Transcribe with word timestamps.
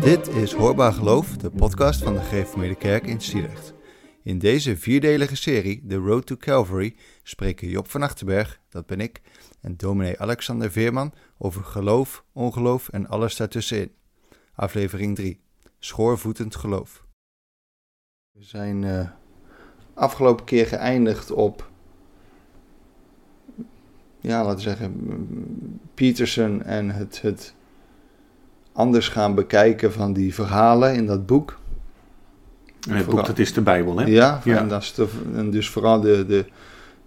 Dit 0.00 0.28
is 0.28 0.52
Hoorbaar 0.52 0.92
Geloof, 0.92 1.36
de 1.36 1.50
podcast 1.50 2.02
van 2.02 2.14
de 2.14 2.20
Gereformeerde 2.20 2.74
Kerk 2.74 3.06
in 3.06 3.20
Stielecht. 3.20 3.74
In 4.22 4.38
deze 4.38 4.76
vierdelige 4.76 5.36
serie, 5.36 5.86
The 5.88 5.96
Road 5.96 6.26
to 6.26 6.36
Calvary, 6.36 6.96
spreken 7.22 7.68
Job 7.68 7.88
van 7.88 8.02
Achterberg, 8.02 8.60
dat 8.68 8.86
ben 8.86 9.00
ik, 9.00 9.20
en 9.60 9.76
dominee 9.76 10.20
Alexander 10.20 10.70
Veerman 10.70 11.12
over 11.38 11.64
geloof, 11.64 12.24
ongeloof 12.32 12.88
en 12.88 13.08
alles 13.08 13.36
daartussenin. 13.36 13.92
Aflevering 14.54 15.16
3, 15.16 15.40
Schoorvoetend 15.78 16.56
Geloof. 16.56 17.06
We 18.30 18.44
zijn 18.44 18.82
uh, 18.82 19.08
afgelopen 19.94 20.44
keer 20.44 20.66
geëindigd 20.66 21.30
op, 21.30 21.70
ja, 24.20 24.44
laten 24.44 24.56
we 24.56 24.62
zeggen, 24.62 25.80
Peterson 25.94 26.62
en 26.62 26.90
het, 26.90 27.22
het 27.22 27.54
anders 28.72 29.08
gaan 29.08 29.34
bekijken 29.34 29.92
van 29.92 30.12
die 30.12 30.34
verhalen 30.34 30.94
in 30.94 31.06
dat 31.06 31.26
boek. 31.26 31.58
En 32.88 32.96
het 32.96 33.06
boek, 33.06 33.26
dat 33.26 33.38
is 33.38 33.52
de 33.52 33.60
Bijbel, 33.60 33.98
hè? 33.98 34.06
Ja, 34.06 34.40
En, 34.44 34.68
dat 34.68 34.82
is 34.82 34.94
de, 34.94 35.08
en 35.34 35.50
dus 35.50 35.68
vooral 35.68 36.00
de, 36.00 36.26
de, 36.26 36.44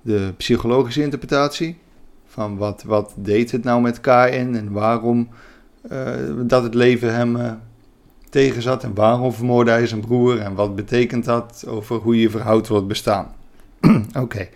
de 0.02 0.34
psychologische 0.38 1.02
interpretatie. 1.02 1.82
Van 2.28 2.58
wat, 2.58 2.84
wat 2.84 3.14
deed 3.16 3.52
het 3.52 3.64
nou 3.64 3.82
met 3.82 4.00
Kain 4.02 4.56
en 4.56 4.72
waarom 4.72 5.30
uh, 5.92 6.10
dat 6.38 6.64
het 6.64 6.74
leven 6.74 7.16
hem 7.16 7.36
uh, 7.36 7.52
tegenzat. 8.30 8.84
En 8.84 8.94
waarom 8.94 9.34
vermoordde 9.34 9.72
hij 9.72 9.88
zijn 9.88 10.02
broer 10.02 10.40
en 10.40 10.54
wat 10.54 10.76
betekent 10.76 11.26
dat 11.26 11.64
over 11.68 11.96
hoe 11.96 12.20
je 12.20 12.30
verhoudt 12.30 12.68
het 12.68 12.88
bestaan. 12.88 13.34
Oké. 14.20 14.48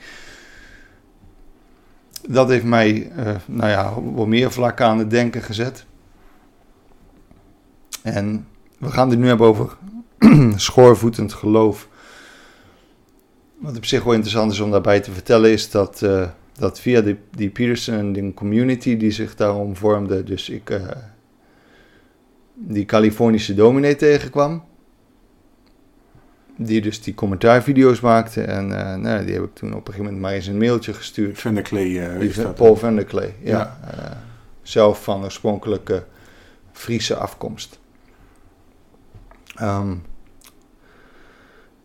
Dat 2.28 2.50
heeft 2.50 2.64
mij, 2.64 3.12
uh, 3.18 3.36
nou 3.46 3.70
ja, 3.70 4.02
wat 4.02 4.28
meer 4.28 4.52
vlakken 4.52 4.86
aan 4.86 4.98
het 4.98 5.10
denken 5.10 5.42
gezet. 5.42 5.86
En 8.14 8.48
we 8.78 8.92
gaan 8.92 9.10
het 9.10 9.20
nu 9.20 9.28
hebben 9.28 9.48
over 9.48 9.78
schoorvoetend 10.56 11.34
geloof. 11.34 11.88
Wat 13.58 13.78
op 13.78 13.86
zich 13.86 14.04
wel 14.04 14.14
interessant 14.14 14.52
is 14.52 14.60
om 14.60 14.72
daarbij 14.72 15.00
te 15.00 15.12
vertellen 15.12 15.52
is 15.52 15.72
dat, 15.72 16.02
uh, 16.04 16.28
dat 16.54 16.80
via 16.80 17.02
die, 17.02 17.18
die 17.32 17.50
Peterson 17.50 17.96
en 17.96 18.14
die 18.14 18.34
community 18.34 18.98
die 18.98 19.12
zich 19.12 19.36
daarom 19.36 19.76
vormde, 19.76 20.24
dus 20.24 20.50
ik 20.50 20.70
uh, 20.70 20.88
die 22.54 22.86
Californische 22.86 23.54
dominee 23.54 23.96
tegenkwam. 23.96 24.64
Die 26.60 26.82
dus 26.82 27.02
die 27.02 27.14
commentaarvideo's 27.14 28.00
maakte. 28.00 28.42
En 28.42 28.70
uh, 28.70 28.96
nou, 28.96 29.26
die 29.26 29.34
heb 29.34 29.44
ik 29.44 29.54
toen 29.54 29.70
op 29.70 29.88
een 29.88 29.94
gegeven 29.94 30.04
moment 30.04 30.22
maar 30.22 30.32
eens 30.32 30.48
een 30.48 30.58
mailtje 30.58 30.94
gestuurd. 30.94 31.40
Van 31.40 31.54
der 31.54 31.64
Klee. 31.64 32.30
Paul 32.56 32.76
van 32.76 32.96
der 32.96 33.06
Klee, 33.06 33.34
ja. 33.44 33.80
ja. 33.98 34.24
zelf 34.62 35.04
van 35.04 35.24
oorspronkelijke 35.24 36.06
Friese 36.72 37.16
afkomst. 37.16 37.80
Um, 39.62 40.02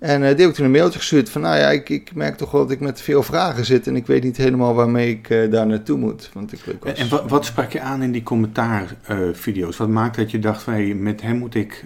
en 0.02 0.22
uh, 0.22 0.28
die 0.28 0.40
heb 0.40 0.48
ik 0.48 0.54
toen 0.54 0.64
een 0.64 0.70
mailtje 0.70 0.98
gestuurd 0.98 1.30
van, 1.30 1.40
nou 1.40 1.56
ja, 1.56 1.70
ik, 1.70 1.88
ik, 1.88 2.14
merk 2.14 2.36
toch 2.36 2.50
wel 2.50 2.62
dat 2.62 2.70
ik 2.70 2.80
met 2.80 3.00
veel 3.00 3.22
vragen 3.22 3.64
zit 3.64 3.86
en 3.86 3.96
ik 3.96 4.06
weet 4.06 4.22
niet 4.22 4.36
helemaal 4.36 4.74
waarmee 4.74 5.10
ik 5.10 5.30
uh, 5.30 5.50
daar 5.50 5.66
naartoe 5.66 5.98
moet. 5.98 6.30
Want 6.32 6.52
ik, 6.52 6.60
was... 6.80 6.92
En 6.92 7.08
wat, 7.08 7.30
wat, 7.30 7.44
sprak 7.44 7.72
je 7.72 7.80
aan 7.80 8.02
in 8.02 8.12
die 8.12 8.22
commentaarvideo's? 8.22 9.72
Uh, 9.72 9.78
wat 9.78 9.88
maakt 9.88 10.16
dat 10.16 10.30
je 10.30 10.38
dacht 10.38 10.62
van, 10.62 10.72
hey, 10.72 10.94
met 10.94 11.22
hem 11.22 11.36
moet 11.36 11.54
ik, 11.54 11.84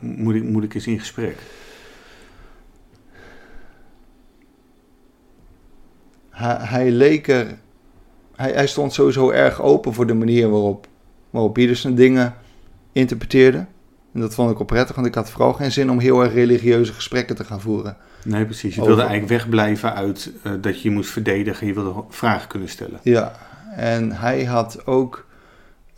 moet 0.00 0.34
ik, 0.34 0.42
moet 0.42 0.64
ik 0.64 0.74
eens 0.74 0.86
in 0.86 0.98
gesprek? 0.98 1.36
Hij, 6.30 6.56
hij 6.58 6.90
leek 6.90 7.28
er, 7.28 7.58
hij, 8.34 8.52
hij, 8.52 8.66
stond 8.66 8.92
sowieso 8.92 9.30
erg 9.30 9.62
open 9.62 9.94
voor 9.94 10.06
de 10.06 10.14
manier 10.14 10.50
waarop, 10.50 10.86
waarop 11.30 11.52
Peterson 11.52 11.94
dingen 11.94 12.34
interpreteerde. 12.92 13.66
En 14.14 14.20
dat 14.20 14.34
vond 14.34 14.50
ik 14.50 14.58
op 14.58 14.66
prettig, 14.66 14.94
want 14.94 15.06
ik 15.06 15.14
had 15.14 15.30
vooral 15.30 15.52
geen 15.52 15.72
zin 15.72 15.90
om 15.90 15.98
heel 15.98 16.22
erg 16.22 16.32
religieuze 16.32 16.92
gesprekken 16.92 17.36
te 17.36 17.44
gaan 17.44 17.60
voeren. 17.60 17.96
Nee, 18.24 18.44
precies. 18.44 18.74
Je 18.74 18.84
wilde 18.84 19.02
eigenlijk 19.02 19.30
wegblijven 19.30 19.94
uit 19.94 20.32
uh, 20.42 20.52
dat 20.60 20.82
je 20.82 20.88
je 20.88 20.94
moest 20.94 21.10
verdedigen. 21.10 21.66
Je 21.66 21.74
wilde 21.74 22.04
vragen 22.08 22.48
kunnen 22.48 22.68
stellen. 22.68 23.00
Ja, 23.02 23.32
en 23.76 24.12
hij 24.12 24.44
had 24.44 24.86
ook 24.86 25.26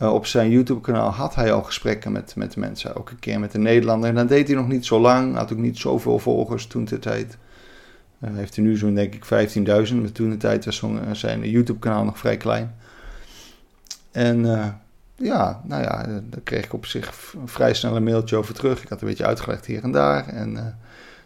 uh, 0.02 0.12
op 0.12 0.26
zijn 0.26 0.50
YouTube-kanaal 0.50 1.10
had 1.10 1.34
hij 1.34 1.52
al 1.52 1.62
gesprekken 1.62 2.12
met, 2.12 2.36
met 2.36 2.56
mensen. 2.56 2.96
Ook 2.96 3.10
een 3.10 3.18
keer 3.18 3.40
met 3.40 3.54
een 3.54 3.62
Nederlander. 3.62 4.08
En 4.08 4.14
dat 4.14 4.28
deed 4.28 4.46
hij 4.46 4.56
nog 4.56 4.68
niet 4.68 4.86
zo 4.86 5.00
lang. 5.00 5.36
Had 5.36 5.52
ook 5.52 5.58
niet 5.58 5.78
zoveel 5.78 6.18
volgers 6.18 6.66
toen 6.66 6.84
de 6.84 6.98
tijd. 6.98 7.36
Uh, 8.20 8.30
heeft 8.34 8.56
hij 8.56 8.64
nu 8.64 8.76
zo'n 8.76 8.94
denk 8.94 9.14
ik 9.14 9.24
15.000. 9.24 9.94
Maar 9.94 10.12
toen 10.12 10.30
de 10.30 10.36
tijd 10.36 10.64
was 10.64 10.82
zijn 11.12 11.50
YouTube-kanaal 11.50 12.04
nog 12.04 12.18
vrij 12.18 12.36
klein. 12.36 12.74
En 14.12 14.44
ja, 15.16 15.60
nou 15.64 15.82
ja, 15.82 16.06
daar 16.06 16.40
kreeg 16.44 16.64
ik 16.64 16.72
op 16.72 16.86
zich 16.86 17.14
vrij 17.44 17.74
snel 17.74 17.96
een 17.96 18.04
mailtje 18.04 18.36
over 18.36 18.54
terug. 18.54 18.82
Ik 18.82 18.88
had 18.88 19.00
een 19.00 19.08
beetje 19.08 19.26
uitgelegd 19.26 19.66
hier 19.66 19.82
en 19.82 19.92
daar. 19.92 20.28
En 20.28 20.48
uh, 20.50 20.54
daar 20.56 20.74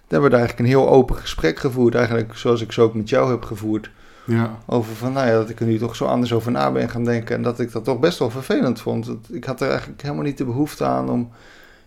hebben 0.09 0.31
we 0.31 0.37
eigenlijk 0.37 0.59
een 0.59 0.81
heel 0.81 0.89
open 0.89 1.17
gesprek 1.17 1.59
gevoerd. 1.59 1.95
Eigenlijk 1.95 2.37
zoals 2.37 2.61
ik 2.61 2.73
zo 2.73 2.83
ook 2.83 2.95
met 2.95 3.09
jou 3.09 3.31
heb 3.31 3.45
gevoerd. 3.45 3.91
Ja. 4.27 4.59
Over 4.67 4.95
van, 4.95 5.13
nou 5.13 5.27
ja, 5.27 5.33
dat 5.33 5.49
ik 5.49 5.61
er 5.61 5.67
nu 5.67 5.79
toch 5.79 5.97
zo 5.97 6.05
anders 6.05 6.33
over 6.33 6.53
na 6.53 6.73
ben 6.73 6.91
gaan 6.91 7.05
denken. 7.05 7.37
En 7.37 7.43
dat 7.43 7.61
ik 7.61 7.73
dat 7.73 7.85
toch 7.85 7.99
best 7.99 8.19
wel 8.19 8.31
vervelend 8.31 8.81
vond. 8.81 9.11
Ik 9.31 9.45
had 9.45 9.61
er 9.61 9.69
eigenlijk 9.69 10.03
helemaal 10.03 10.25
niet 10.25 10.39
de 10.39 10.45
behoefte 10.45 10.85
aan 10.85 11.11
om 11.11 11.31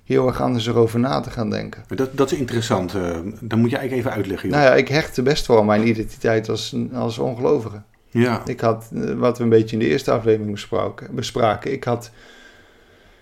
heel 0.03 0.27
erg 0.27 0.41
anders 0.41 0.67
erover 0.67 0.99
na 0.99 1.19
te 1.19 1.29
gaan 1.29 1.49
denken. 1.49 1.83
Dat, 1.87 2.17
dat 2.17 2.31
is 2.31 2.37
interessant. 2.37 2.95
Uh, 2.95 3.17
dan 3.39 3.59
moet 3.59 3.69
je 3.69 3.77
eigenlijk 3.77 3.91
even 3.91 4.11
uitleggen. 4.11 4.49
Joh. 4.49 4.57
Nou 4.57 4.69
ja, 4.69 4.75
ik 4.75 4.87
hechtte 4.87 5.21
best 5.21 5.47
wel 5.47 5.63
mijn 5.63 5.87
identiteit 5.87 6.49
als, 6.49 6.75
als 6.93 7.17
ongelovige. 7.17 7.81
Ja. 8.13 8.41
Ik 8.45 8.59
had, 8.59 8.89
wat 9.15 9.37
we 9.37 9.43
een 9.43 9.49
beetje 9.49 9.75
in 9.75 9.81
de 9.81 9.87
eerste 9.89 10.11
aflevering 10.11 10.51
bespraken, 10.51 11.15
bespraken 11.15 11.71
ik 11.71 11.83
had, 11.83 12.11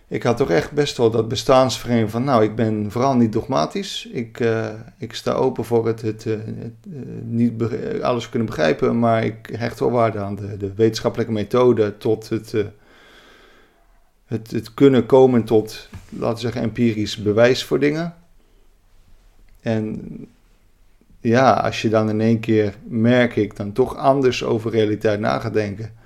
ik 0.07 0.23
had 0.23 0.37
toch 0.37 0.49
echt 0.49 0.71
best 0.71 0.97
wel 0.97 1.11
dat 1.11 1.27
bestaansframe 1.27 2.09
van, 2.09 2.23
nou, 2.23 2.43
ik 2.43 2.55
ben 2.55 2.91
vooral 2.91 3.15
niet 3.15 3.33
dogmatisch. 3.33 4.09
Ik, 4.11 4.39
uh, 4.39 4.69
ik 4.97 5.13
sta 5.13 5.31
open 5.31 5.65
voor 5.65 5.87
het, 5.87 6.01
het, 6.01 6.23
het 6.23 6.73
niet 7.23 7.63
alles 8.01 8.29
kunnen 8.29 8.47
begrijpen, 8.47 8.99
maar 8.99 9.23
ik 9.23 9.49
hecht 9.57 9.79
wel 9.79 9.91
waarde 9.91 10.19
aan 10.19 10.35
de, 10.35 10.57
de 10.57 10.73
wetenschappelijke 10.73 11.33
methode 11.33 11.97
tot 11.97 12.29
het, 12.29 12.51
het, 14.25 14.51
het 14.51 14.73
kunnen 14.73 15.05
komen 15.05 15.43
tot, 15.43 15.89
laten 16.09 16.35
we 16.35 16.41
zeggen, 16.41 16.61
empirisch 16.61 17.17
bewijs 17.17 17.63
voor 17.63 17.79
dingen. 17.79 18.15
En 19.61 20.01
ja, 21.21 21.53
als 21.53 21.81
je 21.81 21.89
dan 21.89 22.09
in 22.09 22.21
één 22.21 22.39
keer, 22.39 22.75
merk 22.83 23.35
ik, 23.35 23.55
dan 23.55 23.71
toch 23.71 23.95
anders 23.95 24.43
over 24.43 24.71
realiteit 24.71 25.19
na 25.19 25.39
gaat 25.39 25.53
denken. 25.53 25.99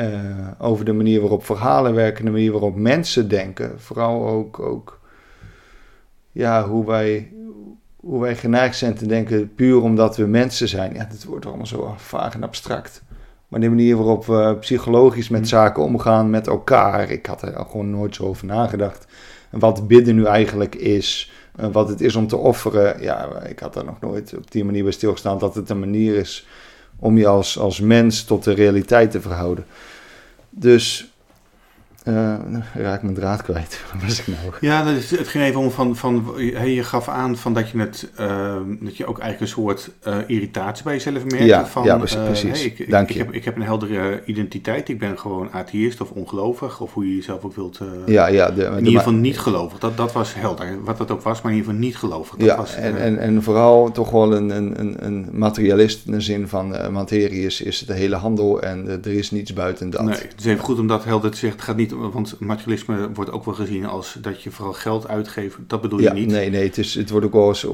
Uh, 0.00 0.50
over 0.58 0.84
de 0.84 0.92
manier 0.92 1.20
waarop 1.20 1.44
verhalen 1.44 1.94
werken, 1.94 2.24
de 2.24 2.30
manier 2.30 2.52
waarop 2.52 2.76
mensen 2.76 3.28
denken. 3.28 3.80
Vooral 3.80 4.28
ook, 4.28 4.58
ook 4.58 5.00
ja, 6.32 6.68
hoe, 6.68 6.86
wij, 6.86 7.32
hoe 7.96 8.20
wij 8.20 8.36
geneigd 8.36 8.76
zijn 8.76 8.94
te 8.94 9.06
denken 9.06 9.54
puur 9.54 9.82
omdat 9.82 10.16
we 10.16 10.26
mensen 10.26 10.68
zijn. 10.68 10.94
Ja, 10.94 11.04
dit 11.04 11.24
wordt 11.24 11.46
allemaal 11.46 11.66
zo 11.66 11.94
vaag 11.96 12.34
en 12.34 12.42
abstract. 12.42 13.02
Maar 13.48 13.60
de 13.60 13.68
manier 13.68 13.96
waarop 13.96 14.26
we 14.26 14.56
psychologisch 14.60 15.28
met 15.28 15.48
zaken 15.48 15.82
omgaan 15.82 16.30
met 16.30 16.46
elkaar, 16.46 17.10
ik 17.10 17.26
had 17.26 17.42
er 17.42 17.66
gewoon 17.70 17.90
nooit 17.90 18.14
zo 18.14 18.24
over 18.24 18.46
nagedacht. 18.46 19.06
En 19.50 19.58
wat 19.58 19.88
bidden 19.88 20.14
nu 20.14 20.24
eigenlijk 20.24 20.74
is, 20.74 21.32
wat 21.56 21.88
het 21.88 22.00
is 22.00 22.16
om 22.16 22.26
te 22.26 22.36
offeren. 22.36 23.02
Ja, 23.02 23.42
ik 23.42 23.58
had 23.58 23.74
daar 23.74 23.84
nog 23.84 24.00
nooit 24.00 24.34
op 24.36 24.50
die 24.50 24.64
manier 24.64 24.82
bij 24.82 24.92
stilgestaan 24.92 25.38
dat 25.38 25.54
het 25.54 25.70
een 25.70 25.78
manier 25.78 26.14
is 26.14 26.46
om 26.98 27.18
je 27.18 27.26
als, 27.26 27.58
als 27.58 27.80
mens 27.80 28.24
tot 28.24 28.44
de 28.44 28.52
realiteit 28.52 29.10
te 29.10 29.20
verhouden. 29.20 29.66
Dus 30.50 31.14
uh, 32.08 32.34
raak 32.74 33.02
mijn 33.02 33.14
draad 33.14 33.42
kwijt. 33.42 33.80
Wat 33.92 34.02
was 34.02 34.20
ik 34.20 34.26
nou? 34.26 34.38
Ja, 34.60 34.84
dat 34.84 34.94
is, 34.94 35.10
het 35.10 35.28
ging 35.28 35.44
even 35.44 35.60
om 35.60 35.70
van, 35.70 35.96
van 35.96 36.32
hey, 36.36 36.74
je 36.74 36.84
gaf 36.84 37.08
aan 37.08 37.36
van 37.36 37.54
dat 37.54 37.70
je 37.70 37.78
het 37.78 38.10
uh, 38.20 38.56
dat 38.80 38.96
je 38.96 39.06
ook 39.06 39.18
eigenlijk 39.18 39.40
een 39.40 39.62
soort 39.62 39.90
uh, 40.06 40.16
irritatie 40.26 40.84
bij 40.84 40.92
jezelf 40.92 41.24
merkte. 41.24 41.44
Ja, 41.44 41.66
van, 41.66 41.84
ja 41.84 41.96
precies. 41.96 42.60
Hey, 42.60 42.72
ik, 42.76 42.90
Dank 42.90 43.08
ik, 43.08 43.14
je. 43.14 43.20
Ik 43.20 43.26
heb, 43.26 43.34
ik 43.34 43.44
heb 43.44 43.56
een 43.56 43.62
heldere 43.62 44.22
identiteit. 44.24 44.88
Ik 44.88 44.98
ben 44.98 45.18
gewoon 45.18 45.52
atheïst 45.52 46.00
of 46.00 46.10
ongelovig 46.10 46.80
of 46.80 46.92
hoe 46.92 47.08
je 47.08 47.16
jezelf 47.16 47.44
ook 47.44 47.54
wilt. 47.54 47.80
ja, 48.06 48.26
ja. 48.26 48.50
De, 48.50 48.64
in 48.64 48.84
ieder 48.84 48.98
geval 48.98 49.12
niet 49.12 49.38
gelovig. 49.38 49.78
Dat, 49.78 49.96
dat 49.96 50.12
was 50.12 50.34
helder. 50.34 50.84
Wat 50.84 50.98
dat 50.98 51.10
ook 51.10 51.22
was, 51.22 51.42
maar 51.42 51.52
in 51.52 51.58
ieder 51.58 51.72
geval 51.72 51.86
niet 51.86 51.96
gelovig. 51.96 52.36
Dat 52.36 52.46
ja, 52.46 52.56
was, 52.56 52.74
en, 52.74 52.96
en, 52.96 53.18
en 53.18 53.42
vooral 53.42 53.92
toch 53.92 54.10
wel 54.10 54.34
een, 54.34 54.50
een, 54.50 55.04
een 55.06 55.28
materialist 55.32 56.06
in 56.06 56.12
de 56.12 56.20
zin 56.20 56.48
van 56.48 56.92
materie 56.92 57.44
is, 57.44 57.60
is 57.60 57.78
de 57.78 57.94
hele 57.94 58.16
handel 58.16 58.62
en 58.62 58.88
er 58.88 59.12
is 59.12 59.30
niets 59.30 59.52
buiten 59.52 59.90
dat. 59.90 60.04
Nee, 60.04 60.14
het 60.14 60.34
is 60.38 60.44
even 60.44 60.64
goed 60.64 60.78
om 60.78 60.86
dat 60.86 61.04
helder 61.04 61.30
te 61.30 61.36
zeggen. 61.36 61.58
Het 61.58 61.68
gaat 61.68 61.76
niet, 61.76 61.92
want 61.96 62.40
materialisme 62.40 63.12
wordt 63.12 63.30
ook 63.30 63.44
wel 63.44 63.54
gezien 63.54 63.86
als 63.86 64.16
dat 64.20 64.42
je 64.42 64.50
vooral 64.50 64.74
geld 64.74 65.08
uitgeeft. 65.08 65.56
Dat 65.66 65.80
bedoel 65.80 66.00
ja, 66.00 66.14
je 66.14 66.20
niet? 66.20 66.30
Nee, 66.30 66.50
nee 66.50 66.64
het, 66.64 66.78
is, 66.78 66.94
het 66.94 67.10
wordt 67.10 67.26
ook 67.26 67.32
wel 67.32 67.48
eens 67.48 67.64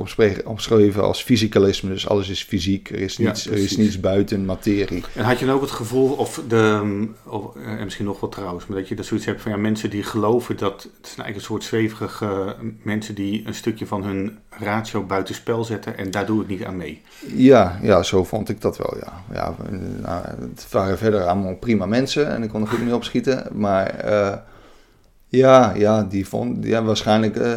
omschreven 0.44 1.02
als 1.02 1.22
fysicalisme. 1.22 1.88
Dus 1.88 2.08
alles 2.08 2.28
is 2.28 2.42
fysiek. 2.42 2.90
Er 2.90 3.00
is 3.00 3.18
niets, 3.18 3.44
ja, 3.44 3.50
er 3.50 3.58
is 3.58 3.76
niets 3.76 4.00
buiten 4.00 4.44
materie. 4.44 5.02
En 5.14 5.24
had 5.24 5.38
je 5.38 5.46
dan 5.46 5.54
ook 5.54 5.60
het 5.60 5.70
gevoel, 5.70 6.12
of, 6.12 6.42
de, 6.48 7.06
of 7.24 7.56
en 7.56 7.84
misschien 7.84 8.04
nog 8.04 8.20
wel 8.20 8.30
trouwens, 8.30 8.66
maar 8.66 8.78
dat 8.78 8.88
je 8.88 8.94
dat 8.94 9.06
zoiets 9.06 9.26
hebt 9.26 9.40
van 9.40 9.52
ja, 9.52 9.56
mensen 9.56 9.90
die 9.90 10.02
geloven 10.02 10.56
dat 10.56 10.82
het 10.82 11.06
zijn 11.06 11.26
eigenlijk 11.26 11.36
een 11.36 11.42
soort 11.42 11.64
zweverige 11.64 12.24
uh, 12.24 12.68
mensen 12.82 13.14
die 13.14 13.46
een 13.46 13.54
stukje 13.54 13.86
van 13.86 14.04
hun 14.04 14.38
ratio 14.48 15.02
buitenspel 15.02 15.64
zetten 15.64 15.96
en 15.96 16.10
daar 16.10 16.26
doe 16.26 16.42
ik 16.42 16.48
niet 16.48 16.64
aan 16.64 16.76
mee. 16.76 17.02
Ja, 17.34 17.78
ja, 17.82 18.02
zo 18.02 18.24
vond 18.24 18.48
ik 18.48 18.60
dat 18.60 18.78
wel, 18.78 18.96
ja. 19.00 19.24
ja 19.32 19.54
nou, 20.02 20.24
het 20.40 20.66
waren 20.70 20.98
verder 20.98 21.26
allemaal 21.26 21.56
prima 21.56 21.86
mensen 21.86 22.28
en 22.28 22.42
ik 22.42 22.48
kon 22.48 22.60
er 22.60 22.68
goed 22.68 22.84
mee 22.84 22.94
opschieten, 22.94 23.48
maar... 23.52 24.04
Uh, 24.12 24.36
Ja, 25.28 25.72
ja, 25.74 26.02
die 26.02 26.26
vond, 26.28 26.64
ja, 26.64 26.82
waarschijnlijk 26.82 27.36
uh, 27.36 27.56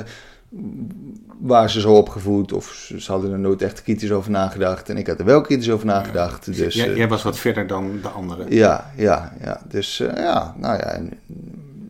waren 1.40 1.70
ze 1.70 1.80
zo 1.80 1.94
opgevoed 1.94 2.54
of 2.54 2.92
ze 2.98 3.12
hadden 3.12 3.32
er 3.32 3.40
nooit 3.40 3.62
echt 3.62 3.82
kritisch 3.82 4.12
over 4.12 4.32
nagedacht. 4.32 4.90
En 4.90 4.98
ik 4.98 5.08
had 5.08 5.20
er 5.20 5.26
wel 5.26 5.42
kritisch 5.42 5.70
over 5.70 5.86
nagedacht. 5.86 6.56
Dus, 6.56 6.76
jij, 6.76 6.96
jij, 6.96 7.08
was 7.08 7.24
wat 7.24 7.38
verder 7.38 7.68
dan 7.68 8.00
de 8.02 8.08
anderen. 8.08 8.54
Ja, 8.54 8.92
ja, 8.98 9.34
ja. 9.44 9.62
Dus 9.68 9.98
ja, 9.98 10.56
nou 10.58 10.78
ja, 10.78 11.00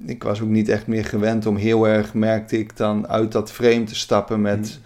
ik 0.06 0.24
was 0.24 0.42
ook 0.42 0.50
niet 0.50 0.70
echt 0.70 0.88
meer 0.88 1.06
gewend 1.06 1.46
om 1.46 1.56
heel 1.56 1.88
erg, 1.88 2.14
merkte 2.14 2.60
ik 2.60 2.78
dan, 2.78 3.08
uit 3.08 3.32
dat 3.32 3.52
frame 3.52 3.84
te 3.84 3.96
stappen 3.96 4.42
met... 4.42 4.80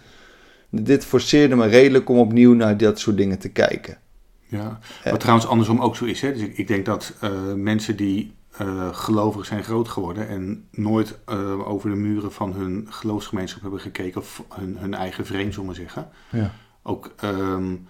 Hmm. 0.68 0.84
Dit 0.84 1.04
forceerde 1.04 1.56
me 1.56 1.66
redelijk 1.66 2.08
om 2.08 2.18
opnieuw 2.18 2.54
naar 2.54 2.76
dat 2.76 2.98
soort 2.98 3.16
dingen 3.16 3.38
te 3.38 3.48
kijken. 3.48 3.98
Ja, 4.46 4.78
wat 5.04 5.20
trouwens 5.20 5.46
andersom 5.46 5.80
ook 5.80 5.96
zo 5.96 6.04
is. 6.04 6.20
Hè? 6.20 6.32
Dus 6.32 6.42
ik, 6.42 6.56
ik 6.56 6.66
denk 6.66 6.86
dat 6.86 7.12
uh, 7.24 7.30
mensen 7.54 7.96
die 7.96 8.34
uh, 8.60 8.94
gelovig 8.94 9.46
zijn 9.46 9.64
groot 9.64 9.88
geworden 9.88 10.28
en 10.28 10.68
nooit 10.70 11.18
uh, 11.28 11.68
over 11.68 11.90
de 11.90 11.96
muren 11.96 12.32
van 12.32 12.52
hun 12.52 12.86
geloofsgemeenschap 12.90 13.62
hebben 13.62 13.80
gekeken, 13.80 14.20
of 14.20 14.44
hun, 14.48 14.76
hun 14.78 14.94
eigen 14.94 15.26
vreemd, 15.26 15.54
zullen 15.54 15.68
we 15.68 15.74
zeggen, 15.74 16.08
ja. 16.30 16.52
ook 16.82 17.14
um, 17.24 17.88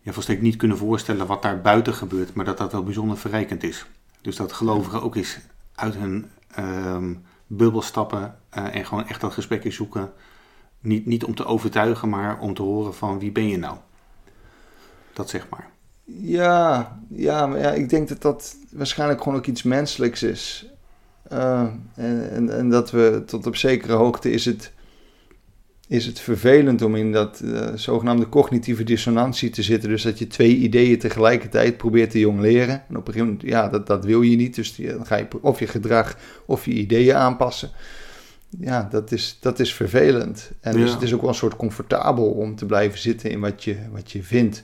ja, 0.00 0.12
volstrekt 0.12 0.42
niet 0.42 0.56
kunnen 0.56 0.76
voorstellen 0.76 1.26
wat 1.26 1.42
daar 1.42 1.60
buiten 1.60 1.94
gebeurt, 1.94 2.34
maar 2.34 2.44
dat 2.44 2.58
dat 2.58 2.72
wel 2.72 2.82
bijzonder 2.82 3.16
verrijkend 3.16 3.62
is. 3.62 3.86
Dus 4.20 4.36
dat 4.36 4.52
gelovigen 4.52 5.02
ook 5.02 5.16
eens 5.16 5.38
uit 5.74 5.94
hun 5.94 6.30
um, 6.58 7.24
bubbel 7.46 7.82
stappen 7.82 8.38
uh, 8.58 8.74
en 8.74 8.86
gewoon 8.86 9.08
echt 9.08 9.20
dat 9.20 9.32
gesprekje 9.32 9.70
zoeken. 9.70 10.12
Niet, 10.80 11.06
niet 11.06 11.24
om 11.24 11.34
te 11.34 11.44
overtuigen, 11.44 12.08
maar 12.08 12.38
om 12.38 12.54
te 12.54 12.62
horen 12.62 12.94
van 12.94 13.18
wie 13.18 13.32
ben 13.32 13.48
je 13.48 13.58
nou? 13.58 13.76
Dat 15.12 15.28
zeg 15.28 15.48
maar. 15.48 15.70
Ja, 16.04 16.98
ja, 17.08 17.46
maar 17.46 17.58
ja, 17.58 17.70
ik 17.70 17.88
denk 17.88 18.08
dat 18.08 18.22
dat 18.22 18.56
waarschijnlijk 18.72 19.22
gewoon 19.22 19.38
ook 19.38 19.46
iets 19.46 19.62
menselijks 19.62 20.22
is. 20.22 20.66
Uh, 21.32 21.60
en, 21.94 22.30
en, 22.30 22.56
en, 22.56 22.68
dat 22.68 22.90
we 22.90 23.22
tot 23.26 23.46
op 23.46 23.56
zekere 23.56 23.92
hoogte 23.92 24.30
is 24.30 24.44
het, 24.44 24.72
is 25.88 26.06
het 26.06 26.20
vervelend 26.20 26.82
om 26.82 26.96
in 26.96 27.12
dat 27.12 27.40
uh, 27.44 27.68
zogenaamde 27.74 28.28
cognitieve 28.28 28.84
dissonantie 28.84 29.50
te 29.50 29.62
zitten. 29.62 29.88
Dus 29.88 30.02
dat 30.02 30.18
je 30.18 30.26
twee 30.26 30.56
ideeën 30.56 30.98
tegelijkertijd 30.98 31.76
probeert 31.76 32.10
te 32.10 32.18
jong 32.18 32.40
leren. 32.40 32.82
En 32.88 32.96
op 32.96 33.08
een 33.08 33.12
gegeven 33.12 33.26
moment, 33.26 33.42
ja, 33.48 33.68
dat, 33.68 33.86
dat 33.86 34.04
wil 34.04 34.22
je 34.22 34.36
niet. 34.36 34.54
Dus 34.54 34.76
dan 34.76 35.06
ga 35.06 35.16
je 35.16 35.26
of 35.40 35.58
je 35.58 35.66
gedrag 35.66 36.16
of 36.46 36.64
je 36.64 36.72
ideeën 36.72 37.14
aanpassen. 37.14 37.70
Ja, 38.60 38.88
dat 38.90 39.12
is, 39.12 39.38
dat 39.40 39.58
is 39.58 39.74
vervelend. 39.74 40.50
En 40.60 40.72
dus 40.76 40.92
het 40.92 41.02
is 41.02 41.14
ook 41.14 41.20
wel 41.20 41.30
een 41.30 41.34
soort 41.34 41.56
comfortabel 41.56 42.30
om 42.30 42.54
te 42.54 42.66
blijven 42.66 42.98
zitten 42.98 43.30
in 43.30 43.40
wat 43.40 43.64
je, 43.64 43.76
wat 43.92 44.12
je 44.12 44.22
vindt. 44.22 44.62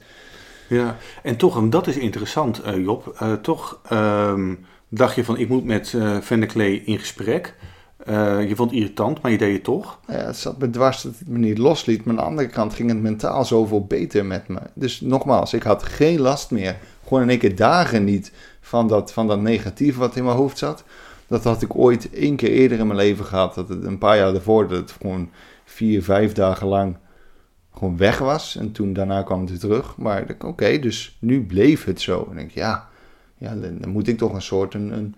Ja, 0.69 0.97
en 1.23 1.37
toch, 1.37 1.57
en 1.57 1.71
dat 1.71 1.87
is 1.87 1.97
interessant, 1.97 2.67
uh, 2.67 2.85
Job. 2.85 3.19
Uh, 3.23 3.33
toch 3.33 3.81
um, 3.93 4.67
dacht 4.89 5.15
je 5.15 5.25
van, 5.25 5.39
ik 5.39 5.49
moet 5.49 5.65
met 5.65 5.93
uh, 5.93 6.17
Van 6.21 6.41
der 6.41 6.49
Klee 6.49 6.83
in 6.85 6.99
gesprek. 6.99 7.55
je 8.07 8.53
vond 8.55 8.71
het 8.71 8.81
irritant, 8.81 9.23
maar 9.23 9.31
je 9.31 9.39
deed 9.39 9.53
het 9.53 9.65
toch? 9.65 9.99
Ja, 10.07 10.15
het 10.15 10.37
zat 10.37 10.59
me 10.59 10.71
dwars 10.71 11.03
dat 11.03 11.19
het 11.19 11.29
me 11.29 11.39
niet 11.39 11.59
losliet. 11.59 12.05
Maar 12.05 12.15
aan 12.15 12.21
de 12.21 12.29
andere 12.29 12.49
kant 12.49 12.75
ging 12.75 12.89
het 12.89 13.01
mentaal 13.01 13.45
zoveel 13.45 13.87
beter 13.87 14.27
met 14.27 14.49
me. 14.49 14.59
Dus 14.75 15.01
nogmaals, 15.01 15.53
ik 15.53 15.63
had 15.63 15.83
geen 15.83 16.21
last 16.21 16.51
meer. 16.51 16.77
Gewoon 17.07 17.23
in 17.23 17.31
één 17.31 17.39
keer 17.39 17.57
dagen 17.57 18.05
niet 18.05 18.33
van 18.61 18.89
dat, 18.89 19.13
van 19.13 19.27
dat 19.27 19.41
negatieve 19.41 19.99
wat 19.99 20.17
in 20.17 20.25
mijn 20.25 20.37
hoofd 20.37 20.59
zat. 20.59 20.85
Dat 21.27 21.45
had 21.45 21.63
ik 21.63 21.77
ooit 21.77 22.11
één 22.11 22.37
keer 22.37 22.51
eerder 22.51 22.79
in 22.79 22.87
mijn 22.87 22.99
leven 22.99 23.25
gehad. 23.25 23.55
Dat 23.55 23.69
het 23.69 23.85
een 23.85 23.99
paar 23.99 24.17
jaar 24.17 24.33
daarvoor, 24.33 24.69
dat 24.69 24.79
het 24.79 24.95
gewoon 25.01 25.31
vier, 25.65 26.03
vijf 26.03 26.33
dagen 26.33 26.67
lang 26.67 26.97
gewoon 27.79 27.97
weg 27.97 28.19
was. 28.19 28.57
En 28.57 28.73
toen 28.73 28.93
daarna 28.93 29.23
kwam 29.23 29.41
het 29.41 29.51
weer 29.51 29.59
terug. 29.59 29.97
Maar 29.97 30.31
ik 30.31 30.45
oké, 30.45 30.79
dus 30.79 31.17
nu 31.21 31.45
bleef 31.45 31.85
het 31.85 32.01
zo. 32.01 32.23
En 32.25 32.31
ik 32.31 32.37
denk, 32.37 32.51
ja, 32.51 32.89
ja 33.37 33.55
dan, 33.55 33.91
moet 33.91 34.09
ik 34.09 34.19
toch 34.19 34.33
een 34.33 34.43
soort 34.43 34.75
een, 34.75 34.93
een, 34.93 35.15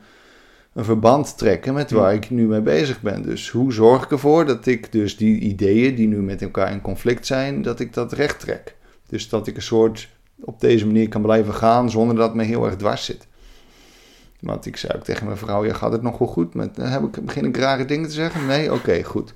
een 0.72 0.84
verband 0.84 1.38
trekken 1.38 1.74
met 1.74 1.90
waar 1.90 2.14
ik 2.14 2.30
nu 2.30 2.46
mee 2.46 2.60
bezig 2.60 3.00
ben. 3.00 3.22
Dus 3.22 3.50
hoe 3.50 3.72
zorg 3.72 4.04
ik 4.04 4.10
ervoor 4.10 4.46
dat 4.46 4.66
ik 4.66 4.92
dus 4.92 5.16
die 5.16 5.38
ideeën 5.38 5.94
die 5.94 6.08
nu 6.08 6.22
met 6.22 6.42
elkaar 6.42 6.72
in 6.72 6.80
conflict 6.80 7.26
zijn, 7.26 7.62
dat 7.62 7.80
ik 7.80 7.94
dat 7.94 8.12
recht 8.12 8.40
trek. 8.40 8.76
Dus 9.06 9.28
dat 9.28 9.46
ik 9.46 9.56
een 9.56 9.62
soort 9.62 10.08
op 10.40 10.60
deze 10.60 10.86
manier 10.86 11.08
kan 11.08 11.22
blijven 11.22 11.54
gaan 11.54 11.90
zonder 11.90 12.16
dat 12.16 12.26
het 12.26 12.36
me 12.36 12.42
heel 12.42 12.64
erg 12.64 12.76
dwars 12.76 13.04
zit. 13.04 13.28
Want 14.40 14.66
ik 14.66 14.76
zei 14.76 14.92
ook 14.96 15.04
tegen 15.04 15.26
mijn 15.26 15.38
vrouw, 15.38 15.64
ja, 15.64 15.72
gaat 15.72 15.92
het 15.92 16.02
nog 16.02 16.18
wel 16.18 16.28
goed? 16.28 16.54
Met, 16.54 16.76
heb 16.76 17.02
ik, 17.02 17.24
begin 17.24 17.44
ik 17.44 17.56
rare 17.56 17.84
dingen 17.84 18.08
te 18.08 18.14
zeggen? 18.14 18.46
Nee? 18.46 18.72
Oké, 18.72 19.02
goed. 19.02 19.32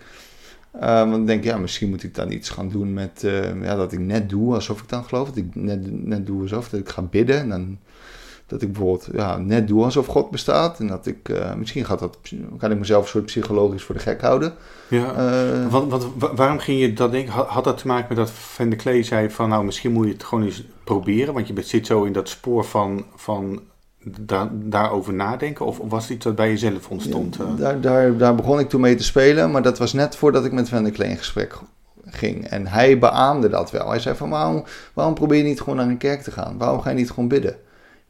Uh, 0.76 0.82
want 0.82 1.10
dan 1.10 1.26
denk 1.26 1.44
ik, 1.44 1.50
ja, 1.50 1.56
misschien 1.56 1.88
moet 1.88 2.02
ik 2.02 2.14
dan 2.14 2.32
iets 2.32 2.50
gaan 2.50 2.68
doen 2.68 2.92
met, 2.92 3.22
uh, 3.24 3.62
ja, 3.62 3.76
dat 3.76 3.92
ik 3.92 3.98
net 3.98 4.28
doe 4.28 4.54
alsof 4.54 4.80
ik 4.80 4.88
dan 4.88 5.04
geloof. 5.04 5.28
Dat 5.28 5.36
ik 5.36 5.54
net, 5.54 6.06
net 6.06 6.26
doe 6.26 6.42
alsof 6.42 6.68
dat 6.68 6.80
ik 6.80 6.88
ga 6.88 7.02
bidden. 7.02 7.38
En 7.38 7.48
dan, 7.48 7.78
dat 8.46 8.62
ik 8.62 8.72
bijvoorbeeld 8.72 9.08
ja, 9.12 9.38
net 9.38 9.68
doe 9.68 9.84
alsof 9.84 10.06
God 10.06 10.30
bestaat. 10.30 10.78
En 10.78 10.86
dat 10.86 11.06
ik, 11.06 11.28
uh, 11.28 11.54
misschien 11.54 11.84
gaat 11.84 11.98
dat, 11.98 12.18
kan 12.58 12.70
ik 12.70 12.78
mezelf 12.78 13.02
een 13.02 13.08
soort 13.08 13.24
psychologisch 13.24 13.82
voor 13.82 13.94
de 13.94 14.00
gek 14.00 14.20
houden. 14.20 14.54
Ja, 14.88 15.14
want, 15.68 15.90
want, 15.90 16.06
waarom 16.34 16.58
ging 16.58 16.80
je 16.80 16.92
dat 16.92 17.10
denken? 17.10 17.32
Had, 17.32 17.46
had 17.46 17.64
dat 17.64 17.78
te 17.78 17.86
maken 17.86 18.06
met 18.08 18.16
dat 18.16 18.30
Van 18.30 18.68
de 18.68 18.76
Klee 18.76 19.02
zei 19.02 19.30
van, 19.30 19.48
nou, 19.48 19.64
misschien 19.64 19.92
moet 19.92 20.06
je 20.06 20.12
het 20.12 20.24
gewoon 20.24 20.44
eens 20.44 20.64
proberen. 20.84 21.34
Want 21.34 21.46
je 21.46 21.62
zit 21.62 21.86
zo 21.86 22.04
in 22.04 22.12
dat 22.12 22.28
spoor 22.28 22.64
van, 22.64 23.04
van 23.14 23.60
daar, 24.20 24.48
daarover 24.52 25.14
nadenken? 25.14 25.66
Of 25.66 25.80
was 25.82 26.02
het 26.02 26.12
iets 26.12 26.24
dat 26.24 26.34
bij 26.34 26.48
jezelf 26.48 26.88
ontstond? 26.88 27.36
Ja, 27.36 27.54
daar, 27.56 27.80
daar, 27.80 28.16
daar 28.16 28.34
begon 28.34 28.58
ik 28.58 28.68
toen 28.68 28.80
mee 28.80 28.94
te 28.94 29.04
spelen, 29.04 29.50
maar 29.50 29.62
dat 29.62 29.78
was 29.78 29.92
net 29.92 30.16
voordat 30.16 30.44
ik 30.44 30.52
met 30.52 30.68
Van 30.68 30.82
der 30.82 30.92
Klee 30.92 31.10
in 31.10 31.16
gesprek 31.16 31.58
ging. 32.06 32.46
En 32.46 32.66
hij 32.66 32.98
beaamde 32.98 33.48
dat 33.48 33.70
wel. 33.70 33.88
Hij 33.88 33.98
zei 33.98 34.16
van, 34.16 34.30
waarom, 34.30 34.64
waarom 34.92 35.14
probeer 35.14 35.38
je 35.38 35.44
niet 35.44 35.60
gewoon 35.60 35.76
naar 35.76 35.88
een 35.88 35.96
kerk 35.96 36.22
te 36.22 36.30
gaan? 36.30 36.58
Waarom 36.58 36.80
ga 36.80 36.90
je 36.90 36.96
niet 36.96 37.10
gewoon 37.10 37.28
bidden? 37.28 37.56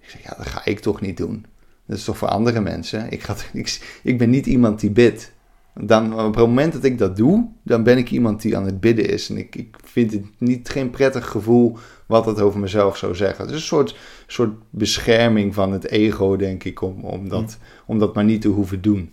Ik 0.00 0.08
zeg, 0.10 0.22
ja, 0.22 0.34
dat 0.36 0.46
ga 0.46 0.64
ik 0.64 0.80
toch 0.80 1.00
niet 1.00 1.16
doen. 1.16 1.46
Dat 1.86 1.96
is 1.98 2.04
toch 2.04 2.18
voor 2.18 2.28
andere 2.28 2.60
mensen? 2.60 3.10
Ik, 3.10 3.22
ga, 3.22 3.34
ik, 3.52 3.98
ik 4.02 4.18
ben 4.18 4.30
niet 4.30 4.46
iemand 4.46 4.80
die 4.80 4.90
bidt. 4.90 5.32
Dan, 5.80 6.12
op 6.20 6.34
het 6.34 6.46
moment 6.46 6.72
dat 6.72 6.84
ik 6.84 6.98
dat 6.98 7.16
doe, 7.16 7.48
dan 7.62 7.82
ben 7.82 7.98
ik 7.98 8.10
iemand 8.10 8.42
die 8.42 8.56
aan 8.56 8.64
het 8.64 8.80
bidden 8.80 9.08
is. 9.08 9.30
En 9.30 9.36
ik, 9.36 9.56
ik 9.56 9.76
vind 9.84 10.12
het 10.12 10.24
niet, 10.38 10.68
geen 10.68 10.90
prettig 10.90 11.26
gevoel 11.26 11.76
wat 12.06 12.26
het 12.26 12.40
over 12.40 12.60
mezelf 12.60 12.96
zou 12.96 13.14
zeggen. 13.14 13.44
Het 13.44 13.54
is 13.54 13.60
een 13.60 13.66
soort, 13.66 13.96
soort 14.26 14.54
bescherming 14.70 15.54
van 15.54 15.72
het 15.72 15.86
ego, 15.86 16.36
denk 16.36 16.64
ik, 16.64 16.80
om, 16.80 17.04
om, 17.04 17.28
dat, 17.28 17.58
om 17.86 17.98
dat 17.98 18.14
maar 18.14 18.24
niet 18.24 18.40
te 18.40 18.48
hoeven 18.48 18.82
doen. 18.82 19.12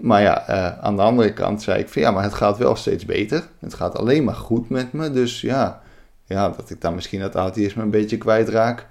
Maar 0.00 0.22
ja, 0.22 0.50
uh, 0.50 0.78
aan 0.78 0.96
de 0.96 1.02
andere 1.02 1.32
kant 1.32 1.62
zei 1.62 1.80
ik 1.80 1.88
van 1.88 2.02
ja, 2.02 2.10
maar 2.10 2.22
het 2.22 2.34
gaat 2.34 2.58
wel 2.58 2.76
steeds 2.76 3.04
beter. 3.04 3.48
Het 3.58 3.74
gaat 3.74 3.96
alleen 3.96 4.24
maar 4.24 4.34
goed 4.34 4.68
met 4.68 4.92
me. 4.92 5.10
Dus 5.10 5.40
ja, 5.40 5.82
ja 6.24 6.48
dat 6.48 6.70
ik 6.70 6.80
dan 6.80 6.94
misschien 6.94 7.20
dat 7.20 7.36
atheïsme 7.36 7.82
een 7.82 7.90
beetje 7.90 8.18
kwijtraak. 8.18 8.86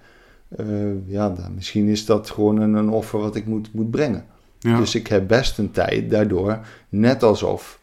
Uh, 0.57 1.07
ja, 1.07 1.29
dan, 1.29 1.53
misschien 1.55 1.87
is 1.87 2.05
dat 2.05 2.29
gewoon 2.29 2.61
een, 2.61 2.73
een 2.73 2.89
offer 2.89 3.19
wat 3.19 3.35
ik 3.35 3.45
moet, 3.45 3.73
moet 3.73 3.91
brengen. 3.91 4.25
Ja. 4.59 4.78
Dus 4.78 4.95
ik 4.95 5.07
heb 5.07 5.28
best 5.28 5.57
een 5.57 5.71
tijd 5.71 6.09
daardoor, 6.09 6.59
net 6.89 7.23
alsof, 7.23 7.80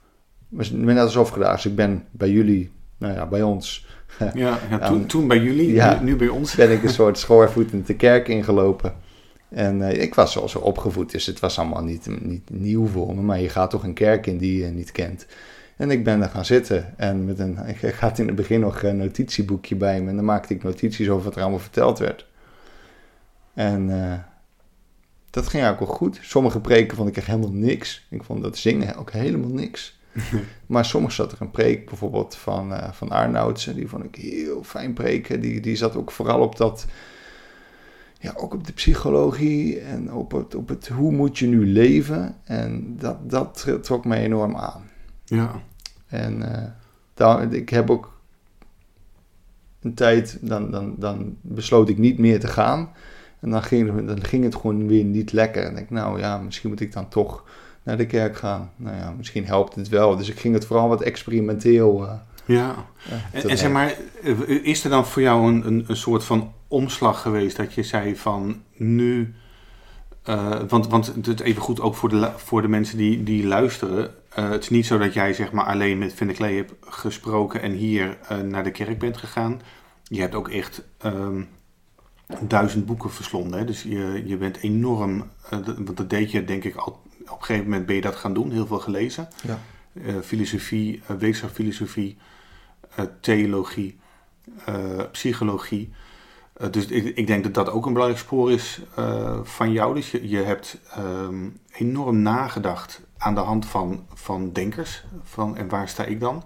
net 0.73 0.99
alsof 0.99 1.29
gedaan. 1.29 1.55
Dus 1.55 1.67
ik 1.67 1.75
ben 1.75 2.05
bij 2.11 2.31
jullie, 2.31 2.71
nou 2.99 3.15
ja, 3.15 3.27
bij 3.27 3.43
ons. 3.43 3.85
Ja, 4.35 4.59
ja 4.71 4.79
toen, 4.79 5.07
toen 5.07 5.29
bij 5.29 5.39
jullie, 5.39 5.73
ja, 5.73 6.01
nu, 6.03 6.17
bij 6.17 6.29
ons. 6.29 6.55
Ben 6.55 6.71
ik 6.71 6.83
een 6.83 6.89
soort 6.89 7.19
schoorvoetend 7.19 7.87
de 7.87 7.95
kerk 7.95 8.29
ingelopen. 8.29 8.95
En 9.49 9.81
uh, 9.81 10.03
ik 10.03 10.15
was 10.15 10.33
zo, 10.33 10.47
zo 10.47 10.59
opgevoed, 10.59 11.11
dus 11.11 11.27
het 11.27 11.41
was 11.41 11.59
allemaal 11.59 11.83
niet, 11.83 12.09
niet 12.21 12.51
nieuw 12.51 12.87
voor 12.87 13.15
me. 13.15 13.23
Maar 13.23 13.41
je 13.41 13.49
gaat 13.49 13.71
toch 13.71 13.83
een 13.83 13.95
kerk 13.95 14.27
in 14.27 14.39
die 14.39 14.65
je 14.65 14.67
niet 14.67 14.93
kent. 14.93 15.27
En 15.77 15.91
ik 15.91 16.05
ben 16.05 16.21
daar 16.21 16.29
gaan 16.29 16.45
zitten. 16.45 16.95
En 16.97 17.25
met 17.25 17.39
een, 17.39 17.59
ik 17.83 17.95
had 17.95 18.19
in 18.19 18.27
het 18.27 18.37
begin 18.37 18.61
nog 18.61 18.83
een 18.83 18.97
notitieboekje 18.97 19.77
bij 19.77 20.03
me. 20.03 20.11
En 20.11 20.17
dan 20.17 20.25
maakte 20.25 20.55
ik 20.55 20.63
notities 20.63 21.09
over 21.09 21.25
wat 21.25 21.35
er 21.35 21.41
allemaal 21.41 21.59
verteld 21.59 21.99
werd. 21.99 22.27
En 23.55 23.89
uh, 23.89 24.13
dat 25.37 25.49
ging 25.49 25.63
eigenlijk 25.63 25.93
wel 25.93 26.01
goed. 26.01 26.19
Sommige 26.23 26.61
preken 26.61 26.97
vond 26.97 27.09
ik 27.09 27.17
echt 27.17 27.27
helemaal 27.27 27.53
niks. 27.53 28.07
Ik 28.09 28.23
vond 28.23 28.43
dat 28.43 28.57
zingen 28.57 28.97
ook 28.97 29.11
helemaal 29.11 29.51
niks. 29.51 29.99
maar 30.67 30.85
soms 30.85 31.15
zat 31.15 31.33
er 31.33 31.41
een 31.41 31.51
preek 31.51 31.87
bijvoorbeeld 31.87 32.37
van, 32.37 32.73
uh, 32.73 32.93
van 32.93 33.11
Arnoudsen. 33.11 33.75
Die 33.75 33.89
vond 33.89 34.05
ik 34.05 34.15
heel 34.15 34.63
fijn 34.63 34.93
preken. 34.93 35.41
Die, 35.41 35.61
die 35.61 35.77
zat 35.77 35.97
ook 35.97 36.11
vooral 36.11 36.41
op 36.41 36.57
dat... 36.57 36.87
Ja, 38.21 38.33
ook 38.37 38.55
op 38.55 38.67
de 38.67 38.73
psychologie 38.73 39.81
en 39.81 40.13
op 40.13 40.33
het, 40.33 40.55
op 40.55 40.69
het 40.69 40.89
hoe 40.89 41.13
moet 41.13 41.39
je 41.39 41.47
nu 41.47 41.67
leven. 41.67 42.37
En 42.45 42.97
dat, 42.99 43.31
dat 43.31 43.67
trok 43.83 44.05
mij 44.05 44.23
enorm 44.23 44.57
aan. 44.57 44.91
Ja. 45.25 45.61
En 46.07 46.43
uh, 46.43 46.63
daar, 47.15 47.53
ik 47.53 47.69
heb 47.69 47.91
ook 47.91 48.19
een 49.81 49.95
tijd, 49.95 50.39
dan, 50.41 50.71
dan, 50.71 50.95
dan 50.99 51.37
besloot 51.41 51.89
ik 51.89 51.99
niet 51.99 52.19
meer 52.19 52.41
te 52.41 52.49
gaan. 52.49 52.91
En 53.47 53.53
dan 53.53 53.63
ging, 53.63 54.07
dan 54.07 54.25
ging 54.25 54.45
het 54.45 54.55
gewoon 54.55 54.87
weer 54.87 55.05
niet 55.05 55.33
lekker. 55.33 55.65
En 55.65 55.77
ik, 55.77 55.91
nou 55.91 56.19
ja, 56.19 56.39
misschien 56.39 56.71
moet 56.71 56.81
ik 56.81 56.93
dan 56.93 57.09
toch 57.09 57.45
naar 57.83 57.97
de 57.97 58.07
kerk 58.07 58.37
gaan. 58.37 58.71
Nou 58.77 58.97
ja, 58.97 59.15
misschien 59.17 59.47
helpt 59.47 59.75
het 59.75 59.89
wel. 59.89 60.17
Dus 60.17 60.29
ik 60.29 60.39
ging 60.39 60.55
het 60.55 60.67
vooral 60.67 60.89
wat 60.89 61.03
experimenteel. 61.03 62.03
Uh, 62.03 62.13
ja, 62.45 62.75
uh, 63.07 63.43
en, 63.43 63.49
en, 63.51 63.59
zeg 63.59 63.71
maar, 63.71 63.95
eh, 64.23 64.49
is 64.49 64.85
er 64.85 64.91
dan 64.91 65.07
voor 65.07 65.23
jou 65.23 65.49
een, 65.49 65.67
een, 65.67 65.85
een, 65.89 65.97
soort 65.97 66.25
van 66.25 66.53
omslag 66.69 67.23
geweest 67.23 67.57
dat 67.57 67.75
je 67.75 67.83
zei 67.83 68.17
van 68.17 68.63
nu. 68.77 69.35
Uh, 70.29 70.61
want, 70.69 70.89
want 70.89 71.13
het 71.23 71.41
even 71.41 71.63
goed 71.63 71.81
ook 71.81 71.95
voor 71.95 72.09
de, 72.09 72.31
voor 72.37 72.63
de 72.63 72.69
mensen 72.69 72.99
die, 72.99 73.23
die 73.23 73.47
luisteren. 73.47 74.11
het 74.31 74.63
is 74.63 74.71
niet 74.71 74.87
zo 74.87 74.99
dat 74.99 75.15
jij 75.15 75.33
zeg 75.33 75.53
maar 75.53 75.65
alleen 75.65 75.99
met 75.99 76.13
Van 76.13 76.33
Klee 76.33 76.57
hebt 76.57 76.73
gesproken 76.81 77.63
en 77.63 77.73
hier 77.73 78.19
naar 78.45 78.65
de 78.65 78.71
kerk 78.71 78.99
bent 78.99 79.17
gegaan. 79.17 79.61
Je 80.03 80.21
hebt 80.21 80.35
ook 80.35 80.49
echt 80.49 80.83
um, 81.05 81.49
duizend 82.41 82.87
boeken 82.87 83.11
verslonden. 83.11 83.59
Hè? 83.59 83.65
Dus 83.65 83.83
je, 83.83 84.23
je 84.27 84.37
bent 84.37 84.57
enorm, 84.57 85.31
uh, 85.53 85.59
want 85.67 85.97
dat 85.97 86.11
deed 86.11 86.31
je 86.31 86.45
denk 86.45 86.65
ik 86.65 86.77
al, 86.77 87.03
op 87.21 87.39
een 87.39 87.45
gegeven 87.45 87.65
moment 87.65 87.87
ben 87.87 87.95
je 87.95 88.01
dat 88.01 88.17
gaan 88.17 88.35
doen, 88.35 88.51
heel 88.51 88.67
veel 88.67 88.79
gelezen. 88.79 89.29
Ja. 89.43 89.59
Uh, 89.93 90.21
filosofie, 90.25 91.03
uh, 91.11 91.17
wetenschapsfilosofie, 91.17 92.17
theologie, 93.21 93.99
psychologie. 95.13 95.93
dus 96.71 96.87
ik, 96.87 97.17
ik, 97.17 97.27
denk 97.27 97.45
dat 97.45 97.55
dat 97.55 97.71
ook 97.71 97.87
een 97.87 97.93
belangrijk 97.93 98.25
spoor 98.25 98.53
is 98.53 98.81
van 99.43 99.73
jou. 99.73 99.95
Dus 99.95 100.11
je, 100.11 100.29
je 100.29 100.43
hebt 100.43 100.81
um, 100.99 101.61
enorm 101.73 102.23
nagedacht 102.23 103.01
aan 103.17 103.35
de 103.35 103.41
hand 103.41 103.67
van, 103.67 104.07
van 104.15 104.53
denkers. 104.53 105.05
Van, 105.23 105.57
en 105.57 105.69
waar 105.69 105.89
sta 105.89 106.05
ik 106.05 106.21
dan? 106.21 106.45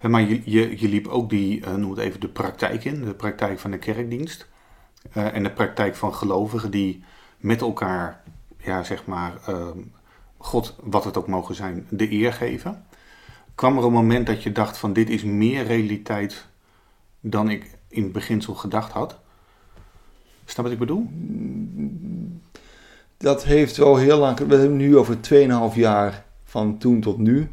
Maar 0.00 0.20
je, 0.20 0.42
je, 0.44 0.80
je 0.80 0.88
liep 0.88 1.06
ook 1.06 1.30
die, 1.30 1.66
noem 1.68 1.90
het 1.90 1.98
even, 1.98 2.20
de 2.20 2.28
praktijk 2.28 2.84
in. 2.84 3.04
De 3.04 3.14
praktijk 3.14 3.58
van 3.58 3.70
de 3.70 3.78
kerkdienst. 3.78 4.48
Uh, 5.16 5.34
en 5.34 5.42
de 5.42 5.50
praktijk 5.50 5.96
van 5.96 6.14
gelovigen 6.14 6.70
die 6.70 7.04
met 7.38 7.60
elkaar, 7.60 8.22
ja, 8.58 8.82
zeg 8.82 9.06
maar, 9.06 9.32
uh, 9.48 9.68
God, 10.36 10.76
wat 10.82 11.04
het 11.04 11.16
ook 11.16 11.26
mogen 11.26 11.54
zijn, 11.54 11.86
de 11.88 12.12
eer 12.12 12.32
geven. 12.32 12.84
Kwam 13.54 13.78
er 13.78 13.84
een 13.84 13.92
moment 13.92 14.26
dat 14.26 14.42
je 14.42 14.52
dacht 14.52 14.78
van 14.78 14.92
dit 14.92 15.10
is 15.10 15.22
meer 15.22 15.64
realiteit 15.64 16.46
dan 17.20 17.50
ik 17.50 17.78
in 17.88 18.02
het 18.02 18.12
beginsel 18.12 18.54
gedacht 18.54 18.92
had? 18.92 19.18
Snap 20.44 20.64
wat 20.64 20.72
ik 20.72 20.78
bedoel? 20.78 21.10
Dat 23.16 23.44
heeft 23.44 23.76
wel 23.76 23.96
heel 23.96 24.18
lang, 24.18 24.38
we 24.38 24.56
hebben 24.56 24.76
nu 24.76 24.96
over 24.96 25.16
2,5 25.70 25.74
jaar 25.74 26.24
van 26.44 26.78
toen 26.78 27.00
tot 27.00 27.18
nu. 27.18 27.50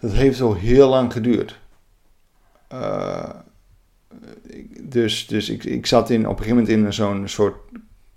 Dat 0.00 0.12
heeft 0.12 0.40
al 0.40 0.54
heel 0.54 0.88
lang 0.88 1.12
geduurd. 1.12 1.58
Uh, 2.72 3.30
dus 4.82 5.26
dus 5.26 5.50
ik, 5.50 5.64
ik 5.64 5.86
zat 5.86 6.10
in, 6.10 6.28
op 6.28 6.38
een 6.38 6.44
gegeven 6.44 6.56
moment 6.56 6.86
in 6.86 6.92
zo'n 6.92 7.28
soort 7.28 7.56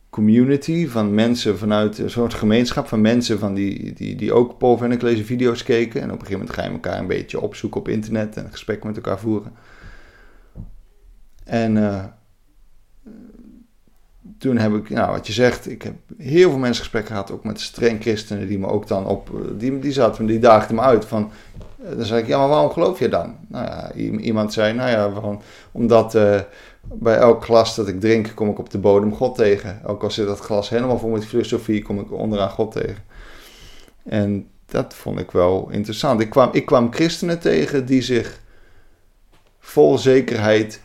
community 0.09 0.87
van 0.87 1.13
mensen 1.13 1.57
vanuit 1.57 1.97
een 1.97 2.09
soort 2.09 2.33
gemeenschap 2.33 2.87
van 2.87 3.01
mensen 3.01 3.39
van 3.39 3.53
die, 3.53 3.93
die, 3.93 4.15
die 4.15 4.33
ook 4.33 4.57
Paul 4.57 4.77
Venneklezen 4.77 5.25
video's 5.25 5.63
keken. 5.63 6.01
En 6.01 6.07
op 6.07 6.19
een 6.19 6.25
gegeven 6.25 6.39
moment 6.39 6.55
ga 6.55 6.63
je 6.63 6.69
elkaar 6.69 6.99
een 6.99 7.07
beetje 7.07 7.39
opzoeken 7.39 7.79
op 7.79 7.87
internet 7.87 8.37
en 8.37 8.51
gesprekken 8.51 8.87
met 8.87 8.95
elkaar 8.95 9.19
voeren. 9.19 9.51
En 11.43 11.75
uh, 11.75 12.03
toen 14.39 14.57
heb 14.57 14.73
ik, 14.73 14.89
nou 14.89 15.11
wat 15.11 15.27
je 15.27 15.33
zegt, 15.33 15.69
ik 15.69 15.81
heb 15.81 15.93
heel 16.17 16.49
veel 16.49 16.59
mensen 16.59 16.83
gesprekken 16.83 17.11
gehad, 17.11 17.31
ook 17.31 17.43
met 17.43 17.59
streng 17.59 18.01
christenen, 18.01 18.47
die 18.47 18.59
me 18.59 18.67
ook 18.67 18.87
dan 18.87 19.05
op, 19.05 19.29
die, 19.57 19.79
die 19.79 19.91
zaten 19.91 20.25
die 20.25 20.39
daagden 20.39 20.75
me 20.75 20.81
uit 20.81 21.05
van, 21.05 21.31
dan 21.95 22.05
zei 22.05 22.21
ik, 22.21 22.27
ja, 22.27 22.37
maar 22.37 22.47
waarom 22.47 22.71
geloof 22.71 22.99
je 22.99 23.09
dan? 23.09 23.35
Nou 23.47 23.65
ja, 23.65 23.91
iemand 24.19 24.53
zei, 24.53 24.73
nou 24.73 24.89
ja, 24.89 25.11
waarom, 25.11 25.39
omdat 25.71 26.15
uh, 26.15 26.39
bij 26.81 27.17
elk 27.17 27.43
glas 27.43 27.75
dat 27.75 27.87
ik 27.87 27.99
drink, 27.99 28.31
kom 28.35 28.49
ik 28.49 28.59
op 28.59 28.69
de 28.69 28.77
bodem 28.77 29.15
God 29.15 29.35
tegen. 29.35 29.81
Ook 29.85 30.03
al 30.03 30.11
zit 30.11 30.27
dat 30.27 30.39
glas 30.39 30.69
helemaal 30.69 30.99
vol 30.99 31.09
met 31.09 31.25
filosofie, 31.25 31.81
kom 31.81 31.99
ik 31.99 32.11
onderaan 32.11 32.49
God 32.49 32.71
tegen. 32.71 33.03
En 34.03 34.47
dat 34.65 34.93
vond 34.93 35.19
ik 35.19 35.31
wel 35.31 35.69
interessant. 35.71 36.21
Ik 36.21 36.29
kwam, 36.29 36.49
ik 36.51 36.65
kwam 36.65 36.93
christenen 36.93 37.39
tegen 37.39 37.85
die 37.85 38.01
zich 38.01 38.39
vol 39.59 39.97
zekerheid 39.97 40.81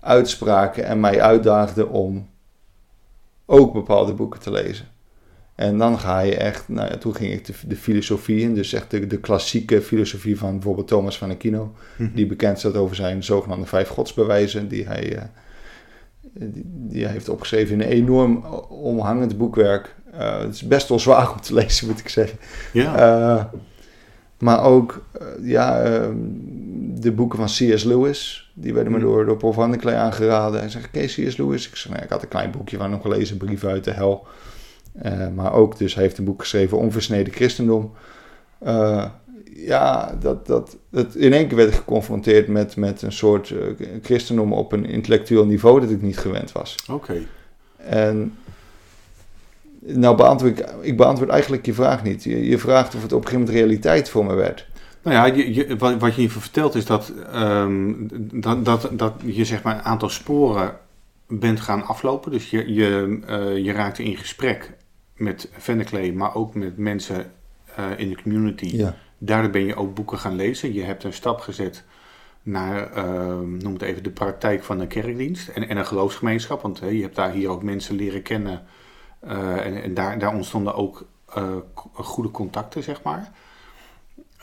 uitspraken 0.00 0.84
en 0.84 1.00
mij 1.00 1.20
uitdaagden 1.22 1.90
om 1.90 2.29
ook 3.50 3.72
bepaalde 3.72 4.12
boeken 4.12 4.40
te 4.40 4.50
lezen. 4.50 4.86
En 5.54 5.78
dan 5.78 5.98
ga 5.98 6.20
je 6.20 6.36
echt, 6.36 6.68
nou 6.68 6.88
ja, 6.90 6.96
toen 6.96 7.14
ging 7.14 7.32
ik 7.32 7.44
de, 7.44 7.52
de 7.66 7.76
filosofie 7.76 8.40
in, 8.40 8.54
dus 8.54 8.72
echt 8.72 8.90
de, 8.90 9.06
de 9.06 9.18
klassieke 9.18 9.82
filosofie 9.82 10.38
van 10.38 10.52
bijvoorbeeld 10.52 10.88
Thomas 10.88 11.18
van 11.18 11.30
Aquino, 11.30 11.72
mm 11.96 12.10
die 12.14 12.26
bekend 12.26 12.58
staat 12.58 12.76
over 12.76 12.96
zijn 12.96 13.24
zogenaamde 13.24 13.66
vijf 13.66 13.88
godsbewijzen, 13.88 14.68
die 14.68 14.86
hij, 14.86 15.16
uh, 15.16 15.22
die, 16.32 16.62
die, 16.64 17.02
hij 17.02 17.12
heeft 17.12 17.28
opgeschreven 17.28 17.74
in 17.74 17.80
een 17.80 17.86
enorm 17.86 18.44
omhangend 18.68 19.38
boekwerk. 19.38 19.94
Uh, 20.14 20.38
het 20.38 20.54
is 20.54 20.62
best 20.62 20.88
wel 20.88 20.98
zwaar 20.98 21.32
om 21.32 21.40
te 21.40 21.54
lezen, 21.54 21.86
moet 21.86 21.98
ik 21.98 22.08
zeggen. 22.08 22.38
Ja. 22.72 22.96
Uh, 22.98 23.44
maar 24.38 24.62
ook 24.62 25.04
ja, 25.42 25.82
ehm, 25.82 26.16
de 27.00 27.12
boeken 27.12 27.38
van 27.38 27.46
C.S. 27.46 27.84
Lewis, 27.84 28.50
die 28.54 28.74
werden 28.74 28.92
me 28.92 28.98
mm. 28.98 29.04
door, 29.04 29.24
door 29.24 29.36
Paul 29.36 29.52
van 29.52 29.70
der 29.70 29.80
Klee 29.80 29.94
aangeraden. 29.94 30.60
Hij 30.60 30.68
zegt, 30.68 30.90
ken 30.90 31.06
C.S. 31.06 31.36
Lewis? 31.36 31.68
Ik 31.68 31.76
zei, 31.76 31.92
nou, 31.92 32.04
ik 32.04 32.10
had 32.10 32.22
een 32.22 32.28
klein 32.28 32.50
boekje 32.50 32.76
van 32.76 32.90
hem 32.90 33.00
gelezen, 33.00 33.36
Brief 33.36 33.64
uit 33.64 33.84
de 33.84 33.90
Hel. 33.90 34.26
Uh, 35.04 35.28
maar 35.34 35.52
ook, 35.52 35.78
dus 35.78 35.94
hij 35.94 36.02
heeft 36.02 36.18
een 36.18 36.24
boek 36.24 36.40
geschreven, 36.40 36.78
Onversneden 36.78 37.32
Christendom. 37.32 37.92
Uh, 38.66 39.04
ja, 39.54 40.16
dat, 40.20 40.46
dat, 40.46 40.76
dat 40.90 41.14
in 41.14 41.32
één 41.32 41.48
keer 41.48 41.56
werd 41.56 41.68
ik 41.68 41.74
geconfronteerd 41.74 42.48
met, 42.48 42.76
met 42.76 43.02
een 43.02 43.12
soort 43.12 43.50
uh, 43.50 43.60
christendom 44.02 44.52
op 44.52 44.72
een 44.72 44.84
intellectueel 44.84 45.44
niveau 45.44 45.80
dat 45.80 45.90
ik 45.90 46.02
niet 46.02 46.18
gewend 46.18 46.52
was. 46.52 46.76
Oké. 46.88 46.92
Okay. 46.92 47.26
En 47.76 48.36
nou 49.80 50.16
beantwoord 50.16 50.58
ik, 50.58 50.66
ik 50.80 50.96
beantwoord 50.96 51.30
eigenlijk 51.30 51.66
je 51.66 51.74
vraag 51.74 52.02
niet. 52.02 52.24
Je, 52.24 52.48
je, 52.48 52.58
vraagt 52.58 52.94
of 52.94 53.02
het 53.02 53.12
op 53.12 53.22
een 53.22 53.28
gegeven 53.28 53.46
moment 53.46 53.58
realiteit 53.58 54.08
voor 54.08 54.24
me 54.24 54.34
werd. 54.34 54.66
Nou 55.02 55.16
ja, 55.16 55.24
je, 55.24 55.54
je, 55.54 55.76
wat, 55.76 56.00
wat 56.00 56.14
je 56.14 56.20
hiervoor 56.20 56.42
vertelt 56.42 56.74
is 56.74 56.84
dat, 56.84 57.12
um, 57.34 58.08
dat, 58.40 58.64
dat, 58.64 58.88
dat 58.92 59.14
je 59.24 59.44
zeg 59.44 59.62
maar 59.62 59.74
een 59.74 59.82
aantal 59.82 60.08
sporen 60.08 60.78
bent 61.26 61.60
gaan 61.60 61.86
aflopen. 61.86 62.30
Dus 62.30 62.50
je, 62.50 62.74
je, 62.74 63.20
uh, 63.28 63.64
je 63.64 63.72
raakte 63.72 64.02
in 64.02 64.16
gesprek 64.16 64.72
met 65.16 65.50
Venneklee, 65.52 66.12
maar 66.12 66.34
ook 66.34 66.54
met 66.54 66.76
mensen 66.76 67.32
uh, 67.78 67.98
in 67.98 68.08
de 68.08 68.22
community. 68.22 68.76
Ja. 68.76 68.94
Daardoor 69.18 69.50
ben 69.50 69.64
je 69.64 69.76
ook 69.76 69.94
boeken 69.94 70.18
gaan 70.18 70.36
lezen. 70.36 70.72
Je 70.72 70.82
hebt 70.82 71.04
een 71.04 71.12
stap 71.12 71.40
gezet 71.40 71.84
naar, 72.42 72.96
uh, 72.96 73.40
noem 73.40 73.72
het 73.72 73.82
even, 73.82 74.02
de 74.02 74.10
praktijk 74.10 74.64
van 74.64 74.80
een 74.80 74.86
kerkdienst 74.86 75.48
en, 75.48 75.68
en 75.68 75.76
een 75.76 75.86
geloofsgemeenschap. 75.86 76.62
Want 76.62 76.78
je 76.78 77.02
hebt 77.02 77.16
daar 77.16 77.32
hier 77.32 77.48
ook 77.48 77.62
mensen 77.62 77.96
leren 77.96 78.22
kennen. 78.22 78.62
Uh, 79.24 79.66
en, 79.66 79.82
en 79.82 79.94
daar, 79.94 80.18
daar 80.18 80.34
ontstonden 80.34 80.74
ook 80.74 81.06
goede 81.92 82.30
contacten, 82.30 82.82
zeg 82.82 83.02
maar. 83.02 83.32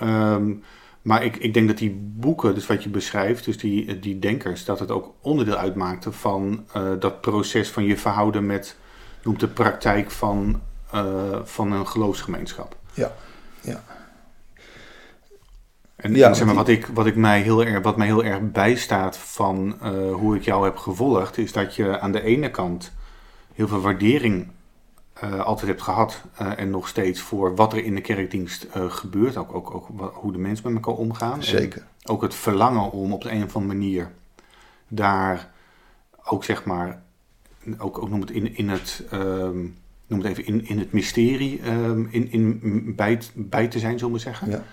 Um, 0.04 0.64
maar 1.02 1.24
ik, 1.24 1.38
ik 1.38 1.54
denk 1.54 1.68
dat 1.68 1.78
die 1.78 2.00
boeken, 2.16 2.54
dus 2.54 2.68
wat 2.68 2.84
je 2.84 2.90
beschrijft, 2.90 3.46
dus 3.46 3.58
die, 3.58 4.00
die 4.00 4.20
denkers, 4.20 4.66
dat 4.66 4.80
het 4.80 4.92
ook 4.92 5.14
onderdeel 5.22 5.56
uitmaakte 5.56 6.12
van 6.12 6.66
dat 7.00 7.22
proces 7.22 7.70
van 7.70 7.84
je 7.84 7.98
verhouden 7.98 8.46
met 8.46 8.78
noemt 9.24 9.40
de 9.40 9.48
praktijk 9.48 10.12
van, 10.12 10.62
uh, 10.94 11.40
van 11.44 11.72
een 11.72 11.88
geloofsgemeenschap. 11.88 12.76
Ja, 12.94 13.12
ja. 13.62 13.84
En, 15.96 16.16
ja, 16.16 16.28
en 16.28 16.36
zeg 16.36 16.46
maar, 16.46 16.56
wat, 16.56 16.68
ik, 16.68 16.86
wat, 16.86 17.06
ik 17.06 17.16
mij 17.16 17.42
heel 17.42 17.66
erg, 17.66 17.84
wat 17.84 17.98
mij 17.98 18.06
heel 18.06 18.24
erg 18.24 18.52
bijstaat 18.52 19.18
van 19.18 19.78
uh, 19.84 20.14
hoe 20.14 20.36
ik 20.36 20.44
jou 20.44 20.64
heb 20.64 20.78
gevolgd, 20.78 21.38
is 21.38 21.52
dat 21.52 21.76
je 21.76 22.00
aan 22.00 22.12
de 22.12 22.22
ene 22.22 22.52
kant 22.52 22.92
heel 23.54 23.68
veel 23.68 23.82
waardering 23.82 24.48
uh, 25.24 25.40
altijd 25.40 25.68
hebt 25.68 25.82
gehad 25.82 26.22
en 26.56 26.70
nog 26.70 26.88
steeds 26.88 27.22
voor 27.22 27.56
wat 27.56 27.74
er 27.74 27.84
in 27.84 27.96
de 27.96 28.02
kerkdienst 28.02 28.68
gebeurt. 28.74 29.38
Ook, 29.38 29.54
ook, 29.54 29.74
ook 29.74 29.88
hoe 30.14 30.32
de 30.32 30.38
mensen 30.38 30.74
met 30.74 30.86
elkaar 30.86 31.00
omgaan. 31.00 31.44
Zeker. 31.44 31.82
En 31.82 32.10
ook 32.10 32.22
het 32.22 32.36
verlangen 32.36 32.92
om 32.92 33.14
op 33.14 33.22
de 33.22 33.32
een 33.32 33.44
of 33.44 33.56
andere 33.56 33.74
manier 33.74 34.12
daar 34.88 35.52
ook 36.24 36.44
zeg 36.44 36.66
maar 36.66 37.02
ook, 37.78 38.02
ook 38.02 38.10
noem 38.10 38.22
het 38.22 38.32
in, 38.32 38.56
in 38.56 38.70
het, 38.70 39.04
um, 39.14 39.78
noem 40.08 40.20
het 40.20 40.28
even 40.28 40.46
in, 40.46 40.68
in 40.68 40.80
het 40.80 40.92
mysterie 40.92 41.72
um, 41.72 42.08
in, 42.12 42.32
in, 42.32 42.94
bij, 42.96 43.22
bij 43.34 43.68
te 43.68 43.80
zijn, 43.80 44.00
zullen 44.00 44.14
we 44.14 44.20
zeggen. 44.20 44.50
Ja. 44.50 44.64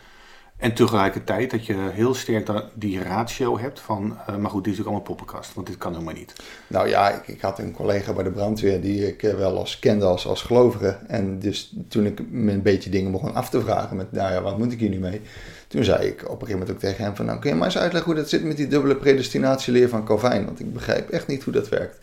En 0.64 0.74
tegelijkertijd 0.74 1.50
dat 1.50 1.66
je 1.66 1.90
heel 1.92 2.14
sterk 2.14 2.50
die 2.74 3.02
ratio 3.02 3.58
hebt 3.58 3.80
van, 3.80 4.16
uh, 4.30 4.36
maar 4.36 4.50
goed, 4.50 4.64
dit 4.64 4.72
is 4.72 4.78
ook 4.78 4.86
allemaal 4.86 5.04
poppenkast, 5.04 5.54
want 5.54 5.66
dit 5.66 5.78
kan 5.78 5.92
helemaal 5.92 6.14
niet. 6.14 6.32
Nou 6.66 6.88
ja, 6.88 7.10
ik, 7.10 7.28
ik 7.28 7.40
had 7.40 7.58
een 7.58 7.72
collega 7.72 8.12
bij 8.12 8.24
de 8.24 8.30
brandweer 8.30 8.80
die 8.80 9.06
ik 9.06 9.22
eh, 9.22 9.34
wel 9.34 9.58
als 9.58 9.78
kende 9.78 10.04
als, 10.04 10.26
als 10.26 10.42
gelovige. 10.42 10.98
En 11.06 11.38
dus 11.38 11.76
toen 11.88 12.06
ik 12.06 12.30
me 12.30 12.52
een 12.52 12.62
beetje 12.62 12.90
dingen 12.90 13.12
begon 13.12 13.34
af 13.34 13.50
te 13.50 13.60
vragen 13.60 13.96
met, 13.96 14.12
nou 14.12 14.32
ja, 14.32 14.42
wat 14.42 14.58
moet 14.58 14.72
ik 14.72 14.80
hier 14.80 14.90
nu 14.90 14.98
mee? 14.98 15.20
Toen 15.68 15.84
zei 15.84 16.06
ik 16.06 16.22
op 16.22 16.22
een 16.22 16.46
gegeven 16.46 16.52
moment 16.52 16.70
ook 16.70 16.78
tegen 16.78 17.04
hem 17.04 17.16
van, 17.16 17.24
nou 17.24 17.38
kun 17.38 17.50
je 17.50 17.56
maar 17.56 17.66
eens 17.66 17.78
uitleggen 17.78 18.12
hoe 18.12 18.20
dat 18.20 18.30
zit 18.30 18.44
met 18.44 18.56
die 18.56 18.66
dubbele 18.66 18.96
predestinatieleer 18.96 19.88
van 19.88 20.04
Calvijn? 20.04 20.44
Want 20.44 20.60
ik 20.60 20.72
begrijp 20.72 21.10
echt 21.10 21.26
niet 21.26 21.42
hoe 21.42 21.52
dat 21.52 21.68
werkt 21.68 21.98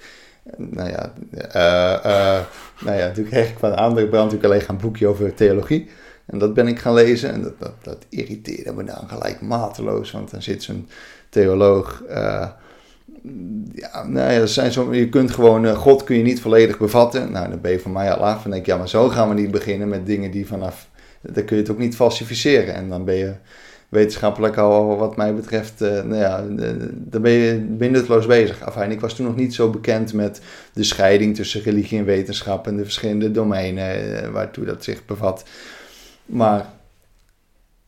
nou 0.58 0.90
ja, 0.90 1.14
uh, 1.56 2.12
uh, 2.12 2.40
nou 2.86 2.98
ja, 2.98 3.12
toen 3.12 3.24
kreeg 3.24 3.50
ik 3.50 3.58
van 3.58 3.72
een 3.72 3.78
andere 3.78 4.08
brandweercollega 4.08 4.70
een 4.70 4.78
boekje 4.78 5.08
over 5.08 5.34
theologie. 5.34 5.90
En 6.32 6.38
dat 6.38 6.54
ben 6.54 6.68
ik 6.68 6.80
gaan 6.80 6.94
lezen 6.94 7.32
en 7.32 7.42
dat, 7.42 7.60
dat, 7.60 7.74
dat 7.82 8.06
irriteerde 8.10 8.74
me 8.74 8.84
dan 8.84 9.08
gelijk 9.08 9.42
mateloos. 9.42 10.12
Want 10.12 10.32
dan 10.32 10.42
zit 10.42 10.64
zo'n 10.64 10.88
theoloog... 11.30 12.04
Uh, 12.10 12.48
ja, 13.74 14.08
nou 14.08 14.32
ja, 14.32 14.46
zijn 14.46 14.72
zo, 14.72 14.94
je 14.94 15.10
kunt 15.10 15.32
gewoon, 15.32 15.76
God 15.76 16.04
kun 16.04 16.18
je 16.18 16.24
niet 16.24 16.42
volledig 16.42 16.78
bevatten. 16.78 17.32
Nou, 17.32 17.50
dan 17.50 17.62
ben 17.62 17.72
je 17.72 17.80
van 17.80 17.92
mij 17.92 18.12
al 18.12 18.26
af. 18.26 18.46
En 18.46 18.52
denk 18.52 18.66
ja, 18.66 18.78
maar 18.78 18.90
zo 18.90 19.10
gaan 19.10 19.30
we 19.30 19.36
niet 19.36 19.52
beginnen 19.52 19.90
met 19.90 20.06
dingen 20.06 20.32
die 20.32 20.48
vanaf... 20.48 20.90
Dan 21.22 21.46
kun 21.46 21.56
je 21.56 21.62
het 21.62 21.72
ook 21.72 21.78
niet 21.78 21.96
falsificeren. 21.96 22.74
En 22.74 22.90
dan 22.90 23.06
ben 23.06 23.16
je 23.16 23.34
wetenschappelijk 23.90 24.58
al 24.58 24.98
wat 24.98 25.16
mij 25.16 25.36
betreft, 25.36 25.82
uh, 25.82 25.90
nou 25.90 26.16
ja, 26.16 26.44
dan 26.94 27.22
ben 27.22 27.32
je 27.32 27.60
minderloos 27.78 28.26
bezig. 28.26 28.62
Afijn, 28.62 28.92
ik 28.92 29.00
was 29.00 29.16
toen 29.16 29.26
nog 29.26 29.36
niet 29.36 29.54
zo 29.54 29.70
bekend 29.70 30.14
met 30.14 30.42
de 30.74 30.84
scheiding 30.84 31.36
tussen 31.36 31.62
religie 31.62 32.00
en 32.00 32.06
wetenschap 32.06 32.68
en 32.68 32.78
de 32.78 32.84
verschillende 32.84 33.32
domeinen 33.32 34.32
waartoe 34.32 34.66
dat 34.66 34.84
zich 34.84 35.06
bevat. 35.06 35.44
Maar 36.32 36.66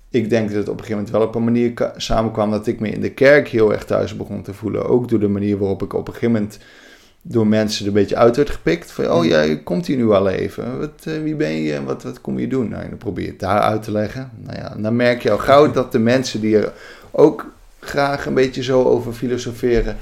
ik 0.10 0.30
denk 0.30 0.48
dat 0.48 0.58
het 0.58 0.70
op 0.70 0.80
een 0.80 0.86
gegeven 0.86 0.96
moment 0.96 1.18
wel 1.18 1.28
op 1.28 1.36
een 1.36 1.44
manier 1.44 1.92
samenkwam 1.98 2.52
dat 2.52 2.68
ik 2.68 2.80
me 2.80 2.90
in 2.90 3.02
de 3.02 3.12
kerk 3.12 3.48
heel 3.48 3.74
erg 3.74 3.86
thuis 3.86 4.18
begon 4.18 4.42
te 4.42 4.54
voelen. 4.54 4.86
Ook 4.86 5.10
door 5.10 5.20
de 5.20 5.28
manier 5.28 5.58
waarop 5.58 5.84
ik 5.84 5.94
op 5.94 6.08
een 6.08 6.14
gegeven 6.14 6.34
moment 6.34 6.60
door 7.22 7.48
mensen 7.48 7.82
er 7.82 7.88
een 7.88 7.94
beetje 7.94 8.16
uit 8.16 8.36
werd 8.36 8.50
gepikt. 8.50 8.92
Van, 8.92 9.12
oh 9.12 9.26
jij 9.26 9.58
komt 9.58 9.86
hier 9.86 9.98
nu 9.98 10.12
al 10.12 10.30
even. 10.30 10.80
Wat, 10.80 11.04
eh, 11.04 11.22
wie 11.22 11.36
ben 11.36 11.52
je 11.52 11.74
en 11.74 11.86
wat, 11.86 12.04
wat 12.04 12.22
kom 12.22 12.40
je 12.40 12.48
doen? 12.48 12.70
Nou, 12.70 12.90
dan 12.90 12.98
probeer 12.98 13.26
je 13.26 13.30
het 13.30 13.40
daar 13.40 13.60
uit 13.60 13.84
te 13.84 13.92
leggen. 13.92 14.32
Nou 14.36 14.58
ja, 14.58 14.76
dan 14.78 14.96
merk 14.96 15.22
je 15.22 15.32
al 15.32 15.38
gauw 15.38 15.72
dat 15.72 15.92
de 15.92 16.00
mensen 16.00 16.42
die 16.42 16.58
er 16.58 16.74
ook 17.12 17.52
graag 17.80 18.26
een 18.26 18.34
beetje 18.34 18.64
zo 18.64 18.84
over 18.84 19.14
filosoferen, 19.14 19.98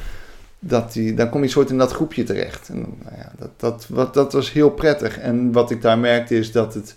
dat 0.59 0.93
die, 0.93 1.13
dan 1.13 1.29
kom 1.29 1.41
je 1.41 1.49
soort 1.49 1.69
in 1.69 1.77
dat 1.77 1.91
groepje 1.91 2.23
terecht. 2.23 2.69
En, 2.69 2.77
nou 2.77 3.15
ja, 3.17 3.31
dat, 3.37 3.49
dat, 3.57 3.85
wat, 3.89 4.13
dat 4.13 4.33
was 4.33 4.51
heel 4.51 4.69
prettig. 4.69 5.19
En 5.19 5.51
wat 5.51 5.71
ik 5.71 5.81
daar 5.81 5.99
merkte 5.99 6.35
is 6.35 6.51
dat 6.51 6.73
het 6.73 6.95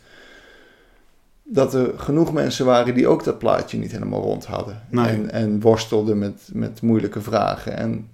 dat 1.45 1.75
er 1.75 1.93
genoeg 1.97 2.33
mensen 2.33 2.67
waren 2.67 2.95
die 2.95 3.09
ook 3.09 3.25
dat 3.25 3.39
plaatje 3.39 3.79
niet 3.79 3.93
helemaal 3.93 4.23
rond 4.23 4.45
hadden. 4.45 4.83
En, 4.91 5.31
en 5.31 5.61
worstelden 5.61 6.19
met, 6.19 6.49
met 6.53 6.83
moeilijke 6.83 7.21
vragen. 7.21 7.77
En 7.77 8.09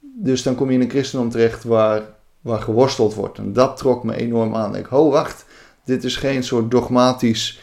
dus 0.00 0.42
dan 0.42 0.54
kom 0.54 0.68
je 0.68 0.74
in 0.74 0.80
een 0.80 0.90
christendom 0.90 1.30
terecht 1.30 1.64
waar, 1.64 2.02
waar 2.40 2.60
geworsteld 2.60 3.14
wordt. 3.14 3.38
En 3.38 3.52
dat 3.52 3.76
trok 3.76 4.04
me 4.04 4.16
enorm 4.16 4.54
aan. 4.54 4.76
Ik, 4.76 4.86
ho, 4.86 5.10
wacht, 5.10 5.44
dit 5.84 6.04
is 6.04 6.16
geen 6.16 6.42
soort 6.42 6.70
dogmatisch 6.70 7.60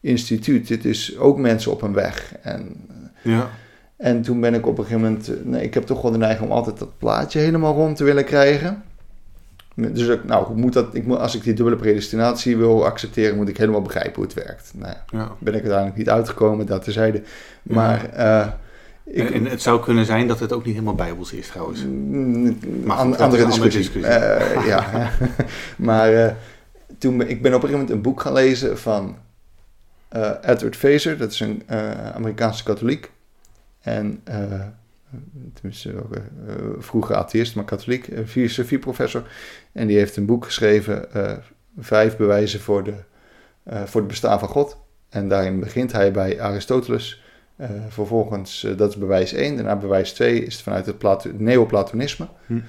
instituut. 0.00 0.68
Dit 0.68 0.84
is 0.84 1.18
ook 1.18 1.38
mensen 1.38 1.72
op 1.72 1.82
een 1.82 1.92
weg. 1.92 2.34
En, 2.42 2.86
ja. 3.22 3.50
en 3.96 4.22
toen 4.22 4.40
ben 4.40 4.54
ik 4.54 4.66
op 4.66 4.78
een 4.78 4.84
gegeven 4.84 5.02
moment... 5.02 5.44
Nee, 5.44 5.62
ik 5.62 5.74
heb 5.74 5.86
toch 5.86 6.02
wel 6.02 6.10
de 6.10 6.18
neiging 6.18 6.50
om 6.50 6.56
altijd 6.56 6.78
dat 6.78 6.98
plaatje 6.98 7.38
helemaal 7.38 7.74
rond 7.74 7.96
te 7.96 8.04
willen 8.04 8.24
krijgen. 8.24 8.82
Dus 9.74 10.08
ik, 10.08 10.24
nou, 10.24 10.56
moet 10.56 10.72
dat, 10.72 10.94
ik 10.94 11.06
moet, 11.06 11.18
als 11.18 11.34
ik 11.34 11.42
die 11.42 11.54
dubbele 11.54 11.76
predestinatie 11.76 12.56
wil 12.56 12.86
accepteren, 12.86 13.36
moet 13.36 13.48
ik 13.48 13.56
helemaal 13.56 13.82
begrijpen 13.82 14.14
hoe 14.14 14.24
het 14.24 14.34
werkt. 14.34 14.72
Nou, 14.74 14.94
ja. 15.10 15.32
ben 15.38 15.54
ik 15.54 15.60
uiteindelijk 15.60 15.96
niet 15.96 16.08
uitgekomen, 16.08 16.66
dat 16.66 16.84
terzijde. 16.84 17.22
Maar... 17.62 18.10
Uh, 18.16 18.46
ik, 19.06 19.30
en, 19.30 19.46
het 19.46 19.62
zou 19.62 19.82
kunnen 19.82 20.04
zijn 20.04 20.28
dat 20.28 20.40
het 20.40 20.52
ook 20.52 20.64
niet 20.64 20.74
helemaal 20.74 20.94
bijbels 20.94 21.32
is 21.32 21.48
trouwens. 21.48 21.84
Mm, 21.84 22.58
maar 22.84 22.96
andere, 22.96 23.46
discussie. 23.46 23.96
Uh, 23.96 24.66
ja, 24.66 25.10
maar 25.76 26.12
uh, 26.12 26.30
toen, 26.98 27.20
ik 27.20 27.42
ben 27.42 27.54
op 27.54 27.62
een 27.62 27.68
gegeven 27.68 27.70
moment 27.70 27.90
een 27.90 28.02
boek 28.02 28.20
gaan 28.20 28.32
lezen 28.32 28.78
van 28.78 29.16
Edward 30.42 30.76
Fazer. 30.76 31.18
Dat 31.18 31.32
is 31.32 31.40
een 31.40 31.62
Amerikaanse 32.14 32.64
katholiek. 32.64 33.10
En 33.80 34.22
tenminste 35.52 35.92
uh, 35.92 36.00
vroeger 36.78 37.16
atheïst, 37.16 37.54
maar 37.54 37.64
katholiek, 37.64 38.06
een 38.06 38.28
filosofieprofessor. 38.28 39.22
En 39.72 39.86
die 39.86 39.98
heeft 39.98 40.16
een 40.16 40.26
boek 40.26 40.44
geschreven, 40.44 41.08
uh, 41.16 41.32
Vijf 41.78 42.16
bewijzen 42.16 42.60
voor, 42.60 42.84
de, 42.84 42.94
voor 43.64 44.00
het 44.00 44.10
bestaan 44.10 44.38
van 44.38 44.48
God. 44.48 44.76
En 45.08 45.28
daarin 45.28 45.60
begint 45.60 45.92
hij 45.92 46.12
bij 46.12 46.40
Aristoteles. 46.40 47.22
vervolgens, 47.88 48.66
dat 48.76 48.90
is 48.90 48.96
bewijs 48.96 49.32
1. 49.32 49.56
Daarna 49.56 49.76
bewijs 49.76 50.12
2 50.12 50.44
is 50.44 50.62
vanuit 50.62 50.86
het 50.86 50.98
Plato 50.98 51.30
neoplatonisme. 51.36 52.26
Hm. 52.46 52.60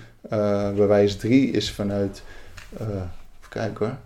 bewijs 0.76 1.16
3 1.16 1.52
is 1.52 1.72
vanuit, 1.72 2.24
even 2.74 3.10
kijken 3.50 3.86
hoor, 3.86 3.98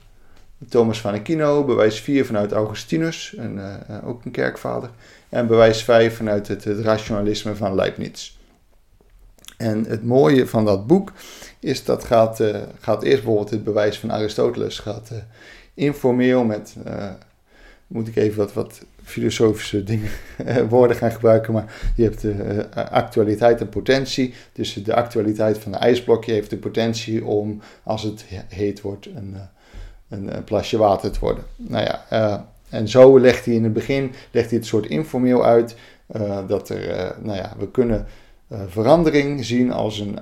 Thomas 0.69 1.01
van 1.01 1.13
Aquino. 1.13 1.63
Bewijs 1.63 1.99
4 1.99 2.25
vanuit 2.25 2.51
Augustinus, 2.51 3.35
en, 3.35 3.59
ook 4.05 4.25
een 4.25 4.31
kerkvader. 4.31 4.89
En 5.29 5.47
bewijs 5.47 5.83
5 5.83 6.15
vanuit 6.15 6.47
het, 6.47 6.65
rationalisme 6.65 7.55
van 7.55 7.75
Leibniz. 7.75 8.37
En 9.57 9.85
het 9.85 10.05
mooie 10.05 10.47
van 10.47 10.65
dat 10.65 10.87
boek 10.87 11.11
is 11.59 11.83
dat 11.83 12.03
gaat, 12.03 12.39
uh, 12.39 12.57
gaat 12.79 13.03
eerst 13.03 13.17
bijvoorbeeld 13.17 13.49
het 13.49 13.63
bewijs 13.63 13.99
van 13.99 14.11
Aristoteles, 14.11 14.79
gaat 14.79 15.11
informeel 15.73 16.43
met, 16.43 16.75
moet 17.87 18.07
ik 18.07 18.15
even 18.15 18.37
wat, 18.37 18.53
wat 18.53 18.81
filosofische 19.03 19.83
dingen, 19.83 20.09
woorden 20.69 20.97
gaan 20.97 21.11
gebruiken, 21.11 21.53
maar 21.53 21.91
je 21.95 22.03
hebt 22.03 22.21
de 22.21 22.67
actualiteit 22.73 23.61
en 23.61 23.69
potentie. 23.69 24.33
Dus 24.53 24.73
de 24.73 24.95
actualiteit 24.95 25.57
van 25.57 25.73
een 25.73 25.79
ijsblokje 25.79 26.33
heeft 26.33 26.49
de 26.49 26.57
potentie 26.57 27.25
om, 27.25 27.61
als 27.83 28.03
het 28.03 28.25
heet 28.47 28.81
wordt, 28.81 29.05
een, 29.05 29.37
een, 30.09 30.35
een 30.35 30.43
plasje 30.43 30.77
water 30.77 31.11
te 31.11 31.19
worden. 31.19 31.43
Nou 31.55 31.83
ja, 31.83 32.05
en 32.69 32.87
zo 32.87 33.19
legt 33.19 33.45
hij 33.45 33.53
in 33.53 33.63
het 33.63 33.73
begin 33.73 34.13
legt 34.31 34.49
hij 34.49 34.57
het 34.57 34.67
soort 34.67 34.85
informeel 34.85 35.45
uit 35.45 35.75
uh, 36.15 36.37
dat 36.47 36.69
er, 36.69 36.89
uh, 36.89 37.09
nou 37.21 37.37
ja, 37.37 37.53
we 37.57 37.71
kunnen 37.71 38.05
uh, 38.51 38.59
verandering 38.67 39.45
zien 39.45 39.71
als 39.71 39.99
een 39.99 40.19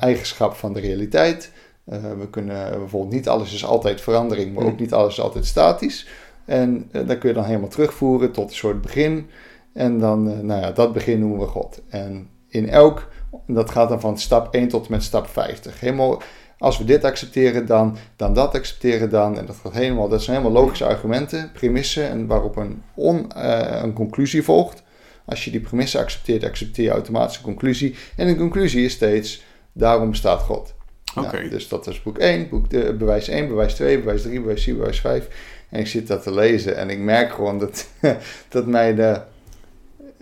eigenschap 0.00 0.54
van 0.54 0.72
de 0.72 0.80
realiteit. 0.80 1.52
we 1.84 2.28
kunnen 2.30 2.70
bijvoorbeeld 2.70 3.12
niet 3.12 3.28
alles 3.28 3.54
is 3.54 3.64
altijd 3.64 4.00
verandering, 4.00 4.54
maar 4.54 4.64
ook 4.64 4.78
niet 4.78 4.92
alles 4.92 5.12
is 5.12 5.20
altijd 5.20 5.46
statisch. 5.46 6.08
En 6.44 6.88
dat 6.92 7.18
kun 7.18 7.28
je 7.28 7.34
dan 7.34 7.44
helemaal 7.44 7.68
terugvoeren 7.68 8.32
tot 8.32 8.48
een 8.48 8.56
soort 8.56 8.80
begin. 8.80 9.30
En 9.72 9.98
dan, 9.98 10.46
nou 10.46 10.60
ja, 10.60 10.70
dat 10.70 10.92
begin 10.92 11.18
noemen 11.18 11.38
we 11.38 11.46
God. 11.46 11.80
En 11.88 12.28
in 12.48 12.68
elk, 12.68 13.08
dat 13.46 13.70
gaat 13.70 13.88
dan 13.88 14.00
van 14.00 14.18
stap 14.18 14.54
1 14.54 14.68
tot 14.68 14.86
en 14.86 14.92
met 14.92 15.02
stap 15.02 15.26
50. 15.26 15.80
Helemaal 15.80 16.22
als 16.60 16.78
we 16.78 16.84
dit 16.84 17.04
accepteren, 17.04 17.66
dan, 17.66 17.96
dan 18.16 18.34
dat 18.34 18.54
accepteren, 18.54 19.10
dan. 19.10 19.38
En 19.38 19.46
dat, 19.46 19.56
gaat 19.56 19.72
helemaal, 19.72 20.08
dat 20.08 20.22
zijn 20.22 20.36
helemaal 20.36 20.62
logische 20.62 20.84
argumenten, 20.84 21.50
premissen, 21.52 22.08
en 22.08 22.26
waarop 22.26 22.56
een, 22.56 22.82
on, 22.94 23.30
uh, 23.36 23.80
een 23.82 23.92
conclusie 23.92 24.42
volgt. 24.42 24.82
Als 25.24 25.44
je 25.44 25.50
die 25.50 25.60
premisse 25.60 25.98
accepteert, 25.98 26.44
accepteer 26.44 26.84
je 26.84 26.90
automatisch 26.90 27.36
een 27.36 27.42
conclusie. 27.42 27.94
En 28.16 28.28
een 28.28 28.36
conclusie 28.36 28.84
is 28.84 28.92
steeds, 28.92 29.42
daarom 29.72 30.10
bestaat 30.10 30.40
God. 30.40 30.74
Oké. 31.14 31.48
dus 31.48 31.68
dat 31.68 31.86
is 31.86 32.02
boek 32.02 32.18
1, 32.18 32.48
boek 32.48 32.70
de, 32.70 32.94
bewijs 32.98 33.28
1, 33.28 33.48
bewijs 33.48 33.74
2, 33.74 33.98
bewijs 33.98 34.22
3, 34.22 34.40
bewijs 34.40 34.64
4, 34.64 34.76
bewijs 34.76 35.00
5. 35.00 35.28
En 35.70 35.80
ik 35.80 35.86
zit 35.86 36.06
dat 36.06 36.22
te 36.22 36.34
lezen 36.34 36.76
en 36.76 36.90
ik 36.90 36.98
merk 36.98 37.32
gewoon 37.32 37.58
dat, 37.58 37.88
dat 38.48 38.66
mij 38.66 38.94
de 38.94 39.20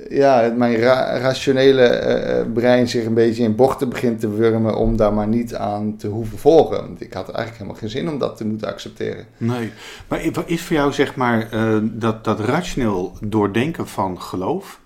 ja, 0.09 0.55
mijn 0.57 0.77
rationele 0.77 2.45
uh, 2.47 2.53
brein 2.53 2.89
zich 2.89 3.05
een 3.05 3.15
beetje 3.15 3.43
in 3.43 3.57
bochten 3.57 3.89
begint 3.89 4.21
te 4.21 4.31
wurmen 4.31 4.77
om 4.77 4.97
daar 4.97 5.15
maar 5.15 5.29
niet 5.29 5.55
aan 5.55 5.97
te 5.97 6.09
hoeven 6.09 6.39
volgen. 6.39 6.77
Want 6.77 7.01
ik 7.01 7.13
had 7.13 7.25
eigenlijk 7.25 7.57
helemaal 7.57 7.81
geen 7.81 7.91
zin 7.91 8.09
om 8.09 8.19
dat 8.19 8.37
te 8.37 8.47
moeten 8.47 8.69
accepteren. 8.69 9.27
Nee, 9.37 9.73
maar 10.09 10.23
is 10.47 10.63
voor 10.63 10.77
jou 10.77 10.93
zeg 10.93 11.17
maar 11.17 11.55
uh, 11.55 11.79
dat, 11.83 12.25
dat 12.25 12.41
rationeel 12.41 13.13
doordenken 13.21 13.89
van 13.89 14.21
geloof 14.21 14.81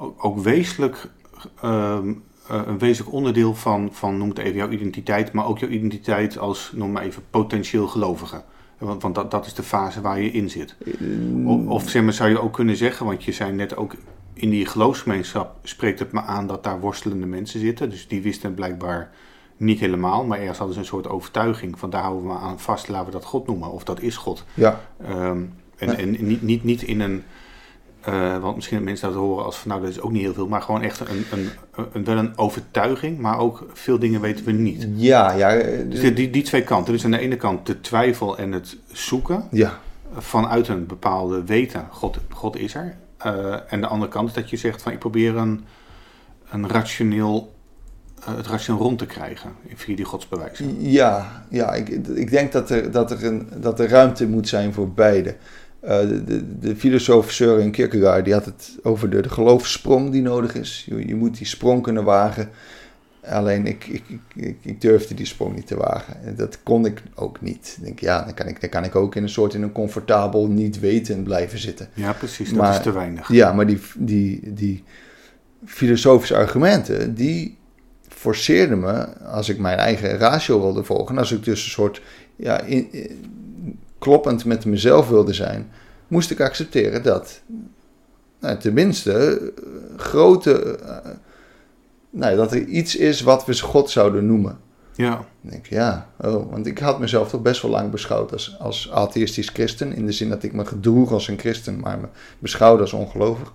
ook, 0.00 0.24
ook 0.24 0.38
wezenlijk, 0.38 1.08
ehm, 1.60 2.12
een 2.48 2.78
wezenlijk 2.78 3.14
onderdeel 3.14 3.54
van, 3.54 3.88
van, 3.92 4.18
noem 4.18 4.28
het 4.28 4.38
even, 4.38 4.56
jouw 4.56 4.70
identiteit, 4.70 5.32
maar 5.32 5.46
ook 5.46 5.58
jouw 5.58 5.68
identiteit 5.68 6.38
als, 6.38 6.72
noem 6.74 6.92
maar 6.92 7.02
even, 7.02 7.22
potentieel 7.30 7.86
gelovige? 7.86 8.42
Want, 8.78 9.02
want 9.02 9.14
dat, 9.14 9.30
dat 9.30 9.46
is 9.46 9.54
de 9.54 9.62
fase 9.62 10.00
waar 10.00 10.20
je 10.20 10.30
in 10.30 10.50
zit. 10.50 10.76
Of, 11.44 11.66
of 11.66 11.88
zeg 11.88 12.02
maar, 12.02 12.12
zou 12.12 12.30
je 12.30 12.40
ook 12.40 12.52
kunnen 12.52 12.76
zeggen, 12.76 13.06
want 13.06 13.24
je 13.24 13.32
zei 13.32 13.52
net 13.52 13.76
ook 13.76 13.94
in 14.40 14.50
die 14.50 14.66
geloofsgemeenschap 14.66 15.56
spreekt 15.62 15.98
het 15.98 16.12
me 16.12 16.20
aan 16.20 16.46
dat 16.46 16.64
daar 16.64 16.80
worstelende 16.80 17.26
mensen 17.26 17.60
zitten. 17.60 17.90
Dus 17.90 18.08
die 18.08 18.22
wisten 18.22 18.54
blijkbaar 18.54 19.10
niet 19.56 19.80
helemaal, 19.80 20.24
maar 20.24 20.38
ergens 20.38 20.58
hadden 20.58 20.74
ze 20.74 20.80
een 20.80 20.86
soort 20.86 21.08
overtuiging 21.08 21.78
van 21.78 21.90
daar 21.90 22.02
houden 22.02 22.28
we 22.28 22.34
aan 22.34 22.60
vast, 22.60 22.88
laten 22.88 23.06
we 23.06 23.12
dat 23.12 23.24
God 23.24 23.46
noemen, 23.46 23.70
of 23.70 23.84
dat 23.84 24.00
is 24.00 24.16
God. 24.16 24.44
Ja. 24.54 24.80
Um, 25.10 25.54
en, 25.76 25.96
en 25.96 26.10
niet, 26.26 26.42
niet, 26.42 26.64
niet 26.64 26.82
in 26.82 27.00
een, 27.00 27.22
uh, 28.08 28.38
want 28.38 28.54
misschien 28.56 28.84
mensen 28.84 29.08
dat 29.08 29.18
horen 29.18 29.44
als 29.44 29.56
van 29.56 29.68
nou 29.68 29.80
dat 29.80 29.90
is 29.90 30.00
ook 30.00 30.10
niet 30.10 30.22
heel 30.22 30.34
veel, 30.34 30.48
maar 30.48 30.62
gewoon 30.62 30.82
echt 30.82 31.00
een, 31.00 31.24
een, 31.32 31.48
een, 31.92 32.04
wel 32.04 32.16
een 32.16 32.38
overtuiging, 32.38 33.18
maar 33.18 33.38
ook 33.38 33.66
veel 33.72 33.98
dingen 33.98 34.20
weten 34.20 34.44
we 34.44 34.52
niet. 34.52 34.86
Ja, 34.94 35.32
ja. 35.32 35.82
Dus 35.84 36.14
die, 36.14 36.30
die 36.30 36.42
twee 36.42 36.62
kanten, 36.62 36.92
dus 36.92 37.04
aan 37.04 37.10
de 37.10 37.18
ene 37.18 37.36
kant 37.36 37.66
de 37.66 37.80
twijfel 37.80 38.38
en 38.38 38.52
het 38.52 38.76
zoeken. 38.92 39.48
Ja. 39.50 39.78
Vanuit 40.12 40.68
een 40.68 40.86
bepaalde 40.86 41.44
weten, 41.44 41.86
God, 41.90 42.18
God 42.28 42.56
is 42.56 42.74
er. 42.74 42.96
Uh, 43.26 43.54
en 43.68 43.80
de 43.80 43.86
andere 43.86 44.10
kant 44.10 44.28
is 44.28 44.34
dat 44.34 44.50
je 44.50 44.56
zegt 44.56 44.82
van 44.82 44.92
ik 44.92 44.98
probeer 44.98 45.36
een, 45.36 45.64
een 46.50 46.68
rationeel, 46.68 47.54
uh, 48.20 48.36
het 48.36 48.46
rationeel 48.46 48.82
rond 48.82 48.98
te 48.98 49.06
krijgen 49.06 49.52
via 49.74 49.96
die 49.96 50.04
godsbewijzen. 50.04 50.90
Ja, 50.90 51.44
ja 51.48 51.74
ik, 51.74 51.88
ik 52.14 52.30
denk 52.30 52.52
dat 52.52 52.70
er, 52.70 52.90
dat, 52.90 53.10
er 53.10 53.24
een, 53.24 53.48
dat 53.56 53.80
er 53.80 53.88
ruimte 53.88 54.28
moet 54.28 54.48
zijn 54.48 54.72
voor 54.72 54.90
beide. 54.90 55.36
De, 55.80 56.24
de, 56.24 56.58
de, 56.58 56.76
filosoof 56.76 57.30
Søren 57.30 57.70
Kierkegaard 57.70 58.24
die 58.24 58.32
had 58.32 58.44
het 58.44 58.78
over 58.82 59.10
de, 59.10 59.20
de 59.20 59.28
geloofssprong 59.28 60.10
die 60.10 60.22
nodig 60.22 60.54
is. 60.54 60.84
Je, 60.88 61.06
je 61.06 61.14
moet 61.14 61.36
die 61.36 61.46
sprong 61.46 61.82
kunnen 61.82 62.04
wagen. 62.04 62.50
Alleen 63.30 63.66
ik, 63.66 63.86
ik, 63.86 64.02
ik, 64.34 64.56
ik, 64.62 64.80
durfde 64.80 65.14
die 65.14 65.26
sprong 65.26 65.54
niet 65.54 65.66
te 65.66 65.76
wagen. 65.76 66.36
Dat 66.36 66.62
kon 66.62 66.86
ik 66.86 67.02
ook 67.14 67.40
niet. 67.40 67.76
Ik 67.78 67.84
denk, 67.84 68.00
ja, 68.00 68.24
dan 68.24 68.34
kan 68.34 68.46
ik, 68.46 68.60
dan 68.60 68.70
kan 68.70 68.84
ik 68.84 68.94
ook 68.94 69.14
in 69.14 69.22
een 69.22 69.28
soort 69.28 69.54
in 69.54 69.62
een 69.62 69.72
comfortabel 69.72 70.46
niet 70.46 70.80
weten 70.80 71.22
blijven 71.22 71.58
zitten. 71.58 71.88
Ja, 71.94 72.12
precies. 72.12 72.52
Dat 72.52 72.68
is 72.74 72.82
te 72.82 72.92
weinig. 72.92 73.32
Ja, 73.32 73.52
maar 73.52 73.66
die, 73.66 73.80
die, 73.96 74.52
die 74.52 74.84
filosofische 75.64 76.36
argumenten, 76.36 77.14
die 77.14 77.58
forceerden 78.08 78.80
me, 78.80 79.16
als 79.16 79.48
ik 79.48 79.58
mijn 79.58 79.78
eigen 79.78 80.18
ratio 80.18 80.60
wilde 80.60 80.84
volgen, 80.84 81.18
als 81.18 81.32
ik 81.32 81.44
dus 81.44 81.64
een 81.64 81.70
soort 81.70 82.02
ja, 82.36 82.60
in, 82.60 82.88
kloppend 83.98 84.44
met 84.44 84.64
mezelf 84.64 85.08
wilde 85.08 85.32
zijn, 85.32 85.70
moest 86.08 86.30
ik 86.30 86.40
accepteren 86.40 87.02
dat 87.02 87.40
nou, 88.40 88.58
tenminste 88.58 89.52
grote 89.96 90.78
nou, 92.10 92.36
dat 92.36 92.52
er 92.52 92.64
iets 92.64 92.96
is 92.96 93.20
wat 93.20 93.44
we 93.44 93.60
God 93.60 93.90
zouden 93.90 94.26
noemen. 94.26 94.58
Ja. 94.94 95.24
Denk 95.40 95.66
ja, 95.66 96.10
oh, 96.20 96.50
want 96.50 96.66
ik 96.66 96.78
had 96.78 96.98
mezelf 96.98 97.28
toch 97.28 97.42
best 97.42 97.62
wel 97.62 97.70
lang 97.70 97.90
beschouwd 97.90 98.32
als, 98.32 98.56
als 98.58 98.90
atheïstisch 98.90 99.48
christen. 99.48 99.92
In 99.92 100.06
de 100.06 100.12
zin 100.12 100.28
dat 100.28 100.42
ik 100.42 100.52
me 100.52 100.64
gedroeg 100.64 101.12
als 101.12 101.28
een 101.28 101.38
christen, 101.38 101.80
maar 101.80 101.98
me 101.98 102.06
beschouwde 102.38 102.82
als 102.82 102.92
ongelovig. 102.92 103.52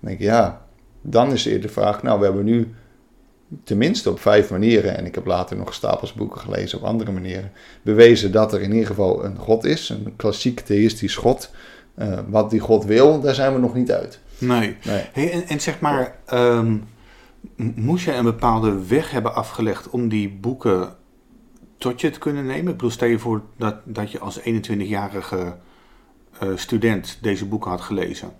Dan 0.00 0.10
denk 0.10 0.18
ik, 0.18 0.24
ja, 0.24 0.62
dan 1.02 1.32
is 1.32 1.44
eerder 1.44 1.62
de 1.62 1.68
vraag, 1.68 2.02
nou, 2.02 2.18
we 2.18 2.24
hebben 2.24 2.44
nu 2.44 2.74
tenminste 3.64 4.10
op 4.10 4.20
vijf 4.20 4.50
manieren, 4.50 4.96
en 4.96 5.06
ik 5.06 5.14
heb 5.14 5.26
later 5.26 5.56
nog 5.56 5.74
stapels 5.74 6.12
boeken 6.12 6.40
gelezen 6.40 6.78
op 6.78 6.84
andere 6.84 7.12
manieren, 7.12 7.52
bewezen 7.82 8.32
dat 8.32 8.52
er 8.52 8.60
in 8.60 8.72
ieder 8.72 8.86
geval 8.86 9.24
een 9.24 9.36
God 9.36 9.64
is, 9.64 9.88
een 9.88 10.12
klassiek 10.16 10.60
theïstisch 10.60 11.16
God. 11.16 11.50
Uh, 11.98 12.18
wat 12.28 12.50
die 12.50 12.60
God 12.60 12.84
wil, 12.84 13.20
daar 13.20 13.34
zijn 13.34 13.52
we 13.52 13.58
nog 13.58 13.74
niet 13.74 13.92
uit. 13.92 14.18
Nee. 14.38 14.76
nee. 14.84 15.04
Hey, 15.12 15.32
en, 15.32 15.46
en, 15.46 15.60
zeg 15.60 15.80
maar, 15.80 16.16
um, 16.32 16.84
moest 17.74 18.04
je 18.04 18.14
een 18.14 18.24
bepaalde 18.24 18.86
weg 18.86 19.10
hebben 19.10 19.34
afgelegd 19.34 19.90
om 19.90 20.08
die 20.08 20.30
boeken 20.30 20.96
tot 21.78 22.00
je 22.00 22.10
te 22.10 22.18
kunnen 22.18 22.46
nemen? 22.46 22.66
Ik 22.66 22.76
bedoel, 22.76 22.90
stel 22.90 23.08
je 23.08 23.18
voor 23.18 23.42
dat, 23.56 23.76
dat 23.84 24.10
je 24.10 24.18
als 24.18 24.40
21-jarige 24.40 25.56
uh, 26.42 26.56
student 26.56 27.18
deze 27.20 27.46
boeken 27.46 27.70
had 27.70 27.80
gelezen. 27.80 28.32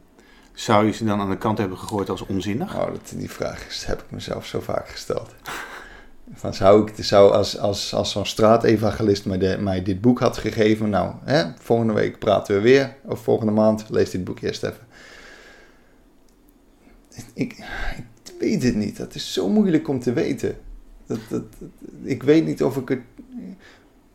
Zou 0.52 0.86
je 0.86 0.92
ze 0.92 1.04
dan 1.04 1.20
aan 1.20 1.30
de 1.30 1.38
kant 1.38 1.58
hebben 1.58 1.78
gegooid 1.78 2.08
als 2.08 2.26
onzinnig? 2.26 2.74
Oh, 2.76 2.86
dat, 2.86 3.12
die 3.16 3.30
vraag 3.30 3.84
heb 3.86 4.02
ik 4.02 4.10
mezelf 4.10 4.46
zo 4.46 4.60
vaak 4.60 4.88
gesteld. 4.88 5.34
Van 6.34 6.54
zou 6.54 6.88
ik, 6.88 7.04
zou 7.04 7.32
als, 7.32 7.58
als, 7.58 7.94
als 7.94 8.10
zo'n 8.10 8.26
straatevangelist 8.26 9.26
mij, 9.26 9.82
dit 9.82 10.00
boek 10.00 10.20
had 10.20 10.38
gegeven, 10.38 10.90
nou, 10.90 11.14
hè, 11.24 11.44
volgende 11.58 11.92
week 11.92 12.18
praten 12.18 12.54
we 12.54 12.60
weer, 12.60 12.96
of 13.04 13.20
volgende 13.22 13.52
maand, 13.52 13.84
lees 13.88 14.10
dit 14.10 14.24
boek 14.24 14.40
eerst 14.40 14.62
even. 14.62 14.86
Ik 17.34 17.64
weet 18.42 18.62
het 18.62 18.74
niet, 18.74 18.96
dat 18.96 19.14
is 19.14 19.33
zo 19.33 19.48
moeilijk 19.48 19.88
om 19.88 20.00
te 20.00 20.12
weten. 20.12 20.57
Dat, 21.07 21.18
dat, 21.28 21.42
ik 22.02 22.22
weet 22.22 22.44
niet 22.44 22.62
of 22.62 22.76
ik 22.76 22.88
het. 22.88 23.00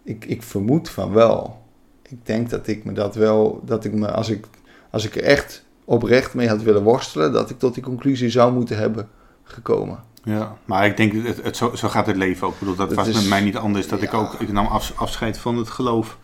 Ik, 0.04 0.26
ik 0.26 0.44
vermoed 0.44 0.90
van 0.90 1.12
wel. 1.12 1.62
Ik 2.10 2.26
denk 2.26 2.50
dat 2.50 2.68
ik 2.68 2.84
me 2.84 2.92
dat 2.92 3.16
wel. 3.16 3.62
Dat 3.66 3.86
ik 3.86 3.94
me, 3.94 4.12
als 4.12 4.30
ik, 4.30 4.46
als 4.92 5.06
ik 5.06 5.16
er 5.16 5.24
echt 5.24 5.66
oprecht 5.86 6.34
mee 6.34 6.48
had 6.48 6.62
willen 6.62 6.84
worstelen, 6.84 7.32
dat 7.32 7.50
ik 7.50 7.60
tot 7.60 7.74
die 7.74 7.84
conclusie 7.84 8.30
zou 8.30 8.54
moeten 8.54 8.78
hebben 8.78 9.10
gekomen. 9.44 10.04
Ja, 10.24 10.58
maar 10.66 10.86
ik 10.86 10.98
denk, 10.98 11.14
het, 11.14 11.44
het, 11.44 11.58
zo, 11.58 11.76
zo 11.76 11.88
gaat 11.88 12.06
het 12.06 12.16
leven 12.16 12.48
ook. 12.48 12.54
Ik 12.54 12.60
bedoel, 12.60 12.76
dat, 12.76 12.94
was 12.94 13.14
met 13.14 13.28
mij 13.28 13.42
niet 13.42 13.58
anders. 13.58 13.88
Dat 13.88 14.02
ik 14.02 14.14
ook, 14.14 14.34
ik 14.34 14.52
nam 14.52 14.68
afscheid 14.96 15.38
van 15.38 15.58
het 15.58 15.70
geloof. 15.70 16.18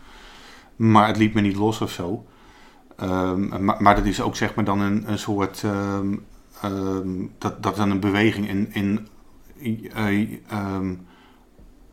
Maar 0.75 1.07
het 1.07 1.17
liet 1.17 1.33
me 1.33 1.41
niet 1.41 1.55
los 1.55 1.81
of 1.81 1.91
zo. 1.91 2.25
Um, 3.01 3.63
maar, 3.65 3.81
maar, 3.81 3.95
dat 3.95 4.05
is 4.05 4.21
ook 4.21 4.35
zeg 4.35 4.55
maar 4.55 4.65
dan 4.65 4.79
een, 4.79 5.03
een 5.11 5.17
soort, 5.17 5.63
um, 5.63 6.25
dat, 7.37 7.63
dat 7.63 7.75
dan 7.75 7.91
een 7.91 7.99
beweging 7.99 8.49
in, 8.49 8.69
in 8.73 9.07
uh, 9.63 10.27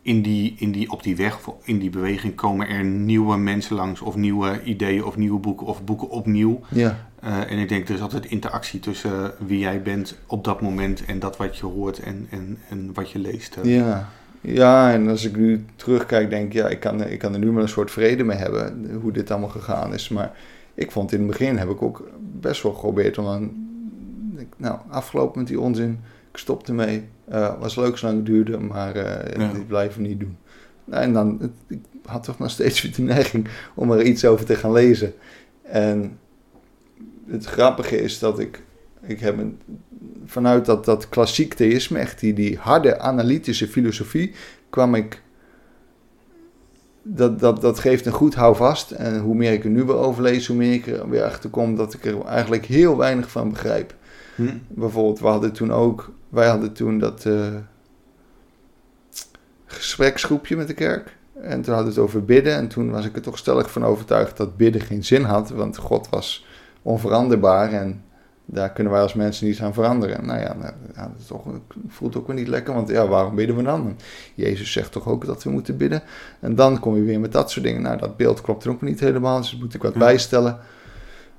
in 0.02 0.22
die, 0.22 0.54
in 0.59 0.72
die, 0.72 0.90
op 0.90 1.02
die 1.02 1.16
weg, 1.16 1.38
in 1.62 1.78
die 1.78 1.90
beweging 1.90 2.35
komen 2.35 2.68
er 2.68 2.85
nieuwe 2.85 3.37
mensen 3.37 3.76
langs, 3.76 4.00
of 4.00 4.16
nieuwe 4.16 4.62
ideeën, 4.62 5.04
of 5.04 5.16
nieuwe 5.16 5.38
boeken, 5.38 5.66
of 5.66 5.85
boeken 5.85 6.09
opnieuw. 6.09 6.61
Ja. 6.68 7.09
Uh, 7.24 7.50
en 7.50 7.59
ik 7.59 7.68
denk, 7.68 7.88
er 7.88 7.94
is 7.94 8.00
altijd 8.00 8.26
interactie 8.26 8.80
tussen 8.80 9.33
wie 9.46 9.59
jij 9.59 9.83
bent 9.83 10.18
op 10.26 10.44
dat 10.44 10.61
moment 10.61 11.04
en 11.04 11.18
dat 11.18 11.37
wat 11.37 11.56
je 11.56 11.66
hoort 11.66 11.98
en, 11.98 12.26
en, 12.30 12.59
en 12.68 12.90
wat 12.94 13.11
je 13.11 13.18
leest. 13.18 13.56
Ja. 13.62 14.09
ja, 14.40 14.92
en 14.92 15.09
als 15.09 15.24
ik 15.24 15.37
nu 15.37 15.64
terugkijk, 15.76 16.30
denk 16.30 16.46
ik, 16.46 16.52
ja, 16.52 16.68
ik 16.68 16.80
kan, 16.80 17.06
ik 17.06 17.18
kan 17.18 17.33
er 17.33 17.38
nu 17.38 17.50
wel 17.50 17.62
een 17.62 17.68
soort 17.68 17.90
vrede 17.90 18.24
mee 18.24 18.38
hebben, 18.38 18.90
hoe 19.02 19.12
dit 19.12 19.30
allemaal 19.30 19.48
gegaan 19.48 19.94
is. 19.94 20.09
Maar 20.09 20.33
ik 20.74 20.90
vond 20.90 21.12
in 21.12 21.18
het 21.18 21.28
begin, 21.28 21.56
heb 21.56 21.70
ik 21.70 21.83
ook 21.83 22.11
best 22.40 22.62
wel 22.62 22.72
geprobeerd 22.72 23.18
om 23.18 23.24
dan, 23.24 23.69
nou, 24.61 24.79
afgelopen 24.88 25.38
met 25.38 25.49
die 25.49 25.61
onzin 25.61 26.01
ik 26.33 26.38
stopte 26.38 26.73
mee. 26.73 27.09
Uh, 27.33 27.61
was 27.61 27.77
leuk 27.77 27.96
zolang 27.96 28.16
het 28.16 28.27
duurde, 28.27 28.59
maar 28.59 28.96
uh, 28.96 29.03
ja. 29.37 29.51
ik 29.51 29.66
blijf 29.66 29.94
het 29.94 30.07
niet 30.07 30.20
doen. 30.20 30.37
En 30.90 31.12
dan, 31.12 31.53
ik 31.68 31.79
had 32.05 32.23
toch 32.23 32.38
nog 32.38 32.51
steeds 32.51 32.81
weer 32.83 32.94
de 32.94 33.03
neiging 33.03 33.49
om 33.75 33.90
er 33.90 34.03
iets 34.03 34.25
over 34.25 34.44
te 34.44 34.57
gaan 34.57 34.73
lezen. 34.73 35.14
En 35.62 36.18
het 37.27 37.44
grappige 37.44 38.03
is 38.03 38.18
dat 38.18 38.38
ik, 38.38 38.62
ik 39.03 39.20
heb 39.20 39.38
een, 39.38 39.59
vanuit 40.25 40.64
dat, 40.64 40.85
dat 40.85 41.09
klassiek 41.09 41.55
theïsme, 41.55 41.99
echt 41.99 42.20
die, 42.20 42.33
die 42.33 42.59
harde 42.59 42.99
analytische 42.99 43.68
filosofie, 43.68 44.33
kwam 44.70 44.94
ik 44.94 45.23
dat, 47.03 47.40
dat, 47.40 47.61
dat 47.61 47.79
geeft 47.79 48.07
een 48.07 48.12
goed 48.12 48.35
houvast. 48.35 48.90
En 48.90 49.20
hoe 49.20 49.35
meer 49.35 49.53
ik 49.53 49.64
er 49.64 49.70
nu 49.70 49.83
weer 49.83 49.96
over 49.96 50.23
lees, 50.23 50.46
hoe 50.46 50.57
meer 50.57 50.73
ik 50.73 50.87
er 50.87 51.09
weer 51.09 51.25
achter 51.25 51.51
kom 51.51 51.77
dat 51.77 51.94
ik 51.94 52.05
er 52.05 52.25
eigenlijk 52.25 52.64
heel 52.64 52.96
weinig 52.96 53.31
van 53.31 53.51
begrijp. 53.51 53.94
Hm. 54.46 54.57
Bijvoorbeeld, 54.68 55.20
we 55.20 55.26
hadden 55.26 55.53
toen 55.53 55.72
ook 55.72 56.12
wij 56.31 56.48
hadden 56.48 56.72
toen 56.72 56.98
dat 56.98 57.24
uh, 57.24 57.55
gespreksgroepje 59.64 60.57
met 60.57 60.66
de 60.66 60.74
kerk. 60.74 61.16
En 61.35 61.62
toen 61.62 61.74
hadden 61.74 61.92
we 61.92 62.00
het 62.00 62.09
over 62.09 62.24
bidden. 62.24 62.55
En 62.55 62.68
toen 62.68 62.90
was 62.90 63.07
ik 63.07 63.16
er 63.16 63.22
toch 63.22 63.38
stellig 63.38 63.70
van 63.70 63.85
overtuigd 63.85 64.37
dat 64.37 64.57
bidden 64.57 64.81
geen 64.81 65.05
zin 65.05 65.22
had. 65.22 65.50
Want 65.50 65.76
God 65.76 66.09
was 66.09 66.46
onveranderbaar. 66.83 67.72
En 67.72 68.05
daar 68.44 68.70
kunnen 68.70 68.92
wij 68.92 69.03
als 69.03 69.14
mensen 69.14 69.46
niets 69.46 69.62
aan 69.62 69.74
veranderen. 69.74 70.26
Nou 70.26 70.40
ja, 70.40 70.55
nou, 70.55 70.72
ja 70.94 71.12
dat 71.16 71.26
toch, 71.26 71.42
voelt 71.88 72.16
ook 72.16 72.26
weer 72.26 72.37
niet 72.37 72.48
lekker. 72.48 72.74
Want 72.74 72.88
ja, 72.88 73.07
waarom 73.07 73.35
bidden 73.35 73.57
we 73.57 73.62
dan? 73.62 73.96
Jezus 74.35 74.72
zegt 74.72 74.92
toch 74.92 75.09
ook 75.09 75.26
dat 75.26 75.42
we 75.42 75.50
moeten 75.50 75.76
bidden. 75.76 76.03
En 76.40 76.55
dan 76.55 76.81
kom 76.81 76.96
je 76.96 77.03
weer 77.03 77.20
met 77.20 77.33
dat 77.33 77.50
soort 77.50 77.64
dingen. 77.64 77.83
Nou, 77.83 77.98
dat 77.98 78.16
beeld 78.16 78.40
klopt 78.40 78.64
er 78.64 78.70
ook 78.70 78.83
niet 78.83 79.00
helemaal. 79.00 79.40
Dus 79.40 79.50
dat 79.50 79.61
moet 79.61 79.74
ik 79.74 79.83
wat 79.83 79.94
bijstellen. 79.94 80.59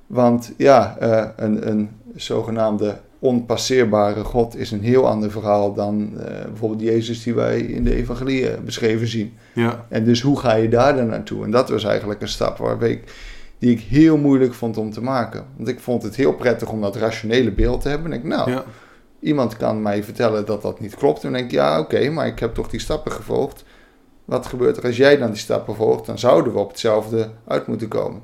Want 0.06 0.52
ja, 0.56 0.96
uh, 1.02 1.28
een, 1.36 1.68
een 1.68 1.90
zogenaamde 2.14 3.00
onpasseerbare 3.18 4.24
God 4.24 4.56
is 4.56 4.70
een 4.70 4.82
heel 4.82 5.08
ander 5.08 5.30
verhaal 5.30 5.74
dan 5.74 6.10
uh, 6.14 6.24
bijvoorbeeld 6.44 6.80
Jezus 6.80 7.22
die 7.22 7.34
wij 7.34 7.60
in 7.60 7.84
de 7.84 7.94
evangelieën 7.94 8.64
beschreven 8.64 9.06
zien. 9.06 9.32
Ja. 9.54 9.86
En 9.88 10.04
dus 10.04 10.20
hoe 10.20 10.38
ga 10.38 10.54
je 10.54 10.68
daar 10.68 10.96
dan 10.96 11.06
naartoe? 11.06 11.44
En 11.44 11.50
dat 11.50 11.68
was 11.68 11.84
eigenlijk 11.84 12.20
een 12.20 12.28
stap 12.28 12.58
waar 12.58 12.82
ik, 12.82 13.12
die 13.58 13.70
ik 13.70 13.80
heel 13.80 14.16
moeilijk 14.16 14.54
vond 14.54 14.76
om 14.76 14.90
te 14.90 15.02
maken. 15.02 15.44
Want 15.56 15.68
ik 15.68 15.80
vond 15.80 16.02
het 16.02 16.16
heel 16.16 16.32
prettig 16.32 16.70
om 16.70 16.80
dat 16.80 16.96
rationele 16.96 17.52
beeld 17.52 17.80
te 17.80 17.88
hebben. 17.88 18.12
En 18.12 18.18
ik, 18.18 18.24
nou, 18.24 18.50
ja. 18.50 18.64
iemand 19.20 19.56
kan 19.56 19.82
mij 19.82 20.04
vertellen 20.04 20.46
dat 20.46 20.62
dat 20.62 20.80
niet 20.80 20.94
klopt. 20.94 21.16
En 21.16 21.22
dan 21.22 21.32
denk 21.32 21.44
ik, 21.44 21.56
ja, 21.56 21.80
oké, 21.80 22.10
maar 22.10 22.26
ik 22.26 22.38
heb 22.38 22.54
toch 22.54 22.68
die 22.68 22.80
stappen 22.80 23.12
gevolgd. 23.12 23.64
Wat 24.24 24.46
gebeurt 24.46 24.76
er 24.76 24.84
als 24.84 24.96
jij 24.96 25.16
dan 25.16 25.30
die 25.30 25.40
stappen 25.40 25.74
volgt? 25.74 26.06
Dan 26.06 26.18
zouden 26.18 26.52
we 26.52 26.58
op 26.58 26.70
hetzelfde 26.70 27.30
uit 27.46 27.66
moeten 27.66 27.88
komen. 27.88 28.22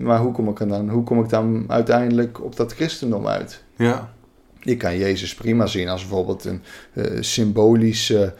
Maar 0.00 0.18
hoe 0.18 0.32
kom 0.32 0.48
ik 0.48 0.68
dan? 0.68 0.88
Hoe 0.88 1.02
kom 1.02 1.22
ik 1.22 1.28
dan 1.28 1.64
uiteindelijk 1.68 2.44
op 2.44 2.56
dat 2.56 2.72
christendom 2.72 3.26
uit? 3.26 3.62
Ja. 3.76 4.12
Je 4.60 4.76
kan 4.76 4.98
Jezus 4.98 5.34
prima 5.34 5.66
zien 5.66 5.88
als 5.88 6.00
bijvoorbeeld 6.00 6.44
een 6.44 6.62
uh, 6.94 7.04
symbolische 7.20 8.34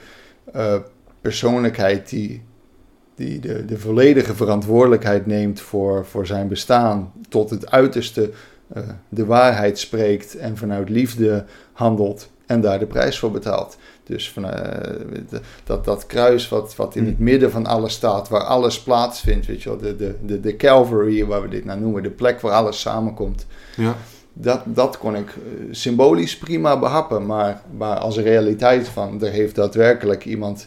uh, 0.57 0.75
persoonlijkheid 1.21 2.09
die, 2.09 2.43
die 3.15 3.41
de, 3.41 3.65
de 3.65 3.79
volledige 3.79 4.35
verantwoordelijkheid 4.35 5.27
neemt 5.27 5.61
voor, 5.61 6.07
voor 6.07 6.27
zijn 6.27 6.49
bestaan, 6.49 7.13
tot 7.29 7.51
het 7.51 7.71
uiterste 7.71 8.31
uh, 8.77 8.83
de 9.09 9.25
waarheid 9.25 9.79
spreekt 9.79 10.37
en 10.37 10.57
vanuit 10.57 10.89
liefde 10.89 11.45
handelt 11.73 12.31
en 12.47 12.61
daar 12.61 12.79
de 12.79 12.87
prijs 12.87 13.19
voor 13.19 13.31
betaalt. 13.31 13.79
Dus 14.11 14.31
van, 14.31 14.45
uh, 14.45 14.51
dat, 15.65 15.85
dat 15.85 16.07
kruis 16.07 16.49
wat, 16.49 16.77
wat 16.77 16.97
in 16.97 17.07
het 17.07 17.19
mm. 17.19 17.25
midden 17.25 17.51
van 17.51 17.67
alles 17.67 17.93
staat, 17.93 18.29
waar 18.29 18.45
alles 18.45 18.81
plaatsvindt, 18.83 19.47
weet 19.47 19.63
je 19.63 19.69
wel, 19.69 19.79
de, 19.79 19.97
de, 19.97 20.15
de, 20.23 20.41
de 20.41 20.57
Calvary, 20.57 21.27
waar 21.27 21.43
we 21.43 21.49
dit 21.49 21.65
nou 21.65 21.81
noemen, 21.81 22.03
de 22.03 22.11
plek 22.11 22.41
waar 22.41 22.53
alles 22.53 22.81
samenkomt. 22.81 23.47
Ja. 23.77 23.97
Dat, 24.33 24.61
dat 24.65 24.99
kon 24.99 25.17
ik 25.17 25.29
eh, 25.29 25.67
symbolisch 25.71 26.39
prima 26.39 26.79
behappen, 26.79 27.27
maar, 27.27 27.63
maar 27.77 27.99
als 27.99 28.19
realiteit 28.19 28.89
van, 28.89 29.25
er 29.25 29.31
heeft 29.31 29.55
daadwerkelijk 29.55 30.25
iemand 30.25 30.67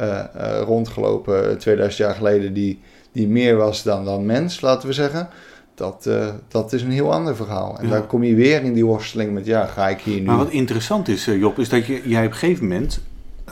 uh, 0.00 0.24
uh, 0.36 0.60
rondgelopen 0.60 1.58
2000 1.58 1.96
jaar 2.06 2.14
geleden 2.14 2.52
die, 2.52 2.80
die 3.12 3.28
meer 3.28 3.56
was 3.56 3.82
dan, 3.82 4.04
dan 4.04 4.26
mens, 4.26 4.60
laten 4.60 4.88
we 4.88 4.94
zeggen 4.94 5.28
dat, 5.76 6.04
uh, 6.08 6.28
dat 6.48 6.72
is 6.72 6.82
een 6.82 6.90
heel 6.90 7.12
ander 7.12 7.36
verhaal. 7.36 7.78
En 7.78 7.84
ja. 7.84 7.90
daar 7.90 8.02
kom 8.02 8.22
je 8.22 8.34
weer 8.34 8.62
in 8.62 8.72
die 8.72 8.84
worsteling 8.84 9.32
met, 9.32 9.46
ja, 9.46 9.66
ga 9.66 9.88
ik 9.88 10.00
hier 10.00 10.20
nu... 10.20 10.26
Maar 10.26 10.36
wat 10.36 10.50
interessant 10.50 11.08
is, 11.08 11.28
uh, 11.28 11.38
Job, 11.38 11.58
is 11.58 11.68
dat 11.68 11.86
je, 11.86 12.08
jij 12.08 12.26
op 12.26 12.32
een 12.32 12.36
gegeven 12.36 12.68
moment 12.68 13.00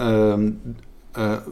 uh, 0.01 0.35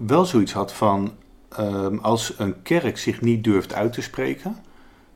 wel 0.06 0.24
zoiets 0.24 0.52
had 0.52 0.72
van... 0.72 1.12
Ehm, 1.56 1.96
als 1.96 2.34
een 2.38 2.62
kerk 2.62 2.98
zich 2.98 3.20
niet 3.20 3.44
durft 3.44 3.74
uit 3.74 3.92
te 3.92 4.02
spreken, 4.02 4.56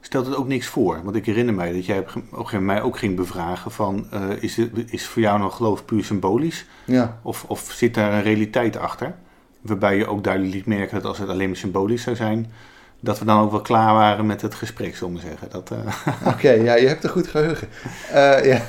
stelt 0.00 0.26
het 0.26 0.36
ook 0.36 0.48
niks 0.48 0.66
voor. 0.66 1.00
Want 1.04 1.16
ik 1.16 1.26
herinner 1.26 1.54
mij 1.54 1.72
dat 1.72 1.86
jij 1.86 1.98
op 1.98 2.06
een 2.06 2.22
gegeven 2.22 2.42
moment 2.42 2.64
mij 2.64 2.82
ook 2.82 2.98
ging 2.98 3.16
bevragen 3.16 3.70
van... 3.70 4.06
is, 4.40 4.56
het, 4.56 4.70
is 4.86 5.06
voor 5.06 5.22
jou 5.22 5.38
nog 5.38 5.56
geloof 5.56 5.84
puur 5.84 6.04
symbolisch? 6.04 6.66
Ja. 6.84 7.18
Of, 7.22 7.44
of 7.48 7.60
zit 7.60 7.94
daar 7.94 8.12
een 8.12 8.22
realiteit 8.22 8.76
achter? 8.76 9.14
Waarbij 9.60 9.96
je 9.96 10.06
ook 10.06 10.24
duidelijk 10.24 10.54
liet 10.54 10.66
merken 10.66 10.94
dat 10.94 11.04
als 11.04 11.18
het 11.18 11.28
alleen 11.28 11.48
maar 11.48 11.56
symbolisch 11.56 12.02
zou 12.02 12.16
zijn 12.16 12.52
dat 13.00 13.18
we 13.18 13.24
dan 13.24 13.40
ook 13.40 13.50
wel 13.50 13.60
klaar 13.60 13.94
waren 13.94 14.26
met 14.26 14.42
het 14.42 14.54
gesprek, 14.54 14.96
zullen 14.96 15.14
we 15.14 15.20
zeggen. 15.20 15.48
Uh... 15.72 16.28
Oké, 16.32 16.50
ja, 16.50 16.74
je 16.74 16.86
hebt 16.86 17.04
een 17.04 17.10
goed 17.10 17.26
geheugen. 17.26 17.68
Uh, 18.08 18.44
ja. 18.44 18.62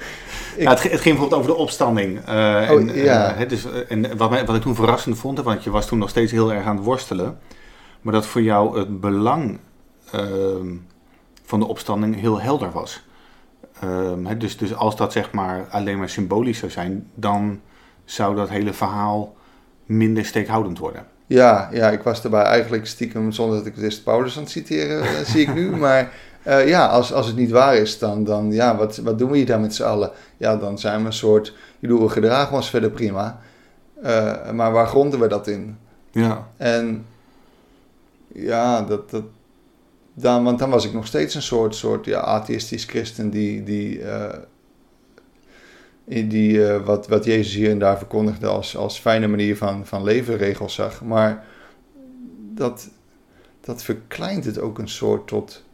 ik... 0.56 0.68
het, 0.68 0.82
het, 0.82 1.00
ging 1.00 1.02
bijvoorbeeld 1.02 1.34
over 1.34 1.50
de 1.50 1.56
opstanding. 1.56 2.18
Uh, 2.18 2.24
oh, 2.24 2.70
en, 2.70 2.94
ja. 2.94 3.44
Dus, 3.44 3.66
en 3.88 4.16
wat, 4.16 4.44
wat 4.44 4.56
ik 4.56 4.62
toen 4.62 4.74
verrassend 4.74 5.18
vond, 5.18 5.42
want 5.42 5.64
je 5.64 5.70
was 5.70 5.86
toen 5.86 5.98
nog 5.98 6.08
steeds 6.08 6.32
heel 6.32 6.52
erg 6.52 6.66
aan 6.66 6.76
het 6.76 6.84
worstelen, 6.84 7.38
maar 8.00 8.12
dat 8.12 8.26
voor 8.26 8.42
jou 8.42 8.78
het 8.78 9.00
belang 9.00 9.58
ehm, 10.12 10.74
van 11.44 11.60
de 11.60 11.66
opstanding 11.66 12.20
heel 12.20 12.40
helder 12.40 12.70
was. 12.70 13.02
Ehm, 13.80 14.38
dus, 14.38 14.56
dus 14.56 14.74
als 14.74 14.96
dat 14.96 15.12
zeg 15.12 15.32
maar 15.32 15.66
alleen 15.70 15.98
maar 15.98 16.08
symbolisch 16.08 16.58
zou 16.58 16.70
zijn, 16.70 17.10
dan 17.14 17.60
zou 18.04 18.36
dat 18.36 18.48
hele 18.48 18.72
verhaal 18.72 19.36
minder 19.86 20.24
steekhoudend 20.24 20.78
worden. 20.78 21.06
Ja, 21.26 21.68
ja, 21.72 21.90
ik 21.90 22.02
was 22.02 22.24
erbij 22.24 22.42
eigenlijk 22.42 22.86
stiekem, 22.86 23.32
zonder 23.32 23.56
dat 23.56 23.66
ik 23.66 23.74
het 23.76 24.04
Paulus 24.04 24.36
aan 24.36 24.42
het 24.42 24.52
citeren, 24.52 25.02
uh, 25.02 25.10
zie 25.24 25.40
ik 25.40 25.54
nu. 25.54 25.76
Maar 25.86 26.12
Eh, 26.46 26.68
ja, 26.68 26.86
als, 26.86 27.12
als 27.12 27.26
het 27.26 27.36
niet 27.36 27.50
waar 27.50 27.76
is, 27.76 27.98
dan, 27.98 28.24
dan 28.24 28.52
ja, 28.52 28.76
wat, 28.76 28.96
wat 28.96 29.18
doen 29.18 29.30
we 29.30 29.36
hier 29.36 29.46
dan 29.46 29.60
met 29.60 29.74
z'n 29.74 29.82
allen? 29.82 30.10
Ja, 30.36 30.56
dan 30.56 30.78
zijn 30.78 31.00
we 31.00 31.06
een 31.06 31.12
soort, 31.12 31.54
bedoel, 31.78 32.00
we 32.00 32.08
gedragen 32.08 32.54
ons 32.56 32.70
verder 32.70 32.90
prima. 32.90 33.40
Eh, 34.02 34.50
maar 34.50 34.72
waar 34.72 34.86
gronden 34.86 35.20
we 35.20 35.28
dat 35.28 35.46
in? 35.46 35.78
Ja. 36.10 36.48
En 36.56 37.06
ja, 38.32 38.82
dat, 38.82 39.10
dat, 39.10 39.24
dan, 40.14 40.44
want 40.44 40.58
dan 40.58 40.70
was 40.70 40.84
ik 40.84 40.92
nog 40.92 41.06
steeds 41.06 41.34
een 41.34 41.42
soort, 41.42 41.74
soort 41.74 42.04
ja, 42.04 42.20
atheïstisch 42.20 42.84
christen 42.84 43.30
die, 43.30 43.62
die, 43.62 44.02
eh, 46.08 46.28
die 46.30 46.66
eh, 46.68 46.84
wat, 46.84 47.08
wat 47.08 47.24
Jezus 47.24 47.54
hier 47.54 47.70
en 47.70 47.78
daar 47.78 47.98
verkondigde 47.98 48.46
als, 48.46 48.76
als 48.76 48.98
fijne 48.98 49.26
manier 49.26 49.56
van, 49.56 49.86
van 49.86 50.02
leven 50.02 50.36
regels 50.36 50.74
zag. 50.74 51.02
Maar 51.02 51.44
dat, 52.54 52.88
dat 53.60 53.82
verkleint 53.82 54.44
het 54.44 54.58
ook 54.58 54.78
een 54.78 54.88
soort 54.88 55.28
tot, 55.28 55.64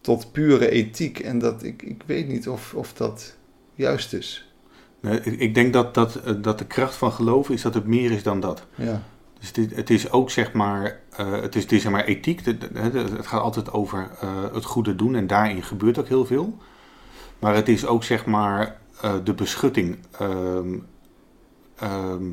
tot 0.00 0.32
pure 0.32 0.70
ethiek. 0.70 1.18
En 1.18 1.38
dat, 1.38 1.62
ik, 1.62 1.82
ik 1.82 2.02
weet 2.06 2.28
niet 2.28 2.48
of, 2.48 2.74
of 2.74 2.92
dat 2.92 3.34
juist 3.74 4.12
is. 4.12 4.50
Nee, 5.00 5.20
ik 5.20 5.54
denk 5.54 5.72
dat, 5.72 5.94
dat, 5.94 6.14
eh, 6.16 6.32
dat 6.42 6.58
de 6.58 6.66
kracht 6.66 6.94
van 6.94 7.12
geloven 7.12 7.54
is 7.54 7.62
dat 7.62 7.74
het 7.74 7.86
meer 7.86 8.10
is 8.10 8.22
dan 8.22 8.40
dat. 8.40 8.64
Ja, 8.74 9.02
Dus 9.38 9.52
dit, 9.52 9.76
het 9.76 9.90
is 9.90 10.10
ook 10.10 10.30
zeg 10.30 10.52
maar, 10.52 11.00
eh, 11.16 11.40
het 11.40 11.54
is, 11.56 11.62
het 11.62 11.72
is 11.72 11.82
zeg 11.82 11.92
maar 11.92 12.04
ethiek. 12.04 12.44
De- 12.44 12.56
het 12.80 13.26
gaat 13.26 13.40
altijd 13.40 13.72
over 13.72 14.10
het 14.52 14.64
goede 14.64 14.96
doen 14.96 15.14
en 15.14 15.26
daarin 15.26 15.62
gebeurt 15.62 15.98
ook 15.98 16.08
heel 16.08 16.26
veel. 16.26 16.56
Maar 17.38 17.54
het 17.54 17.68
is 17.68 17.86
ook 17.86 18.04
zeg 18.04 18.26
maar 18.26 18.76
eh, 19.00 19.14
de 19.24 19.34
beschutting 19.34 19.98
ehm, 20.18 20.78
ehm, 21.78 22.24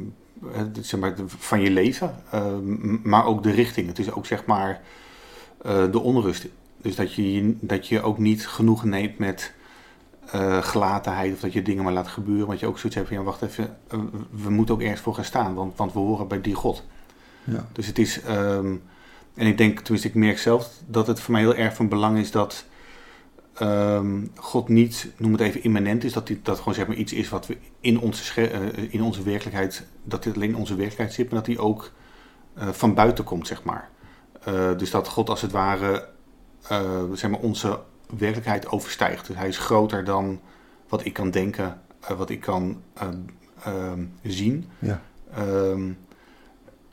zeg 0.82 1.00
maar, 1.00 1.14
van 1.26 1.62
je 1.62 1.72
leven, 1.72 2.16
ehm, 2.32 3.10
maar 3.10 3.26
ook 3.26 3.44
de 3.44 3.52
richting. 3.52 3.88
Het 3.88 4.00
is 4.00 4.12
ook 4.12 4.26
zeg 4.26 4.46
maar 4.46 4.82
eh, 5.62 5.92
de 5.92 6.00
onrust. 6.00 6.48
Dus 6.82 6.96
dat 6.96 7.14
je, 7.14 7.56
dat 7.60 7.88
je 7.88 8.02
ook 8.02 8.18
niet 8.18 8.48
genoegen 8.48 8.90
neemt 8.90 9.18
met 9.18 9.54
eh, 10.32 10.64
gelatenheid 10.64 11.34
of 11.34 11.40
dat 11.40 11.54
je 11.54 11.62
dingen 11.62 11.84
maar 11.84 11.94
laat 11.94 12.08
gebeuren. 12.08 12.48
Want 12.48 12.60
je 12.60 12.66
ook 12.66 12.78
zoiets 12.78 12.96
hebt 12.96 13.08
van 13.08 13.18
ja, 13.18 13.24
wacht 13.24 13.42
even, 13.42 13.78
we 14.44 14.50
moeten 14.50 14.76
ook 14.76 14.82
ergens 14.82 15.02
voor 15.02 15.16
gaan 15.16 15.26
staan, 15.26 15.54
want, 15.54 15.78
want 15.78 15.94
we 15.94 16.00
horen 16.00 16.28
bij 16.28 16.42
die 16.42 16.56
God. 16.56 16.84
ja, 17.44 17.68
Dus 17.72 17.88
het 17.88 18.00
is, 18.00 18.22
en 19.34 19.48
ik 19.48 19.58
denk, 19.58 19.80
tenminste 19.80 20.08
ik 20.08 20.16
merk 20.16 20.38
zelf, 20.40 20.72
dat 20.88 21.08
het 21.08 21.20
voor 21.20 21.32
mij 21.32 21.42
heel 21.42 21.56
erg 21.56 21.76
van 21.76 21.90
belang 21.90 22.18
is 22.18 22.32
dat 22.32 22.66
ehm, 23.54 24.26
God 24.36 24.68
niet, 24.68 25.12
noem 25.18 25.32
het 25.32 25.42
even 25.42 25.64
immanent 25.64 26.04
is, 26.04 26.14
dat 26.14 26.28
dit, 26.28 26.46
dat 26.46 26.58
gewoon 26.58 26.74
zeg 26.74 26.88
maar 26.88 26.96
iets 26.96 27.14
is 27.14 27.30
wat 27.30 27.48
we 27.48 27.58
in 27.80 28.00
onze, 28.00 28.50
eh, 28.50 28.94
in 28.94 29.02
onze 29.02 29.24
werkelijkheid, 29.24 29.88
dat 30.04 30.24
dit 30.24 30.36
alleen 30.36 30.50
in 30.50 30.56
onze 30.56 30.76
werkelijkheid 30.76 31.14
zit, 31.14 31.26
maar 31.26 31.36
dat 31.36 31.46
die 31.46 31.60
ook 31.60 31.92
eh, 32.54 32.70
van 32.70 32.94
buiten 32.94 33.24
komt, 33.24 33.48
zeg 33.48 33.64
maar. 33.64 33.90
Eh, 34.44 34.78
dus 34.78 34.92
dat 34.92 35.08
God 35.08 35.30
als 35.30 35.42
het 35.42 35.52
ware, 35.52 36.12
zeg 37.14 37.30
maar, 37.30 37.40
onze 37.40 37.80
werkelijkheid 38.18 38.68
overstijgt. 38.68 39.28
Dus 39.28 39.36
hij 39.36 39.48
is 39.48 39.58
groter 39.58 40.04
dan 40.04 40.40
wat 40.88 41.06
ik 41.06 41.14
kan 41.14 41.32
denken, 41.32 41.82
wat 42.18 42.30
ik 42.30 42.40
kan 42.40 42.82
ehm, 42.94 43.18
ehm, 43.64 44.06
zien. 44.22 44.70
ja, 44.80 45.02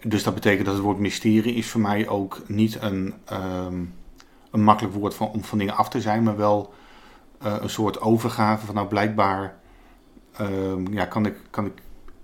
dus 0.02 0.22
dat 0.22 0.34
betekent 0.34 0.64
dat 0.64 0.74
het 0.74 0.84
woord 0.84 0.98
mysterie 0.98 1.54
is 1.54 1.70
voor 1.70 1.80
mij 1.80 2.08
ook 2.08 2.42
niet 2.46 2.78
een, 2.80 3.14
een 4.50 4.62
makkelijk 4.62 4.94
woord 4.94 5.14
van, 5.14 5.28
om 5.28 5.44
van 5.44 5.58
dingen 5.58 5.76
af 5.76 5.88
te 5.88 6.00
zijn, 6.00 6.22
maar 6.22 6.36
wel 6.36 6.74
eh, 7.38 7.56
een 7.60 7.70
soort 7.70 8.00
overgave 8.00 8.66
van 8.66 8.74
nou 8.74 8.86
blijkbaar 8.86 9.58
ehm, 10.32 10.92
ja, 10.92 11.04
kan, 11.04 11.26
ik, 11.26 11.36
kan 11.50 11.66
ik 11.66 11.72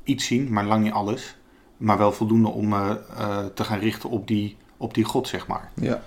iets 0.04 0.26
zien, 0.26 0.52
maar 0.52 0.64
lang 0.64 0.82
niet 0.82 0.92
alles. 0.92 1.36
Maar 1.76 1.98
wel 1.98 2.12
voldoende 2.12 2.48
om 2.48 2.68
me 2.68 3.00
eh, 3.16 3.44
te 3.44 3.64
gaan 3.64 3.78
richten 3.78 4.10
op 4.10 4.26
die, 4.26 4.56
op 4.76 4.94
die 4.94 5.04
God, 5.04 5.28
zeg 5.28 5.46
maar. 5.46 5.70
ja, 5.74 6.02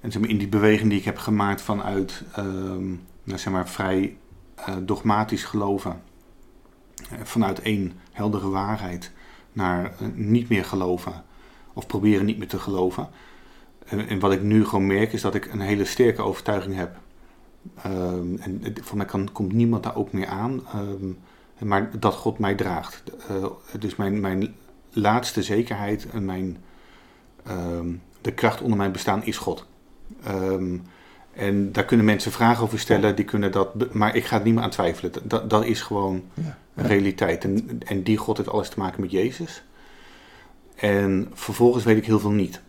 En 0.00 0.12
zeg 0.12 0.20
maar, 0.20 0.30
in 0.30 0.38
die 0.38 0.48
beweging 0.48 0.90
die 0.90 0.98
ik 0.98 1.04
heb 1.04 1.18
gemaakt 1.18 1.62
vanuit 1.62 2.22
ehm, 2.32 2.88
nou, 3.22 3.38
zeg 3.38 3.52
maar, 3.52 3.68
vrij 3.68 4.16
dogmatisch 4.82 5.44
geloven, 5.44 6.02
vanuit 7.22 7.60
één 7.60 7.92
heldere 8.12 8.48
waarheid, 8.48 9.12
naar 9.52 9.92
niet 10.14 10.48
meer 10.48 10.64
geloven 10.64 11.24
of 11.72 11.86
proberen 11.86 12.24
niet 12.24 12.38
meer 12.38 12.48
te 12.48 12.58
geloven. 12.58 13.08
Eh, 13.90 14.10
en 14.10 14.18
wat 14.18 14.32
ik 14.32 14.42
nu 14.42 14.64
gewoon 14.64 14.86
merk 14.86 15.12
is 15.12 15.20
dat 15.20 15.34
ik 15.34 15.52
een 15.52 15.60
hele 15.60 15.84
sterke 15.84 16.22
overtuiging 16.22 16.76
heb. 16.76 16.96
Ehm, 17.82 18.36
en 18.40 18.58
het- 18.62 18.80
voor 18.82 18.96
mij 18.96 19.06
kan, 19.06 19.28
komt 19.32 19.52
niemand 19.52 19.82
daar 19.82 19.96
ook 19.96 20.12
meer 20.12 20.26
aan, 20.26 20.60
ehm, 20.66 21.68
maar 21.68 21.90
dat 21.98 22.14
God 22.14 22.38
mij 22.38 22.54
draagt. 22.54 23.02
Eh, 23.28 23.44
dus 23.78 23.96
mijn, 23.96 24.20
mijn 24.20 24.54
laatste 24.92 25.42
zekerheid 25.42 26.06
en 26.10 26.24
mijn, 26.24 26.56
ehm, 27.44 27.88
de 28.20 28.32
kracht 28.32 28.60
onder 28.60 28.76
mijn 28.78 28.92
bestaan 28.92 29.24
is 29.24 29.38
God. 29.38 29.66
En 31.32 31.72
daar 31.72 31.84
kunnen 31.84 32.06
mensen 32.06 32.32
vragen 32.32 32.62
over 32.64 32.78
stellen, 32.78 33.16
die 33.16 33.24
kunnen 33.24 33.52
dat, 33.52 33.92
maar 33.94 34.16
ik 34.16 34.24
ga 34.24 34.38
er 34.38 34.44
niet 34.44 34.54
meer 34.54 34.62
aan 34.62 34.70
twijfelen. 34.70 35.12
Dat, 35.22 35.50
dat 35.50 35.64
is 35.64 35.80
gewoon 35.82 36.22
ja, 36.34 36.58
een 36.74 36.86
realiteit. 36.86 37.44
En, 37.44 37.80
en 37.86 38.02
die 38.02 38.16
God 38.16 38.36
heeft 38.36 38.48
alles 38.48 38.68
te 38.68 38.78
maken 38.78 39.00
met 39.00 39.10
Jezus. 39.10 39.62
En 40.74 41.30
vervolgens 41.34 41.84
weet 41.84 41.96
ik 41.96 42.04
heel 42.06 42.20
veel 42.20 42.30
niet. 42.30 42.60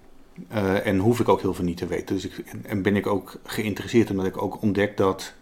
Eh, 0.48 0.88
en 0.88 0.98
hoef 0.98 1.20
ik 1.20 1.30
ook 1.30 1.42
heel 1.42 1.54
veel 1.54 1.66
niet 1.66 1.78
te 1.78 1.88
weten. 1.88 2.16
Dus 2.16 2.26
ik, 2.26 2.44
en 2.64 2.82
ben 2.82 2.96
ik 2.96 3.08
ook 3.08 3.40
geïnteresseerd 3.44 4.10
omdat 4.10 4.26
ik 4.26 4.42
ook 4.42 4.62
ontdek 4.62 4.98
dat 4.98 5.34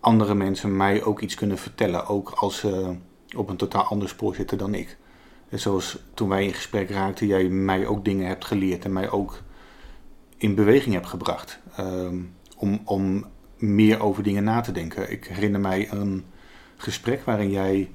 andere 0.00 0.34
mensen 0.34 0.76
mij 0.76 1.02
ook 1.02 1.20
iets 1.20 1.34
kunnen 1.34 1.58
vertellen. 1.58 2.06
Ook 2.06 2.30
als 2.30 2.58
ze 2.58 2.96
op 3.36 3.48
een 3.48 3.56
totaal 3.56 3.84
ander 3.84 4.08
spoor 4.08 4.34
zitten 4.34 4.58
dan 4.58 4.74
ik. 4.74 4.96
En 5.48 5.58
zoals 5.58 5.98
toen 6.14 6.28
wij 6.28 6.44
in 6.44 6.54
gesprek 6.54 6.90
raakten, 6.90 7.26
jij 7.26 7.48
mij 7.48 7.86
ook 7.86 8.04
dingen 8.04 8.26
hebt 8.26 8.44
geleerd 8.44 8.84
en 8.84 8.92
mij 8.92 9.10
ook 9.10 9.42
in 10.36 10.54
beweging 10.54 10.94
hebt 10.94 11.08
gebracht. 11.08 11.60
ehm, 11.76 12.18
om, 12.56 12.80
om 12.84 13.26
meer 13.56 14.00
over 14.00 14.22
dingen 14.22 14.44
na 14.44 14.60
te 14.60 14.72
denken. 14.72 15.10
Ik 15.10 15.24
herinner 15.24 15.60
mij 15.60 15.90
een 15.90 16.24
gesprek 16.76 17.22
waarin 17.24 17.50
jij, 17.50 17.90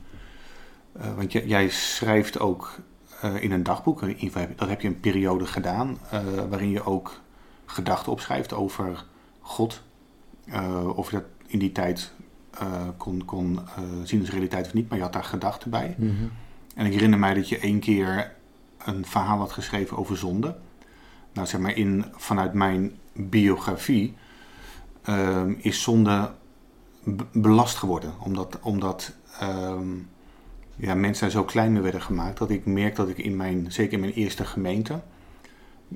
eh, 0.93 1.15
want 1.15 1.31
jij, 1.31 1.45
jij 1.45 1.69
schrijft 1.69 2.39
ook 2.39 2.79
eh, 3.21 3.43
in 3.43 3.51
een 3.51 3.63
dagboek, 3.63 4.01
in 4.01 4.07
ieder 4.07 4.21
geval 4.23 4.41
heb- 4.41 4.57
dat 4.57 4.69
heb 4.69 4.81
je 4.81 4.87
een 4.87 4.99
periode 4.99 5.45
gedaan, 5.45 5.97
eh, 6.09 6.21
waarin 6.49 6.69
je 6.69 6.83
ook 6.85 7.21
gedachten 7.65 8.11
opschrijft 8.11 8.53
over 8.53 9.05
God. 9.41 9.81
Eh, 10.45 10.89
of 10.97 11.11
je 11.11 11.15
dat 11.17 11.25
in 11.47 11.59
die 11.59 11.71
tijd 11.71 12.13
kon, 12.97 13.25
kon 13.25 13.59
zien 14.03 14.19
als 14.19 14.29
realiteit 14.29 14.65
of 14.65 14.73
niet, 14.73 14.87
maar 14.89 14.97
je 14.97 15.03
had 15.03 15.13
daar 15.13 15.23
gedachten 15.23 15.69
bij. 15.69 15.95
mhm, 15.97 16.11
En 16.75 16.85
ik 16.85 16.91
herinner 16.93 17.19
mij 17.19 17.33
dat 17.33 17.49
je 17.49 17.57
één 17.59 17.79
keer 17.79 18.33
een 18.85 19.05
verhaal 19.05 19.37
had 19.37 19.51
geschreven 19.51 19.97
over 19.97 20.17
zonde. 20.17 20.55
Nou, 21.33 21.47
zeg 21.47 21.59
maar, 21.61 21.75
in, 21.75 22.05
vanuit 22.15 22.53
mijn 22.53 22.97
biografie 23.13 24.13
ehm, 25.03 25.53
is 25.57 25.81
zonde 25.81 26.31
be- 27.03 27.25
belast 27.33 27.77
geworden. 27.77 28.13
Omdat, 28.19 28.59
omdat 28.61 29.15
ehm, 29.39 29.87
ja, 30.75 30.95
mensen 30.95 31.21
daar 31.23 31.31
zo 31.31 31.43
klein 31.43 31.71
mee 31.73 31.81
werden 31.81 32.01
gemaakt 32.01 32.37
dat 32.37 32.49
ik 32.49 32.65
merk 32.65 32.95
dat 32.95 33.09
ik 33.09 33.17
in 33.17 33.35
mijn, 33.35 33.65
zeker 33.71 33.93
in 33.93 33.99
mijn 33.99 34.13
eerste 34.13 34.45
gemeente, 34.45 34.99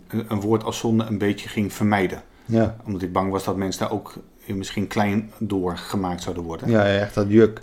een, 0.07 0.25
een 0.27 0.41
woord 0.41 0.63
als 0.63 0.77
zonde 0.79 1.03
een 1.05 1.17
beetje 1.17 1.49
ging 1.49 1.73
vermijden. 1.73 2.23
ja, 2.45 2.75
Omdat 2.85 3.01
ik 3.01 3.13
bang 3.13 3.31
was 3.31 3.43
dat 3.43 3.55
mensen 3.55 3.81
daar 3.81 3.91
ook 3.91 4.13
misschien 4.45 4.87
klein 4.87 5.31
door 5.37 5.77
gemaakt 5.77 6.21
zouden 6.21 6.43
worden. 6.43 6.69
ja, 6.69 6.85
echt 6.85 7.13
dat 7.13 7.25
juk. 7.29 7.61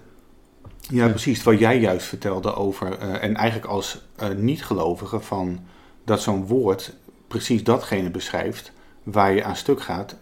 Ja, 0.81 1.05
Ja. 1.05 1.09
precies. 1.11 1.43
Wat 1.43 1.59
jij 1.59 1.81
juist 1.81 2.07
vertelde 2.07 2.55
over, 2.55 2.99
eh, 2.99 3.23
en 3.23 3.35
eigenlijk 3.37 3.71
als 3.71 4.05
eh, 4.17 4.29
niet-gelovige, 4.31 5.21
van 5.21 5.59
dat 6.05 6.23
zo'n 6.23 6.47
woord 6.47 6.95
precies 7.29 7.65
datgene 7.65 8.11
beschrijft 8.11 8.73
waar 9.03 9.33
je 9.33 9.45
aan 9.45 9.57
stuk 9.57 9.81
gaat, 9.83 10.17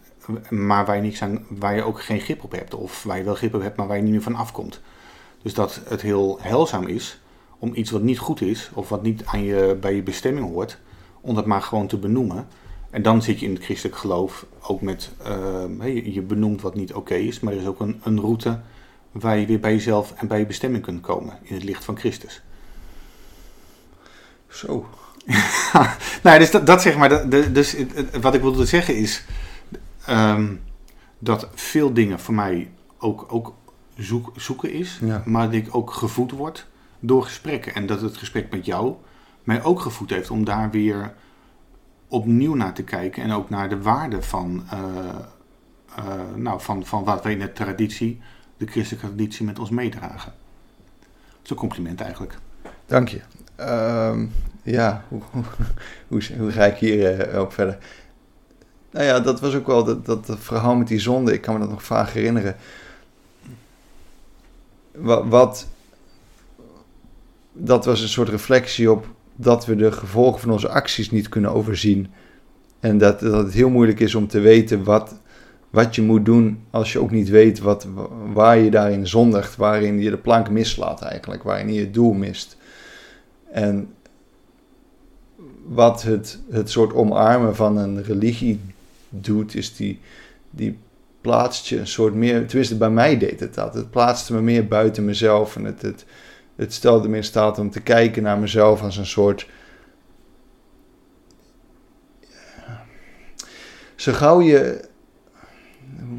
maar 0.49 0.85
waar 0.85 0.95
je, 0.95 1.01
niks 1.01 1.21
aan, 1.21 1.45
waar 1.49 1.75
je 1.75 1.83
ook 1.83 2.01
geen 2.01 2.19
grip 2.19 2.43
op 2.43 2.51
hebt. 2.51 2.73
Of 2.73 3.03
waar 3.03 3.17
je 3.17 3.23
wel 3.23 3.35
grip 3.35 3.53
op 3.53 3.61
hebt, 3.61 3.77
maar 3.77 3.87
waar 3.87 3.97
je 3.97 4.03
niet 4.03 4.11
meer 4.11 4.21
van 4.21 4.35
afkomt. 4.35 4.81
Dus 5.45 5.53
dat 5.53 5.81
het 5.87 6.01
heel 6.01 6.39
heilzaam 6.41 6.87
is 6.87 7.19
om 7.59 7.71
iets 7.75 7.91
wat 7.91 8.01
niet 8.01 8.19
goed 8.19 8.41
is, 8.41 8.69
of 8.73 8.89
wat 8.89 9.03
niet 9.03 9.25
aan 9.25 9.43
je, 9.43 9.77
bij 9.81 9.95
je 9.95 10.03
bestemming 10.03 10.47
hoort, 10.47 10.77
om 11.21 11.35
dat 11.35 11.45
maar 11.45 11.61
gewoon 11.61 11.87
te 11.87 11.97
benoemen. 11.97 12.47
En 12.89 13.01
dan 13.01 13.21
zit 13.21 13.39
je 13.39 13.45
in 13.45 13.53
het 13.53 13.63
christelijk 13.63 13.97
geloof 13.97 14.45
ook 14.61 14.81
met, 14.81 15.11
eh, 15.23 15.65
je, 15.83 16.13
je 16.13 16.21
benoemt 16.21 16.61
wat 16.61 16.75
niet 16.75 16.93
oké 16.93 17.13
is, 17.13 17.39
maar 17.39 17.53
er 17.53 17.59
is 17.59 17.65
ook 17.65 17.79
een, 17.79 18.01
een 18.03 18.19
route 18.19 18.59
waar 19.11 19.37
je 19.37 19.45
weer 19.45 19.59
bij 19.59 19.71
jezelf 19.71 20.13
en 20.15 20.27
bij 20.27 20.39
je 20.39 20.45
bestemming 20.45 20.83
kunt 20.83 21.01
komen 21.01 21.39
in 21.41 21.55
het 21.55 21.63
licht 21.63 21.83
van 21.83 21.97
Christus. 21.97 22.41
Zo. 24.47 24.85
nou, 26.23 26.39
dus 26.39 26.51
dat, 26.51 26.67
dat 26.67 26.81
zeg 26.81 26.97
maar, 26.97 27.29
dus 27.29 27.75
wat 28.21 28.33
ik 28.33 28.41
wilde 28.41 28.65
zeggen 28.65 28.95
is 28.95 29.25
ehm, 30.05 30.55
dat 31.19 31.47
veel 31.53 31.93
dingen 31.93 32.19
voor 32.19 32.33
mij 32.33 32.71
ook, 32.97 33.25
ook 33.29 33.53
zoek, 33.95 34.31
zoeken 34.35 34.71
is, 34.71 34.99
Ja. 35.01 35.21
maar 35.25 35.45
dat 35.45 35.53
ik 35.53 35.75
ook 35.75 35.91
gevoed 35.91 36.31
word 36.31 36.67
door 36.99 37.23
gesprekken. 37.23 37.73
En 37.75 37.85
dat 37.85 38.01
het 38.01 38.17
gesprek 38.17 38.51
met 38.51 38.65
jou 38.65 38.95
mij 39.43 39.63
ook 39.63 39.79
gevoed 39.79 40.09
heeft 40.09 40.29
om 40.29 40.45
daar 40.45 40.71
weer 40.71 41.13
opnieuw 42.07 42.53
naar 42.53 42.73
te 42.73 42.83
kijken 42.83 43.23
en 43.23 43.31
ook 43.31 43.49
naar 43.49 43.69
de 43.69 43.81
waarde 43.81 44.21
van, 44.21 44.63
eh, 44.69 44.79
eh, 45.95 46.35
nou, 46.35 46.61
van, 46.61 46.85
van 46.85 47.03
wat 47.03 47.23
wij 47.23 47.31
in 47.31 47.39
de 47.39 47.53
traditie, 47.53 48.21
de 48.57 48.65
christelijke 48.65 49.07
traditie, 49.07 49.45
met 49.45 49.59
ons 49.59 49.69
meedragen. 49.69 50.33
Dat 51.01 51.43
is 51.43 51.49
een 51.49 51.55
compliment 51.55 52.01
eigenlijk. 52.01 52.37
Dank 52.85 53.07
je. 53.07 53.21
Ehm, 53.55 54.25
ja, 54.63 55.03
hoe, 55.07 55.21
hoe, 55.31 55.43
hoe, 56.07 56.21
hoe 56.37 56.51
ga 56.51 56.65
ik 56.65 56.77
hier 56.77 57.19
eh, 57.19 57.39
ook 57.39 57.51
verder? 57.51 57.77
Nou 58.91 59.05
ja, 59.05 59.19
dat 59.19 59.39
was 59.39 59.55
ook 59.55 59.67
wel 59.67 59.83
dat, 59.83 60.05
dat, 60.05 60.25
dat 60.25 60.39
verhaal 60.39 60.75
met 60.75 60.87
die 60.87 60.99
zonde. 60.99 61.33
Ik 61.33 61.41
kan 61.41 61.53
me 61.53 61.59
dat 61.59 61.69
nog 61.69 61.83
vaak 61.83 62.09
herinneren. 62.09 62.55
Wat, 65.01 65.67
dat 67.53 67.85
was 67.85 68.01
een 68.01 68.07
soort 68.07 68.29
reflectie 68.29 68.91
op 68.91 69.07
dat 69.35 69.65
we 69.65 69.75
de 69.75 69.91
gevolgen 69.91 70.39
van 70.41 70.51
onze 70.51 70.69
acties 70.69 71.11
niet 71.11 71.29
kunnen 71.29 71.51
overzien. 71.51 72.07
En 72.79 72.97
dat, 72.97 73.19
dat 73.19 73.45
het 73.45 73.53
heel 73.53 73.69
moeilijk 73.69 73.99
is 73.99 74.15
om 74.15 74.27
te 74.27 74.39
weten 74.39 74.83
wat, 74.83 75.19
wat 75.69 75.95
je 75.95 76.01
moet 76.01 76.25
doen 76.25 76.59
als 76.69 76.93
je 76.93 76.99
ook 76.99 77.11
niet 77.11 77.29
weet 77.29 77.59
wat, 77.59 77.87
waar 78.33 78.57
je 78.57 78.71
daarin 78.71 79.07
zondigt, 79.07 79.55
waarin 79.55 79.99
je 79.99 80.09
de 80.09 80.17
plank 80.17 80.49
mislaat 80.49 81.01
eigenlijk, 81.01 81.43
waarin 81.43 81.73
je 81.73 81.79
het 81.79 81.93
doel 81.93 82.13
mist. 82.13 82.57
En 83.51 83.93
wat 85.67 86.03
het, 86.03 86.39
het 86.49 86.69
soort 86.69 86.93
omarmen 86.93 87.55
van 87.55 87.77
een 87.77 88.03
religie 88.03 88.59
doet, 89.09 89.55
is 89.55 89.75
die, 89.75 89.99
die 90.49 90.77
plaatst 91.25 91.67
je 91.67 91.79
een 91.79 91.87
soort 91.87 92.13
meer, 92.13 92.47
tenminste 92.47 92.77
bij 92.77 92.89
mij 92.89 93.17
deed 93.17 93.39
het 93.39 93.53
dat, 93.53 93.73
het 93.73 93.89
plaatste 93.89 94.33
me 94.33 94.41
meer 94.41 94.67
buiten 94.67 95.05
mezelf 95.05 95.55
en 95.55 95.63
het, 95.63 95.81
het, 95.81 96.05
het 96.55 96.73
stelde 96.73 97.07
me 97.07 97.15
in 97.17 97.23
staat 97.23 97.59
om 97.59 97.69
te 97.69 97.81
kijken 97.81 98.23
naar 98.23 98.37
mezelf 98.37 98.81
als 98.81 98.97
een 98.97 99.05
soort. 99.05 99.49
Zo 103.95 104.13
gauw 104.13 104.41
je. 104.41 104.87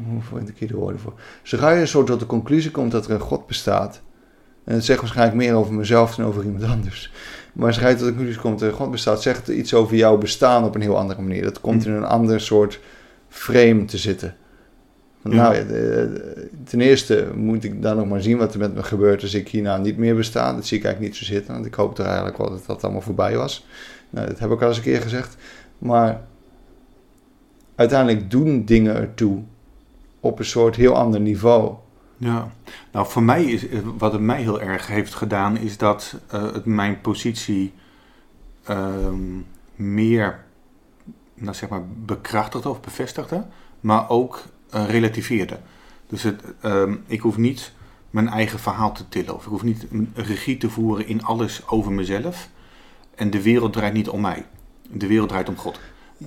Hoe 0.07 0.21
vind 0.21 0.49
ik 0.49 0.57
hier 0.57 0.67
de 0.67 0.75
woorden 0.75 0.99
voor? 0.99 1.13
Zo 1.43 1.57
gauw 1.57 1.73
je 1.73 1.79
een 1.81 1.87
soort 1.87 2.07
tot 2.07 2.19
de 2.19 2.25
conclusie 2.25 2.71
komt 2.71 2.91
dat 2.91 3.05
er 3.05 3.11
een 3.11 3.19
God 3.19 3.47
bestaat. 3.47 4.01
En 4.63 4.73
het 4.73 4.85
zegt 4.85 4.99
waarschijnlijk 4.99 5.37
meer 5.37 5.53
over 5.53 5.73
mezelf 5.73 6.15
dan 6.15 6.25
over 6.25 6.43
iemand 6.43 6.63
anders. 6.63 7.11
Maar 7.53 7.67
als 7.67 7.79
je 7.79 7.95
tot 7.95 7.99
de 7.99 8.05
conclusie 8.05 8.41
komt 8.41 8.59
dat 8.59 8.69
er 8.69 8.75
God 8.75 8.91
bestaat, 8.91 9.21
zegt 9.21 9.47
het 9.47 9.55
iets 9.55 9.73
over 9.73 9.95
jouw 9.95 10.17
bestaan 10.17 10.63
op 10.63 10.75
een 10.75 10.81
heel 10.81 10.97
andere 10.97 11.21
manier. 11.21 11.43
Dat 11.43 11.61
komt 11.61 11.85
in 11.85 11.91
een 11.91 12.05
ander 12.05 12.41
soort 12.41 12.79
frame 13.29 13.85
te 13.85 13.97
zitten. 13.97 14.35
Nou 15.29 15.55
ja, 15.55 15.63
ten 16.63 16.81
eerste 16.81 17.27
moet 17.35 17.63
ik 17.63 17.81
dan 17.81 17.97
nog 17.97 18.07
maar 18.07 18.21
zien 18.21 18.37
wat 18.37 18.53
er 18.53 18.59
met 18.59 18.75
me 18.75 18.83
gebeurt 18.83 19.21
als 19.21 19.33
ik 19.33 19.47
hierna 19.47 19.77
niet 19.77 19.97
meer 19.97 20.15
besta. 20.15 20.53
Dat 20.53 20.65
zie 20.65 20.77
ik 20.77 20.83
eigenlijk 20.83 21.13
niet 21.13 21.23
zo 21.25 21.33
zitten, 21.33 21.53
want 21.53 21.65
ik 21.65 21.73
hoop 21.73 21.97
er 21.97 22.05
eigenlijk 22.05 22.37
wel 22.37 22.49
dat 22.49 22.65
dat 22.65 22.83
allemaal 22.83 23.01
voorbij 23.01 23.37
was. 23.37 23.65
Nou, 24.09 24.27
dat 24.27 24.39
heb 24.39 24.51
ik 24.51 24.61
al 24.61 24.67
eens 24.67 24.77
een 24.77 24.83
keer 24.83 25.01
gezegd. 25.01 25.37
Maar 25.77 26.21
uiteindelijk 27.75 28.31
doen 28.31 28.65
dingen 28.65 28.95
ertoe 28.95 29.43
op 30.19 30.39
een 30.39 30.45
soort 30.45 30.75
heel 30.75 30.95
ander 30.95 31.19
niveau. 31.19 31.75
Ja, 32.17 32.51
nou 32.91 33.07
voor 33.07 33.23
mij 33.23 33.43
is, 33.43 33.65
wat 33.97 34.11
het 34.11 34.21
mij 34.21 34.41
heel 34.41 34.61
erg 34.61 34.87
heeft 34.87 35.13
gedaan, 35.13 35.57
is 35.57 35.77
dat 35.77 36.19
uh, 36.33 36.53
het 36.53 36.65
mijn 36.65 37.01
positie 37.01 37.73
ehm, 38.63 39.21
meer, 39.75 40.43
nou 41.33 41.53
zeg 41.55 41.69
maar, 41.69 41.81
bekrachtigde 42.05 42.69
of 42.69 42.81
bevestigde, 42.81 43.45
maar 43.79 44.09
ook 44.09 44.43
relativeerde. 44.69 45.57
Dus 46.07 46.25
uh, 46.65 46.93
ik 47.05 47.19
hoef 47.19 47.37
niet 47.37 47.71
mijn 48.09 48.29
eigen 48.29 48.59
verhaal 48.59 48.91
te 48.91 49.09
tillen. 49.09 49.35
Of 49.35 49.43
ik 49.43 49.49
hoef 49.49 49.63
niet 49.63 49.87
regie 50.13 50.57
te 50.57 50.69
voeren 50.69 51.07
in 51.07 51.23
alles 51.23 51.67
over 51.67 51.91
mezelf. 51.91 52.49
En 53.15 53.29
de 53.29 53.41
wereld 53.41 53.73
draait 53.73 53.93
niet 53.93 54.09
om 54.09 54.21
mij. 54.21 54.45
De 54.89 55.07
wereld 55.07 55.29
draait 55.29 55.49
om 55.49 55.57
God. 55.57 55.79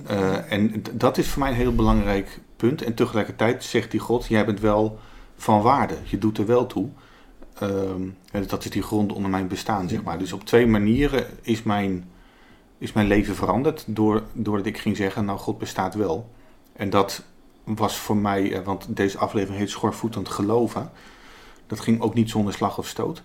Uh, 0.09 0.51
en 0.51 0.83
dat 0.91 1.17
is 1.17 1.27
voor 1.27 1.41
mij 1.41 1.51
een 1.51 1.57
heel 1.57 1.75
belangrijk 1.75 2.39
punt. 2.55 2.81
En 2.81 2.93
tegelijkertijd 2.93 3.63
zegt 3.63 3.91
die 3.91 3.99
God, 3.99 4.25
jij 4.25 4.45
bent 4.45 4.59
wel 4.59 4.99
van 5.35 5.61
waarde. 5.61 5.95
Je 6.03 6.17
doet 6.17 6.37
er 6.37 6.45
wel 6.45 6.67
toe. 6.67 6.89
Uh, 7.63 7.69
dat 8.47 8.63
is 8.65 8.71
die 8.71 8.81
grond 8.81 9.13
onder 9.13 9.31
mijn 9.31 9.47
bestaan, 9.47 9.89
zeg 9.89 10.03
maar. 10.03 10.19
Dus 10.19 10.33
op 10.33 10.45
twee 10.45 10.67
manieren 10.67 11.25
is 11.41 11.63
mijn, 11.63 12.09
is 12.77 12.93
mijn 12.93 13.07
leven 13.07 13.35
veranderd. 13.35 13.83
Door, 13.87 14.23
doordat 14.33 14.65
ik 14.65 14.77
ging 14.77 14.97
zeggen, 14.97 15.25
nou 15.25 15.39
God 15.39 15.57
bestaat 15.57 15.95
wel. 15.95 16.29
En 16.73 16.89
dat 16.89 17.23
was 17.75 17.97
voor 17.97 18.17
mij, 18.17 18.53
eh, 18.53 18.63
want 18.63 18.85
deze 18.95 19.17
aflevering 19.17 19.59
heet 19.59 19.69
Schorvoetend 19.69 20.29
geloven. 20.29 20.91
Dat 21.67 21.79
ging 21.79 22.01
ook 22.01 22.13
niet 22.13 22.29
zonder 22.29 22.53
slag 22.53 22.77
of 22.77 22.87
stoot. 22.87 23.23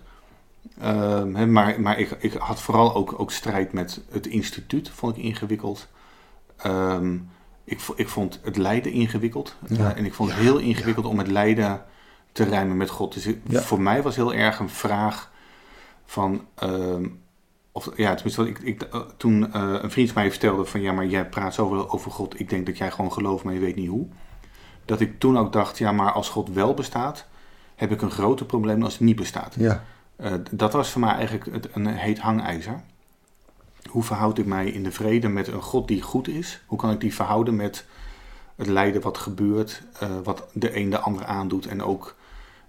Ehm, 0.79 1.51
maar 1.51 1.81
maar 1.81 1.99
ik, 1.99 2.11
ik 2.19 2.33
had 2.33 2.61
vooral 2.61 2.95
ook, 2.95 3.19
ook 3.19 3.31
strijd 3.31 3.73
met 3.73 4.01
het 4.09 4.27
instituut, 4.27 4.89
vond 4.89 5.17
ik 5.17 5.23
ingewikkeld. 5.23 5.87
Ehm, 6.57 7.17
ik, 7.63 7.81
ik 7.95 8.09
vond 8.09 8.39
het 8.43 8.57
lijden 8.57 8.91
ingewikkeld. 8.91 9.55
en 9.77 10.05
ik 10.05 10.13
vond 10.13 10.29
het 10.29 10.39
heel 10.39 10.57
ingewikkeld 10.57 11.05
om 11.05 11.17
het 11.17 11.27
lijden 11.27 11.85
te 12.31 12.43
rijmen 12.43 12.77
met 12.77 12.89
God. 12.89 13.13
Dus 13.13 13.63
voor 13.65 13.81
mij 13.81 14.01
was 14.01 14.15
heel 14.15 14.33
erg 14.33 14.59
een 14.59 14.69
vraag 14.69 15.31
van... 16.05 16.45
Ehm, 16.55 17.05
of, 17.71 17.89
ja, 17.95 18.13
tenminste, 18.13 18.47
ik, 18.47 18.59
ik, 18.59 18.81
eh, 18.81 19.01
toen 19.17 19.39
uh, 19.39 19.75
een 19.81 19.91
vriend 19.91 20.13
mij 20.13 20.29
vertelde 20.29 20.65
van... 20.65 20.81
Ja, 20.81 20.91
maar 20.91 21.05
jij 21.05 21.29
praat 21.29 21.53
zoveel 21.53 21.89
over 21.89 22.11
God. 22.11 22.39
Ik 22.39 22.49
denk 22.49 22.65
dat 22.65 22.77
jij 22.77 22.91
gewoon 22.91 23.13
gelooft, 23.13 23.43
maar 23.43 23.53
je 23.53 23.59
weet 23.59 23.75
niet 23.75 23.89
hoe 23.89 24.07
dat 24.87 24.99
ik 24.99 25.19
toen 25.19 25.37
ook 25.37 25.53
dacht, 25.53 25.77
ja, 25.77 25.91
maar 25.91 26.11
als 26.11 26.29
God 26.29 26.49
wel 26.49 26.73
bestaat, 26.73 27.25
heb 27.75 27.91
ik 27.91 28.01
een 28.01 28.11
groter 28.11 28.45
probleem 28.45 28.75
dan 28.75 28.83
als 28.83 28.97
hij 28.97 29.07
niet 29.07 29.15
bestaat. 29.15 29.55
Ja. 29.57 29.83
Uh, 30.19 30.33
dat 30.51 30.73
was 30.73 30.89
voor 30.89 31.01
mij 31.01 31.13
eigenlijk 31.13 31.45
het, 31.51 31.67
een 31.73 31.87
heet 31.87 32.19
hangijzer. 32.19 32.81
Hoe 33.89 34.03
verhoud 34.03 34.37
ik 34.37 34.45
mij 34.45 34.67
in 34.67 34.83
de 34.83 34.91
vrede 34.91 35.27
met 35.27 35.47
een 35.47 35.61
God 35.61 35.87
die 35.87 36.01
goed 36.01 36.27
is? 36.27 36.61
Hoe 36.65 36.77
kan 36.77 36.91
ik 36.91 36.99
die 36.99 37.13
verhouden 37.13 37.55
met 37.55 37.85
het 38.55 38.67
lijden 38.67 39.01
wat 39.01 39.17
gebeurt, 39.17 39.83
uh, 40.03 40.09
wat 40.23 40.43
de 40.53 40.77
een 40.77 40.89
de 40.89 40.99
ander 40.99 41.25
aandoet 41.25 41.65
en 41.65 41.83
ook 41.83 42.15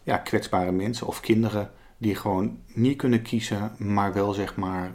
ja, 0.03 0.17
kwetsbare 0.17 0.73
mensen 0.73 1.07
of 1.07 1.21
kinderen 1.21 1.71
die 1.97 2.15
gewoon 2.15 2.59
niet 2.75 2.97
kunnen 2.97 3.23
kiezen, 3.23 3.73
maar 3.77 4.13
wel 4.13 4.33
zeg 4.33 4.57
maar 4.57 4.91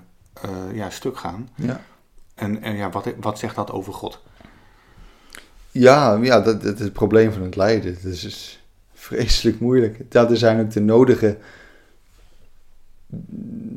uh, 0.46 0.76
ja, 0.76 0.90
stuk 0.90 1.18
gaan. 1.18 1.50
Ja. 1.56 1.82
En, 2.36 2.62
en 2.62 2.76
ja, 2.76 2.90
wat, 2.90 3.14
wat 3.22 3.40
zegt 3.40 3.56
dat 3.56 3.72
over 3.72 3.94
God? 3.94 4.22
Ja, 5.74 6.20
ja 6.22 6.40
dat, 6.40 6.64
dat 6.64 6.74
is 6.74 6.84
het 6.84 6.94
probleem 6.94 7.32
van 7.32 7.42
het 7.42 7.56
lijden. 7.56 7.94
Het 7.94 8.04
is, 8.04 8.26
is 8.26 8.64
vreselijk 8.94 9.60
moeilijk. 9.60 10.12
Dat 10.12 10.32
er 10.32 10.38
zijn 10.38 10.60
ook 10.60 10.72
de 10.72 10.82
nodige 10.82 11.38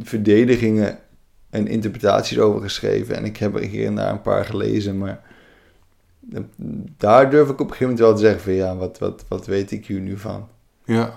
verdedigingen 0.02 0.98
en 1.50 1.66
interpretaties 1.66 2.38
over 2.38 2.60
geschreven. 2.60 3.16
En 3.16 3.24
ik 3.24 3.36
heb 3.36 3.54
er 3.54 3.62
hier 3.62 3.86
en 3.86 3.94
daar 3.94 4.12
een 4.12 4.22
paar 4.22 4.44
gelezen, 4.44 4.98
maar 4.98 5.20
daar 6.96 7.30
durf 7.30 7.48
ik 7.48 7.60
op 7.60 7.70
een 7.70 7.76
gegeven 7.76 7.94
moment 7.94 8.00
wel 8.00 8.14
te 8.14 8.20
zeggen 8.20 8.40
van 8.40 8.52
ja, 8.52 8.76
wat, 8.76 8.98
wat, 8.98 9.24
wat 9.28 9.46
weet 9.46 9.70
ik 9.70 9.86
hier 9.86 10.00
nu 10.00 10.18
van? 10.18 10.48
Ja. 10.84 11.14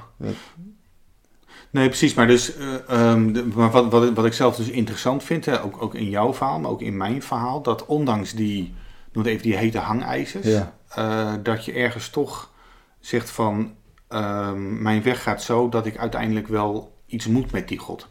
Nee, 1.70 1.88
precies. 1.88 2.14
Maar, 2.14 2.28
dus, 2.28 2.58
uh, 2.58 3.12
um, 3.12 3.52
maar 3.54 3.72
wat, 3.72 3.92
wat, 3.92 4.14
wat 4.14 4.26
ik 4.26 4.34
zelf 4.34 4.56
dus 4.56 4.70
interessant 4.70 5.24
vind, 5.24 5.46
hè, 5.46 5.64
ook, 5.64 5.82
ook 5.82 5.96
in 5.96 6.10
jouw 6.10 6.34
verhaal, 6.34 6.60
maar 6.60 6.72
ook 6.72 6.82
in 6.82 6.98
mijn 6.98 7.22
verhaal, 7.22 7.62
dat 7.62 7.86
ondanks 7.86 8.34
die 8.34 8.74
noem 9.20 9.32
even 9.32 9.44
die 9.44 9.58
hete 9.58 9.78
hangijzers. 9.78 10.46
Ja. 10.46 10.74
Uh, 10.98 11.34
dat 11.44 11.66
je 11.66 11.74
ergens 11.74 12.10
toch 12.10 12.52
zegt 13.00 13.30
van 13.30 13.74
uh, 14.10 14.52
mijn 14.56 15.04
weg 15.04 15.24
gaat 15.24 15.44
zo 15.44 15.70
dat 15.70 15.86
ik 15.86 15.98
uiteindelijk 15.98 16.48
wel 16.48 16.96
iets 17.06 17.28
moet 17.28 17.52
met 17.52 17.68
die 17.68 17.78
God. 17.78 18.08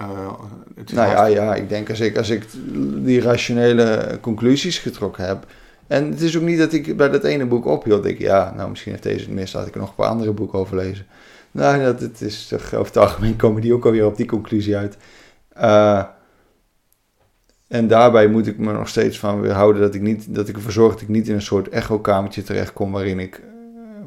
Uh, 0.00 0.08
nou 0.92 1.10
ja, 1.10 1.24
ja, 1.24 1.54
ik 1.54 1.68
denk 1.68 1.90
als 1.90 2.00
ik, 2.00 2.16
als 2.16 2.28
ik 2.28 2.46
die 3.04 3.20
rationele 3.20 4.18
conclusies 4.20 4.78
getrokken 4.78 5.24
heb. 5.26 5.46
En 5.86 6.10
het 6.10 6.20
is 6.20 6.36
ook 6.36 6.42
niet 6.42 6.58
dat 6.58 6.72
ik 6.72 6.96
bij 6.96 7.10
dat 7.10 7.24
ene 7.24 7.46
boek 7.46 7.66
ophield. 7.66 8.04
Ik, 8.04 8.18
ja, 8.18 8.52
nou 8.56 8.70
misschien 8.70 8.92
heeft 8.92 9.04
deze 9.04 9.24
het 9.24 9.34
mis, 9.34 9.52
laat 9.52 9.66
ik 9.66 9.74
er 9.74 9.80
nog 9.80 9.88
een 9.88 9.94
paar 9.94 10.08
andere 10.08 10.32
boeken 10.32 10.58
over 10.58 10.76
lezen. 10.76 11.06
Nou, 11.50 11.82
dat, 11.82 12.00
het 12.00 12.20
is 12.20 12.52
over 12.54 12.84
het 12.84 12.96
algemeen 12.96 13.36
komen 13.36 13.62
die 13.62 13.74
ook 13.74 13.84
alweer 13.84 14.06
op 14.06 14.16
die 14.16 14.26
conclusie 14.26 14.76
uit. 14.76 14.96
En 17.72 17.88
daarbij 17.88 18.26
moet 18.26 18.46
ik 18.46 18.58
me 18.58 18.72
nog 18.72 18.88
steeds 18.88 19.18
van 19.18 19.40
weerhouden 19.40 19.82
dat 19.82 19.94
ik, 19.94 20.00
niet, 20.00 20.34
dat 20.34 20.48
ik 20.48 20.56
ervoor 20.56 20.72
zorg 20.72 20.92
dat 20.92 21.02
ik 21.02 21.08
niet 21.08 21.28
in 21.28 21.34
een 21.34 21.42
soort 21.42 21.68
echo-kamertje 21.68 22.42
terechtkom 22.42 22.92
waarin 22.92 23.18
ik, 23.18 23.34
eh, 23.34 23.42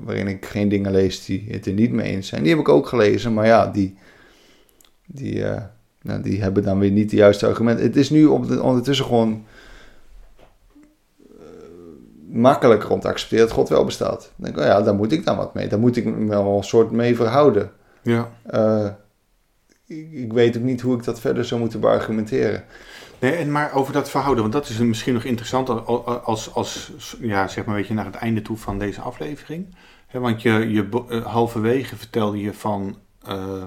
waarin 0.03 0.27
ik 0.27 0.45
geen 0.45 0.69
dingen 0.69 0.91
lees 0.91 1.25
die 1.25 1.45
het 1.49 1.65
er 1.65 1.73
niet 1.73 1.91
mee 1.91 2.11
eens 2.11 2.27
zijn. 2.27 2.41
Die 2.41 2.51
heb 2.51 2.59
ik 2.59 2.69
ook 2.69 2.87
gelezen, 2.87 3.33
maar 3.33 3.45
ja, 3.45 3.67
die, 3.67 3.95
die, 5.05 5.35
uh, 5.35 5.61
nou, 6.01 6.21
die 6.21 6.41
hebben 6.41 6.63
dan 6.63 6.79
weer 6.79 6.91
niet 6.91 7.09
de 7.09 7.15
juiste 7.15 7.47
argumenten. 7.47 7.85
Het 7.85 7.95
is 7.95 8.09
nu 8.09 8.25
ondertussen 8.25 9.05
gewoon 9.05 9.45
uh, 11.19 11.35
makkelijker 12.29 12.89
om 12.89 12.99
te 12.99 13.07
accepteren 13.07 13.45
dat 13.45 13.55
God 13.55 13.69
wel 13.69 13.85
bestaat. 13.85 14.31
Dan 14.35 14.45
denk 14.45 14.55
ik, 14.55 14.61
oh 14.61 14.67
ja, 14.67 14.81
daar 14.81 14.95
moet 14.95 15.11
ik 15.11 15.25
dan 15.25 15.37
wat 15.37 15.53
mee. 15.53 15.67
Daar 15.67 15.79
moet 15.79 15.97
ik 15.97 16.05
me 16.05 16.27
wel 16.27 16.57
een 16.57 16.63
soort 16.63 16.91
mee 16.91 17.15
verhouden. 17.15 17.71
Ja. 18.01 18.31
Uh, 18.53 18.87
ik, 19.87 20.11
ik, 20.11 20.33
weet 20.33 20.57
ook 20.57 20.63
niet 20.63 20.81
hoe 20.81 20.97
ik 20.97 21.03
dat 21.03 21.19
verder 21.19 21.45
zou 21.45 21.59
moeten 21.59 21.79
beargumenteren. 21.79 22.63
Nee, 23.19 23.31
en 23.31 23.51
maar 23.51 23.73
over 23.73 23.93
dat 23.93 24.09
verhouden, 24.09 24.41
want 24.41 24.53
dat 24.53 24.69
is 24.69 24.77
misschien 24.77 25.13
nog 25.13 25.23
interessant 25.23 25.69
als, 26.25 26.53
als, 26.53 26.91
ja, 27.19 27.47
zeg 27.47 27.65
maar, 27.65 27.75
weet 27.75 27.87
je, 27.87 27.93
naar 27.93 28.05
het 28.05 28.15
einde 28.15 28.41
toe 28.41 28.57
van 28.57 28.79
deze 28.79 29.01
aflevering. 29.01 29.75
want 30.11 30.41
je, 30.41 30.51
je 30.51 31.05
uh, 31.09 31.25
halverwege 31.25 31.95
vertelde 31.95 32.39
je 32.39 32.53
van, 32.53 32.97
uh, 33.27 33.63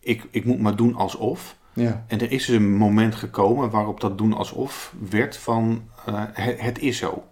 ik, 0.00 0.26
ik 0.30 0.44
moet 0.44 0.60
maar 0.60 0.76
doen 0.76 0.94
alsof. 0.94 1.56
Ja. 1.72 2.04
En 2.06 2.20
er 2.20 2.30
is 2.30 2.46
dus 2.46 2.56
een 2.56 2.76
moment 2.76 3.14
gekomen 3.14 3.70
waarop 3.70 4.00
dat 4.00 4.18
doen 4.18 4.32
alsof 4.32 4.94
werd 5.10 5.36
van, 5.36 5.88
uh, 6.08 6.22
het, 6.32 6.60
het, 6.60 6.78
is 6.78 6.98
zo. 6.98 7.24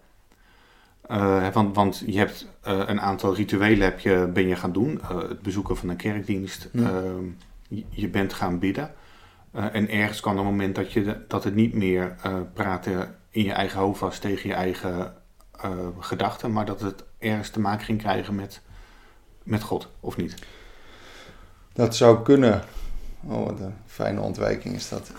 Uh, 1.11 1.47
want, 1.47 1.75
want 1.75 2.03
je 2.05 2.17
hebt 2.17 2.47
een 2.61 3.01
aantal 3.01 3.35
rituelen 3.35 3.83
heb 3.83 3.99
je, 3.99 4.29
ben 4.33 4.47
je 4.47 4.55
gaan 4.55 4.71
doen. 4.71 5.01
het 5.07 5.41
bezoeken 5.41 5.77
van 5.77 5.89
een 5.89 5.95
kerkdienst. 5.95 6.69
Ja. 6.71 6.89
Ehm, 6.89 7.25
je 7.89 8.07
bent 8.09 8.33
gaan 8.33 8.59
bidden. 8.59 8.93
Uh, 9.55 9.65
en 9.71 9.89
ergens 9.89 10.19
kan 10.19 10.37
een 10.37 10.45
moment 10.45 10.75
dat, 10.75 10.91
je 10.91 11.17
dat 11.27 11.43
het 11.43 11.55
niet 11.55 11.73
meer 11.73 12.15
uh, 12.25 12.33
praten 12.53 13.15
in 13.29 13.43
je 13.43 13.51
eigen 13.51 13.79
hoofd 13.79 13.99
was 13.99 14.19
tegen 14.19 14.49
je 14.49 14.55
eigen 14.55 15.13
uh, 15.65 15.71
gedachte, 15.99 16.47
maar 16.47 16.65
dat 16.65 16.81
het 16.81 17.03
ergens 17.19 17.49
te 17.49 17.59
maken 17.59 17.85
ging 17.85 17.99
krijgen 17.99 18.35
met, 18.35 18.61
met 19.43 19.63
God, 19.63 19.89
of 19.99 20.17
niet? 20.17 20.35
Dat 21.73 21.95
zou 21.95 22.23
kunnen. 22.23 22.63
Oh, 23.27 23.45
wat 23.45 23.59
een 23.59 23.73
fijne 23.85 24.21
ontwijking 24.21 24.75
is 24.75 24.89
dat. 24.89 25.11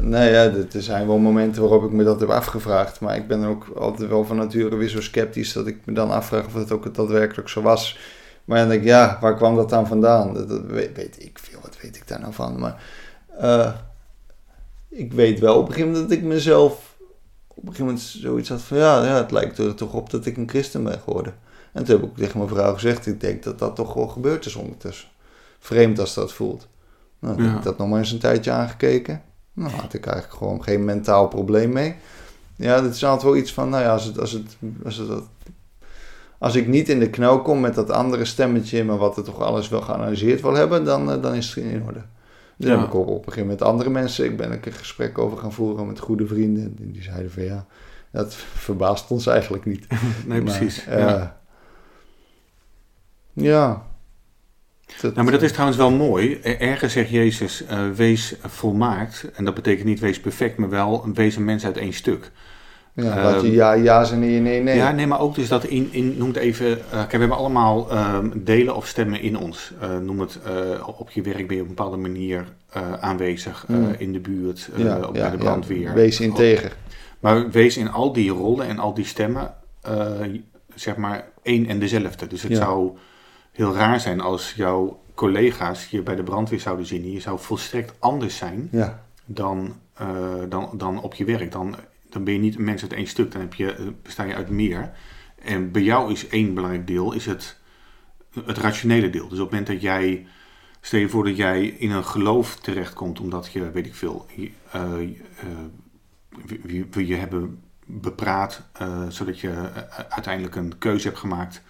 Nee, 0.00 0.30
ja, 0.30 0.52
er 0.72 0.82
zijn 0.82 1.06
wel 1.06 1.18
momenten 1.18 1.62
waarop 1.62 1.84
ik 1.84 1.90
me 1.90 2.04
dat 2.04 2.20
heb 2.20 2.28
afgevraagd. 2.28 3.00
Maar 3.00 3.16
ik 3.16 3.28
ben 3.28 3.44
ook 3.44 3.66
altijd 3.76 4.08
wel 4.08 4.24
van 4.24 4.36
nature 4.36 4.76
weer 4.76 4.88
zo 4.88 5.00
sceptisch 5.00 5.52
dat 5.52 5.66
ik 5.66 5.78
me 5.84 5.92
dan 5.92 6.10
afvraag 6.10 6.46
of 6.46 6.54
het 6.54 6.72
ook 6.72 6.94
daadwerkelijk 6.94 7.48
zo 7.48 7.62
was. 7.62 7.98
Maar 8.44 8.58
dan 8.58 8.68
denk 8.68 8.80
ik, 8.80 8.86
ja, 8.86 9.18
waar 9.20 9.36
kwam 9.36 9.56
dat 9.56 9.70
dan 9.70 9.86
vandaan? 9.86 10.34
Dat, 10.34 10.60
weet, 10.66 11.24
ik 11.24 11.38
veel, 11.38 11.58
wat 11.62 11.80
weet 11.80 11.96
ik 11.96 12.08
daar 12.08 12.20
nou 12.20 12.32
van? 12.32 12.58
Maar 12.58 12.82
uh, 13.40 13.74
ik 14.88 15.12
weet 15.12 15.40
wel 15.40 15.56
op 15.56 15.66
een 15.66 15.72
gegeven 15.72 15.90
moment 15.90 16.08
dat 16.08 16.18
ik 16.18 16.24
mezelf 16.24 16.96
op 17.48 17.66
een 17.66 17.74
gegeven 17.74 17.84
moment 17.84 18.04
zoiets 18.04 18.48
had 18.48 18.62
van, 18.62 18.76
ja, 18.76 19.04
ja 19.04 19.16
het 19.16 19.30
lijkt 19.30 19.58
er 19.58 19.74
toch 19.74 19.92
op 19.92 20.10
dat 20.10 20.26
ik 20.26 20.36
een 20.36 20.48
christen 20.48 20.84
ben 20.84 21.00
geworden. 21.00 21.34
En 21.72 21.84
toen 21.84 22.00
heb 22.00 22.10
ik 22.10 22.16
tegen 22.16 22.38
mijn 22.38 22.50
vrouw 22.50 22.72
gezegd, 22.72 23.06
ik 23.06 23.20
denk 23.20 23.42
dat 23.42 23.58
dat 23.58 23.76
toch 23.76 23.94
wel 23.94 24.08
gebeurd 24.08 24.46
is 24.46 24.54
ondertussen. 24.54 25.08
Vreemd 25.58 25.98
als 25.98 26.14
dat 26.14 26.32
voelt. 26.32 26.66
Nou, 27.18 27.36
dan 27.36 27.46
heb 27.46 27.56
ik 27.56 27.62
dat 27.62 27.78
nog 27.78 27.88
maar 27.88 27.98
eens 27.98 28.12
een 28.12 28.18
tijdje 28.18 28.50
aangekeken. 28.50 29.22
Nou, 29.52 29.70
had 29.70 29.94
ik 29.94 30.06
eigenlijk 30.06 30.38
gewoon 30.38 30.62
geen 30.62 30.84
mentaal 30.84 31.28
probleem 31.28 31.72
mee. 31.72 31.96
Ja, 32.56 32.80
dat 32.80 32.94
is 32.94 33.04
altijd 33.04 33.22
wel 33.22 33.36
iets 33.36 33.52
van, 33.52 33.68
nou 33.68 33.82
ja, 33.82 33.92
als, 33.92 34.04
het, 34.04 34.20
als, 34.20 34.32
het, 34.32 34.56
als, 34.84 34.96
het, 34.96 35.10
als 36.38 36.54
ik 36.54 36.66
niet 36.66 36.88
in 36.88 36.98
de 36.98 37.10
knel 37.10 37.42
kom 37.42 37.60
met 37.60 37.74
dat 37.74 37.90
andere 37.90 38.24
stemmetje, 38.24 38.84
maar 38.84 38.96
wat 38.96 39.16
er 39.16 39.22
toch 39.22 39.40
alles 39.40 39.68
wel 39.68 39.80
geanalyseerd 39.80 40.40
wil 40.40 40.54
hebben, 40.54 40.84
dan, 40.84 41.12
eh, 41.12 41.22
dan 41.22 41.34
is 41.34 41.54
het 41.54 41.64
in 41.64 41.82
orde. 41.86 42.02
Dus 42.58 42.70
heb 42.70 42.82
ik 42.82 42.94
op, 42.94 43.06
op 43.06 43.16
een 43.16 43.22
gegeven 43.22 43.40
moment 43.40 43.62
andere 43.62 43.90
mensen, 43.90 44.24
ik 44.24 44.36
ben 44.36 44.52
een 44.52 44.72
gesprek 44.72 45.18
over 45.18 45.38
gaan 45.38 45.52
voeren 45.52 45.86
met 45.86 45.98
goede 45.98 46.26
vrienden. 46.26 46.76
En 46.80 46.90
die 46.92 47.02
zeiden 47.02 47.30
van 47.30 47.42
ja, 47.42 47.66
dat 48.10 48.34
verbaast 48.34 49.10
ons 49.10 49.26
eigenlijk 49.26 49.64
niet. 49.64 49.86
nee, 50.26 50.42
precies. 50.42 50.86
Uh, 50.88 50.98
ja. 50.98 51.40
ja. 53.32 53.82
nou, 55.02 55.22
maar 55.22 55.32
dat 55.32 55.42
is 55.42 55.52
trouwens 55.52 55.78
wel 55.78 55.90
mooi. 55.90 56.34
Ergens 56.42 56.92
zegt 56.92 57.10
Jezus, 57.10 57.64
uh, 57.70 57.90
wees 57.90 58.34
volmaakt. 58.42 59.30
En 59.34 59.44
dat 59.44 59.54
betekent 59.54 59.86
niet 59.86 60.00
wees 60.00 60.20
perfect, 60.20 60.56
maar 60.56 60.70
wel 60.70 61.12
wees 61.12 61.36
een 61.36 61.44
mens 61.44 61.64
uit 61.64 61.76
één 61.76 61.92
stuk. 61.92 62.30
Ja, 63.02 63.32
dat 63.32 63.40
je 63.40 63.46
ehm, 63.46 63.56
ja, 63.56 63.72
ja 63.72 64.10
en 64.10 64.18
nee, 64.18 64.40
nee, 64.40 64.62
nee. 64.62 64.76
Ja, 64.76 64.92
nee, 64.92 65.06
maar 65.06 65.20
ook 65.20 65.34
dus 65.34 65.48
dat 65.48 65.64
in, 65.64 65.88
in 65.92 66.14
noem 66.16 66.28
het 66.28 66.36
even, 66.36 66.66
uh, 66.68 66.90
kijk, 66.90 67.10
we 67.10 67.18
hebben 67.18 67.36
allemaal 67.36 67.92
um, 67.92 68.32
delen 68.44 68.76
of 68.76 68.86
stemmen 68.86 69.20
in 69.20 69.38
ons. 69.38 69.72
Uh, 69.82 69.98
noem 69.98 70.20
het, 70.20 70.38
uh, 70.46 70.88
op 70.98 71.10
je 71.10 71.22
werk 71.22 71.46
ben 71.46 71.56
je 71.56 71.62
op 71.62 71.68
een 71.68 71.74
bepaalde 71.74 71.96
manier 71.96 72.44
aanwezig, 73.00 73.64
mm. 73.68 73.94
in 73.98 74.12
de 74.12 74.20
buurt, 74.20 74.70
ja, 74.76 74.96
op, 74.96 75.14
ja, 75.14 75.22
bij 75.22 75.30
de 75.30 75.36
brandweer. 75.36 75.80
Ja. 75.80 75.92
Wees 75.92 76.20
integer. 76.20 76.76
Maar 77.20 77.50
wees 77.50 77.76
in 77.76 77.90
al 77.90 78.12
die 78.12 78.30
rollen 78.30 78.66
en 78.66 78.78
al 78.78 78.94
die 78.94 79.04
stemmen, 79.04 79.54
zeg 80.74 80.96
maar, 80.96 81.28
één 81.42 81.66
en 81.66 81.78
dezelfde. 81.78 82.26
Dus 82.26 82.42
het 82.42 82.56
zou 82.56 82.90
heel 83.52 83.74
raar 83.74 84.00
zijn 84.00 84.20
als 84.20 84.52
jouw 84.56 85.00
collega's 85.14 85.86
je 85.90 86.02
bij 86.02 86.16
de 86.16 86.22
brandweer 86.22 86.60
zouden 86.60 86.86
zien. 86.86 87.12
Je 87.12 87.20
zou 87.20 87.38
volstrekt 87.38 87.92
anders 87.98 88.36
zijn 88.36 88.70
dan, 89.24 89.74
dan, 90.48 90.70
dan 90.72 91.02
op 91.02 91.14
je 91.14 91.24
werk. 91.24 91.52
Dan 91.52 91.76
dan 92.08 92.24
ben 92.24 92.34
je 92.34 92.40
niet 92.40 92.56
een 92.56 92.64
mens 92.64 92.82
uit 92.82 92.92
één 92.92 93.06
stuk, 93.06 93.32
dan 93.32 93.40
heb 93.40 93.54
je, 93.54 93.74
eh, 93.74 93.86
besta 94.02 94.24
je 94.24 94.34
uit 94.34 94.48
meer. 94.48 94.90
En 95.42 95.70
bij 95.70 95.82
jou 95.82 96.12
is 96.12 96.28
één 96.28 96.54
belangrijk 96.54 96.86
deel, 96.86 97.12
is 97.12 97.26
het, 97.26 97.60
het 98.44 98.58
rationele 98.58 99.10
deel. 99.10 99.28
Dus 99.28 99.38
op 99.38 99.44
het 99.44 99.50
moment 99.50 99.66
dat 99.66 99.80
jij, 99.80 100.26
stel 100.80 101.00
je 101.00 101.08
voor 101.08 101.24
dat 101.24 101.36
jij 101.36 101.66
in 101.66 101.90
een 101.90 102.04
geloof 102.04 102.56
terechtkomt, 102.56 103.20
omdat 103.20 103.52
je, 103.52 103.70
weet 103.70 103.86
ik 103.86 103.94
veel, 103.94 104.26
uh, 104.36 104.44
uh, 104.74 105.08
we, 106.46 106.86
we 106.90 107.06
je 107.06 107.14
hebben 107.14 107.62
bepraat, 107.84 108.62
zodat 109.08 109.40
je 109.40 109.70
uiteindelijk 110.08 110.54
een 110.54 110.78
keuze 110.78 111.06
hebt 111.06 111.18
gemaakt, 111.18 111.62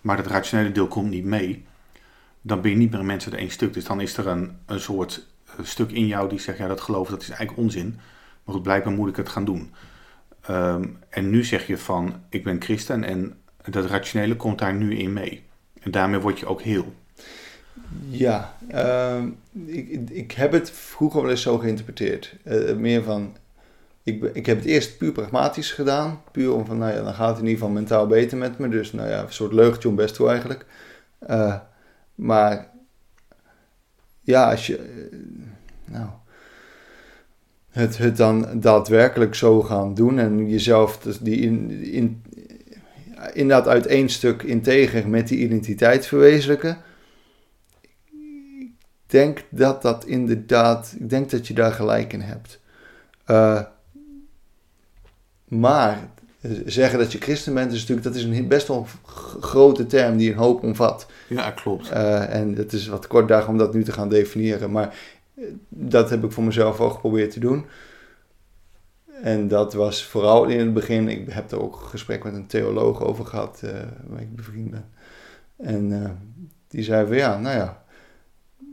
maar 0.00 0.16
dat 0.16 0.26
rationele 0.26 0.72
deel 0.72 0.88
komt 0.88 1.10
niet 1.10 1.24
mee, 1.24 1.64
dan 2.40 2.60
ben 2.60 2.70
je 2.70 2.76
niet 2.76 2.90
meer 2.90 3.00
een 3.00 3.06
mens 3.06 3.24
uit 3.24 3.34
één 3.34 3.50
stuk. 3.50 3.74
Dus 3.74 3.84
dan 3.84 4.00
is 4.00 4.16
er 4.16 4.26
een, 4.26 4.58
een 4.66 4.80
soort 4.80 5.26
stuk 5.62 5.90
in 5.90 6.06
jou 6.06 6.28
die 6.28 6.38
zegt, 6.38 6.58
ja 6.58 6.66
dat 6.66 6.80
geloof 6.80 7.08
dat 7.08 7.22
is 7.22 7.28
eigenlijk 7.28 7.58
onzin. 7.58 7.98
Maar 8.46 8.54
goed, 8.54 8.64
blijkbaar 8.64 8.92
moet 8.92 9.08
ik 9.08 9.16
het 9.16 9.28
gaan 9.28 9.44
doen. 9.44 9.74
Ehm, 10.40 10.84
en 11.08 11.30
nu 11.30 11.44
zeg 11.44 11.66
je 11.66 11.78
van, 11.78 12.14
ik 12.28 12.44
ben 12.44 12.62
christen 12.62 13.04
en 13.04 13.36
dat 13.70 13.84
rationele 13.84 14.36
komt 14.36 14.58
daar 14.58 14.74
nu 14.74 14.96
in 14.96 15.12
mee. 15.12 15.44
En 15.80 15.90
daarmee 15.90 16.20
word 16.20 16.38
je 16.38 16.46
ook 16.46 16.62
heel. 16.62 16.94
Ja, 18.08 18.56
ehm, 18.68 19.28
ik, 19.64 20.10
ik 20.10 20.32
heb 20.32 20.52
het 20.52 20.70
vroeger 20.70 21.20
wel 21.20 21.30
eens 21.30 21.42
zo 21.42 21.58
geïnterpreteerd. 21.58 22.36
Uh, 22.44 22.76
meer 22.76 23.02
van, 23.02 23.36
ik, 24.02 24.24
ik 24.32 24.46
heb 24.46 24.56
het 24.56 24.66
eerst 24.66 24.98
puur 24.98 25.12
pragmatisch 25.12 25.72
gedaan. 25.72 26.20
Puur 26.32 26.52
om 26.52 26.66
van, 26.66 26.78
nou 26.78 26.92
ja, 26.92 27.02
dan 27.02 27.14
gaat 27.14 27.28
het 27.28 27.38
in 27.38 27.44
ieder 27.44 27.58
geval 27.58 27.74
mentaal 27.74 28.06
beter 28.06 28.38
met 28.38 28.58
me. 28.58 28.68
Dus 28.68 28.92
nou 28.92 29.08
ja, 29.08 29.22
een 29.22 29.32
soort 29.32 29.52
leugentje 29.52 29.88
om 29.88 29.94
best 29.94 30.14
toe 30.14 30.28
eigenlijk. 30.28 30.66
Uh, 31.28 31.56
maar 32.14 32.70
ja, 34.20 34.50
als 34.50 34.66
je... 34.66 35.08
Nou 35.84 36.08
het, 37.76 37.98
het 37.98 38.16
dan 38.16 38.60
daadwerkelijk 38.60 39.34
zo 39.34 39.62
gaan 39.62 39.94
doen 39.94 40.18
en 40.18 40.48
jezelf 40.48 40.98
dus 40.98 41.18
die 41.18 41.36
in, 41.36 41.70
in, 41.70 42.22
inderdaad 43.32 43.68
uit 43.68 43.86
één 43.86 44.08
stuk 44.08 44.42
integer 44.42 45.08
met 45.08 45.28
die 45.28 45.38
identiteit 45.38 46.06
verwezenlijken. 46.06 46.78
Ik 48.62 48.72
denk 49.06 49.44
dat 49.50 49.82
dat 49.82 50.04
inderdaad, 50.04 50.94
ik 50.98 51.10
denk 51.10 51.30
dat 51.30 51.46
je 51.46 51.54
daar 51.54 51.72
gelijk 51.72 52.12
in 52.12 52.20
hebt. 52.20 52.60
Uh, 53.30 53.62
maar 55.44 56.08
zeggen 56.66 56.98
dat 56.98 57.12
je 57.12 57.18
christen 57.18 57.54
bent, 57.54 57.72
is 57.72 57.80
natuurlijk, 57.80 58.06
dat 58.06 58.16
is 58.16 58.24
een 58.24 58.48
best 58.48 58.68
wel 58.68 58.86
grote 59.40 59.86
term 59.86 60.16
die 60.16 60.30
een 60.30 60.38
hoop 60.38 60.62
omvat. 60.62 61.06
Ja, 61.28 61.50
klopt. 61.50 61.90
Uh, 61.90 62.34
en 62.34 62.54
het 62.54 62.72
is 62.72 62.86
wat 62.86 63.06
kort 63.06 63.28
dag 63.28 63.48
om 63.48 63.58
dat 63.58 63.74
nu 63.74 63.84
te 63.84 63.92
gaan 63.92 64.08
definiëren. 64.08 64.70
Maar 64.70 64.94
dat 65.68 66.10
heb 66.10 66.24
ik 66.24 66.32
voor 66.32 66.44
mezelf 66.44 66.80
ook 66.80 66.92
geprobeerd 66.92 67.30
te 67.30 67.40
doen. 67.40 67.66
En 69.22 69.48
dat 69.48 69.74
was 69.74 70.04
vooral 70.04 70.44
in 70.44 70.58
het 70.58 70.74
begin. 70.74 71.08
Ik 71.08 71.30
heb 71.30 71.50
er 71.50 71.62
ook 71.62 71.74
een 71.74 71.88
gesprek 71.88 72.24
met 72.24 72.34
een 72.34 72.46
theoloog 72.46 73.02
over 73.02 73.26
gehad, 73.26 73.60
uh, 73.64 73.70
waar 74.06 74.20
ik 74.20 74.36
bevriend 74.36 74.70
ben. 74.70 74.90
En 75.56 75.90
uh, 75.90 76.10
die 76.68 76.82
zei 76.82 77.06
van 77.06 77.16
ja, 77.16 77.38
nou 77.38 77.56
ja, 77.56 77.84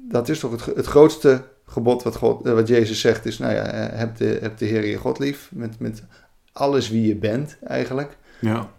dat 0.10 0.30
is 0.30 0.40
toch 0.40 0.52
het, 0.52 0.76
het 0.76 0.86
grootste 0.86 1.44
gebod 1.66 2.04
wat, 2.04 2.16
God, 2.16 2.48
wat 2.48 2.68
Jezus 2.68 3.00
zegt, 3.00 3.26
is 3.26 3.38
nou 3.38 3.54
ja, 3.54 3.66
eh, 3.66 4.00
heb 4.00 4.18
de, 4.18 4.38
heb 4.42 4.58
de 4.58 4.66
Heer 4.66 4.86
je 4.86 4.98
God 4.98 5.20
lief 5.20 5.50
met, 5.54 5.80
met 5.80 6.04
alles 6.52 6.90
wie 6.90 7.08
je 7.08 7.16
bent 7.16 7.58
eigenlijk. 7.64 8.18
Ja. 8.40 8.70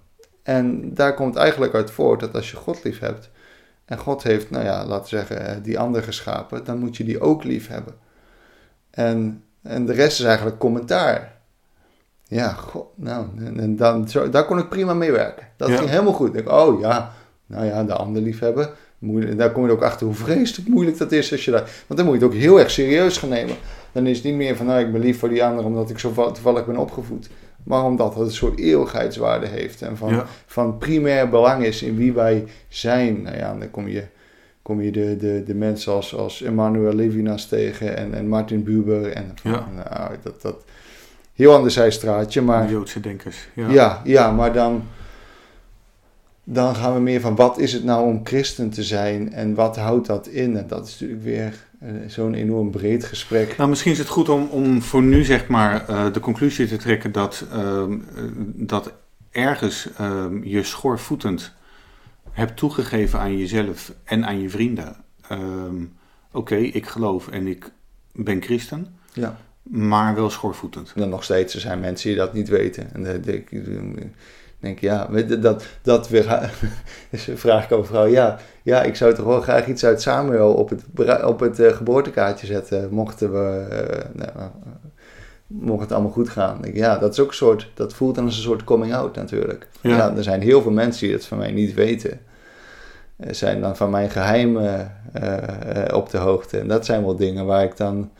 En 0.43 0.95
daar 0.95 1.15
komt 1.15 1.37
eigenlijk 1.37 1.75
uit 1.75 1.91
voort 1.91 2.21
dat 2.21 2.35
als 2.35 2.51
je 2.51 2.57
God 2.57 2.85
lief 2.85 2.99
hebt, 2.99 3.31
en 3.85 3.99
God 3.99 4.23
heeft, 4.23 4.51
nou 4.51 4.65
ja, 4.65 4.87
laten 4.87 5.03
we 5.03 5.09
zeggen, 5.09 5.47
eh, 5.47 5.57
die 5.63 5.79
ander 5.79 6.03
geschapen, 6.03 6.65
dan 6.65 6.79
moet 6.79 6.97
je 6.97 7.05
die 7.05 7.21
ook 7.21 7.45
lief 7.45 7.69
hebben. 7.69 7.95
En, 8.91 9.43
en 9.63 9.87
de 9.87 9.93
rest 9.93 10.19
is 10.19 10.25
eigenlijk 10.25 10.59
commentaar. 10.59 11.33
Ja, 12.27 12.49
God, 12.53 12.87
nou, 12.95 13.27
en 13.57 13.77
dan, 13.77 14.09
zo, 14.09 14.31
daar 14.31 14.45
kon 14.45 14.59
ik 14.59 14.69
prima 14.69 14.95
mee 14.95 15.13
werken. 15.13 15.47
Dat 15.57 15.71
ging 15.71 15.89
helemaal 15.89 16.13
goed. 16.13 16.37
Ik, 16.37 16.51
oh 16.51 16.81
ja, 16.81 17.13
nou 17.47 17.65
ja, 17.65 17.85
de 17.85 17.95
ander 17.95 18.23
lief 18.23 18.39
hebben. 18.39 18.71
Moeilijk, 18.99 19.39
daar 19.39 19.53
kom 19.53 19.67
je 19.67 19.73
ook 19.73 19.83
achter 19.83 20.07
hoe 20.07 20.15
vreselijk 20.15 20.69
moeilijk 20.69 20.99
dat 20.99 21.13
is. 21.13 21.33
Als 21.33 21.45
je 21.45 21.51
daar, 21.51 21.71
want 21.87 22.01
dan 22.01 22.05
moet 22.05 22.19
je 22.19 22.25
het 22.25 22.35
ook 22.35 22.41
heel 22.41 22.59
erg 22.59 22.71
serieus 22.71 23.19
gaan 23.19 23.29
nemen. 23.29 23.57
Dan 23.93 24.07
is 24.07 24.17
het 24.17 24.27
niet 24.27 24.35
meer 24.35 24.57
van, 24.57 24.67
nou, 24.67 24.81
ik 24.81 24.93
ben 24.93 25.01
lief 25.01 25.19
voor 25.19 25.29
die 25.29 25.45
ander 25.45 25.65
omdat 25.65 25.91
ik 25.91 25.99
zo 25.99 26.13
toevallig 26.33 26.67
ben 26.67 26.77
opgevoed. 26.77 27.29
Maar 27.65 27.85
omdat 27.85 28.15
het 28.15 28.27
een 28.27 28.33
soort 28.33 28.59
eeuwigheidswaarde 28.59 29.47
heeft. 29.47 29.83
En 29.83 29.97
van, 29.97 30.23
van 30.47 30.79
primair 30.79 31.29
belang 31.29 31.65
is 31.65 31.83
in 31.83 31.97
wie 31.97 32.13
wij 32.13 32.45
zijn. 32.69 33.23
Nou 33.23 33.37
ja, 33.37 33.55
dan 33.59 33.71
kom 33.71 33.89
je, 33.89 34.05
kom 34.63 34.83
je 34.83 34.91
de, 34.91 35.17
de, 35.17 35.43
de 35.47 35.55
mensen 35.55 35.93
als, 35.93 36.15
als 36.15 36.43
Emmanuel 36.43 36.93
Levinas 36.93 37.49
tegen 37.49 37.97
en, 37.97 38.15
en 38.15 38.29
Martin 38.29 38.65
Buber. 38.65 39.13
En 39.13 39.35
ja. 39.43 39.69
nou, 39.75 40.17
dat, 40.23 40.43
dat, 40.43 40.57
heel 41.35 41.55
ander 41.55 41.71
zijstraatje. 41.71 42.41
Maar, 42.41 42.71
Joodse 42.71 43.01
denkers. 43.01 43.49
Ja. 43.55 43.69
ja, 43.69 44.01
ja, 44.05 44.33
maar 44.33 44.53
dan, 44.53 44.85
dan 46.45 46.75
gaan 46.75 46.95
we 46.95 47.01
meer 47.01 47.21
van 47.21 47.37
wat 47.37 47.59
is 47.59 47.73
het 47.73 47.85
nou 47.85 48.07
om 48.07 48.21
christen 48.25 48.71
te 48.71 48.83
zijn 48.83 49.33
en 49.33 49.55
wat 49.55 49.77
houdt 49.77 50.07
dat 50.07 50.27
in? 50.27 50.57
En 50.57 50.67
dat 50.67 50.87
is 50.87 50.93
natuurlijk 50.93 51.23
weer 51.23 51.67
zo'n 52.07 52.35
enorm 52.35 52.71
breed 52.71 53.05
gesprek. 53.05 53.57
Nou, 53.57 53.69
misschien 53.69 53.93
is 53.93 53.99
het 53.99 54.09
goed 54.09 54.29
om, 54.29 54.49
om 54.51 54.83
voor 54.83 55.03
nu 55.03 55.25
zeg 55.25 55.47
maar 55.47 55.91
uh, 55.91 56.13
de 56.13 56.21
conclusie 56.21 56.67
te 56.67 56.77
trekken 56.77 57.13
dat, 57.13 57.47
uh, 57.55 57.85
dat 58.55 58.93
ergens 59.31 59.89
uh, 60.01 60.25
je 60.43 60.63
schoorvoetend 60.63 61.53
hebt 62.31 62.57
toegegeven 62.57 63.19
aan 63.19 63.39
jezelf 63.39 63.95
en 64.05 64.27
aan 64.27 64.41
je 64.41 64.51
vrienden. 64.51 64.97
Ehm, 65.29 65.85
oké, 66.33 66.57
ik 66.57 66.87
geloof 66.87 67.29
en 67.29 67.47
ik 67.47 67.71
ben 68.13 68.43
christen. 68.43 68.87
Ja. 69.13 69.39
Maar 69.63 70.15
wel 70.15 70.31
schoorvoetend. 70.31 70.93
En 70.95 71.01
dan 71.01 71.11
nog 71.11 71.25
steeds, 71.25 71.55
er 71.55 71.61
zijn 71.61 71.81
mensen 71.81 72.09
die 72.09 72.19
dat 72.19 72.33
niet 72.33 72.49
weten. 72.49 72.95
En 72.95 73.25
ik 73.27 73.51
denk, 74.65 74.79
ja, 74.79 75.09
dat, 75.41 75.65
dat 75.83 76.09
weer, 76.09 76.51
dus 77.11 77.29
vraag 77.35 77.71
ik 77.71 77.85
vrouw, 77.85 78.07
ja, 78.07 78.39
ja, 78.63 78.83
ik 78.83 78.97
zou 78.97 79.15
toch 79.15 79.27
wel 79.27 79.41
graag 79.41 79.67
iets 79.67 79.85
uit 79.85 80.03
Samuel 80.03 80.55
op 80.55 80.71
het, 80.71 80.85
op 81.25 81.41
het 81.41 81.61
uh, 81.61 81.73
geboortekaartje 81.73 82.47
zetten, 82.47 82.89
mochten 82.91 83.33
we, 83.33 83.67
uh, 84.17 84.23
nou, 84.35 84.51
mocht 85.47 85.81
het 85.81 85.93
allemaal 85.93 86.11
goed 86.11 86.29
gaan. 86.29 86.59
Denk, 86.61 86.77
ja, 86.77 86.99
dat 86.99 87.13
is 87.13 87.21
ook 87.21 87.29
een 87.29 87.35
soort, 87.35 87.71
dat 87.75 87.95
voelt 87.95 88.15
dan 88.15 88.25
als 88.25 88.37
een 88.37 88.43
soort 88.43 88.65
coming 88.65 88.95
out 88.95 89.17
natuurlijk. 89.17 89.69
Ja. 89.81 89.97
Ja. 89.97 90.17
er 90.17 90.23
zijn 90.23 90.41
heel 90.41 90.63
veel 90.63 90.73
mensen 90.73 91.07
die 91.07 91.17
het 91.17 91.27
van 91.27 91.39
mij 91.39 91.53
niet 91.53 91.75
weten. 91.75 92.21
Zijn 93.17 93.61
dan 93.61 93.77
van 93.77 93.91
mijn 93.91 94.11
geheimen 94.11 94.93
eh, 95.13 95.87
eh, 95.87 95.97
op 95.97 96.11
de 96.11 96.19
hoogte. 96.19 96.59
En 96.59 96.69
dat 96.69 96.85
zijn 96.85 97.05
wel 97.05 97.17
dingen 97.17 97.47
waar 97.47 97.65
ik 97.65 97.77
dan 97.77 98.11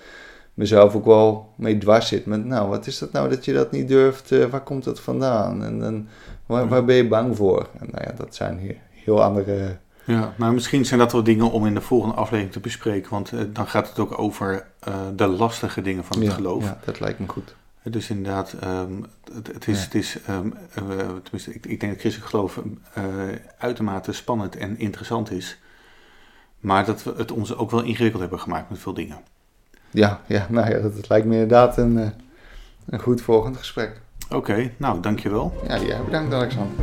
mezelf 0.55 0.95
ook 0.95 1.05
wel 1.05 1.49
mee 1.57 1.79
dwars 1.79 2.09
zit. 2.09 2.27
Met, 2.27 2.45
nou, 2.45 2.69
wat 2.69 2.87
is 2.87 2.99
dat 2.99 3.13
nou 3.13 3.29
dat 3.29 3.45
je 3.45 3.53
dat 3.53 3.71
niet 3.71 3.89
durft? 3.89 4.33
Eh, 4.33 4.45
waar 4.45 4.63
komt 4.63 4.85
dat 4.85 5.01
vandaan? 5.01 5.65
En, 5.65 5.83
en 5.83 6.09
waar, 6.47 6.69
waar 6.69 6.85
ben 6.85 6.97
je 6.97 7.09
bang 7.09 7.37
voor? 7.37 7.69
En 7.81 7.89
nou 7.91 8.05
ja, 8.07 8.13
dat 8.17 8.35
zijn 8.35 8.59
heel, 8.59 8.77
heel 8.91 9.23
andere... 9.23 9.77
Ja, 10.05 10.35
nou 10.37 10.55
misschien 10.55 10.85
zijn 10.85 11.01
dat 11.01 11.13
wel 11.13 11.23
dingen 11.23 11.51
om 11.51 11.67
in 11.67 11.75
de 11.75 11.81
volgende 11.81 12.15
aflevering 12.15 12.53
te 12.53 12.61
bespreken. 12.61 13.11
Want 13.11 13.33
eh, 13.33 13.41
dan 13.53 13.67
gaat 13.67 13.89
het 13.89 13.99
ook 13.99 14.19
over 14.19 14.67
eh, 14.81 14.95
de 15.17 15.27
lastige 15.27 15.83
dingen 15.83 16.05
van 16.05 16.19
het 16.19 16.27
ja, 16.27 16.35
geloof. 16.35 16.63
Ja, 16.65 16.79
dat 16.85 17.01
lijkt 17.01 17.19
me 17.19 17.29
goed. 17.29 17.55
Dus 17.91 18.11
inderdaad, 18.11 18.55
ehm, 18.61 18.93
het, 19.33 19.47
het 19.47 19.69
is, 19.69 19.79
Ja. 19.79 19.85
het 19.85 19.95
is 19.95 20.19
ehm, 20.27 20.49
eh, 20.75 20.97
tenminste, 21.23 21.55
ik, 21.55 21.67
ik 21.67 21.81
denk 21.81 21.93
dat 21.93 22.01
christelijk 22.01 22.31
geloof 22.31 22.61
eh, 22.95 23.05
uitermate 23.59 24.13
spannend 24.13 24.57
en 24.57 24.79
interessant 24.79 25.31
is. 25.31 25.59
Maar 26.61 26.85
dat 26.85 27.03
we 27.03 27.15
het 27.17 27.33
ons 27.33 27.55
ook 27.55 27.71
wel 27.71 27.83
ingewikkeld 27.83 28.21
hebben 28.21 28.41
gemaakt 28.41 28.71
met 28.71 28.79
veel 28.79 28.95
dingen. 28.95 29.19
Ja, 29.91 30.21
ja, 30.27 30.47
nou 30.51 30.71
ja, 30.71 30.81
dat, 30.81 30.97
dat 30.97 31.09
lijkt 31.09 31.27
me 31.27 31.33
inderdaad 31.33 31.77
een, 31.77 31.99
eh, 31.99 32.09
een 32.87 33.01
goed 33.01 33.21
volgend 33.21 33.57
gesprek. 33.57 34.01
Oké, 34.31 34.71
nou 34.77 35.01
dankjewel. 35.01 35.53
Ja, 35.69 35.79
jij 35.79 36.05
bedankt 36.05 36.35
Alexander. 36.35 36.77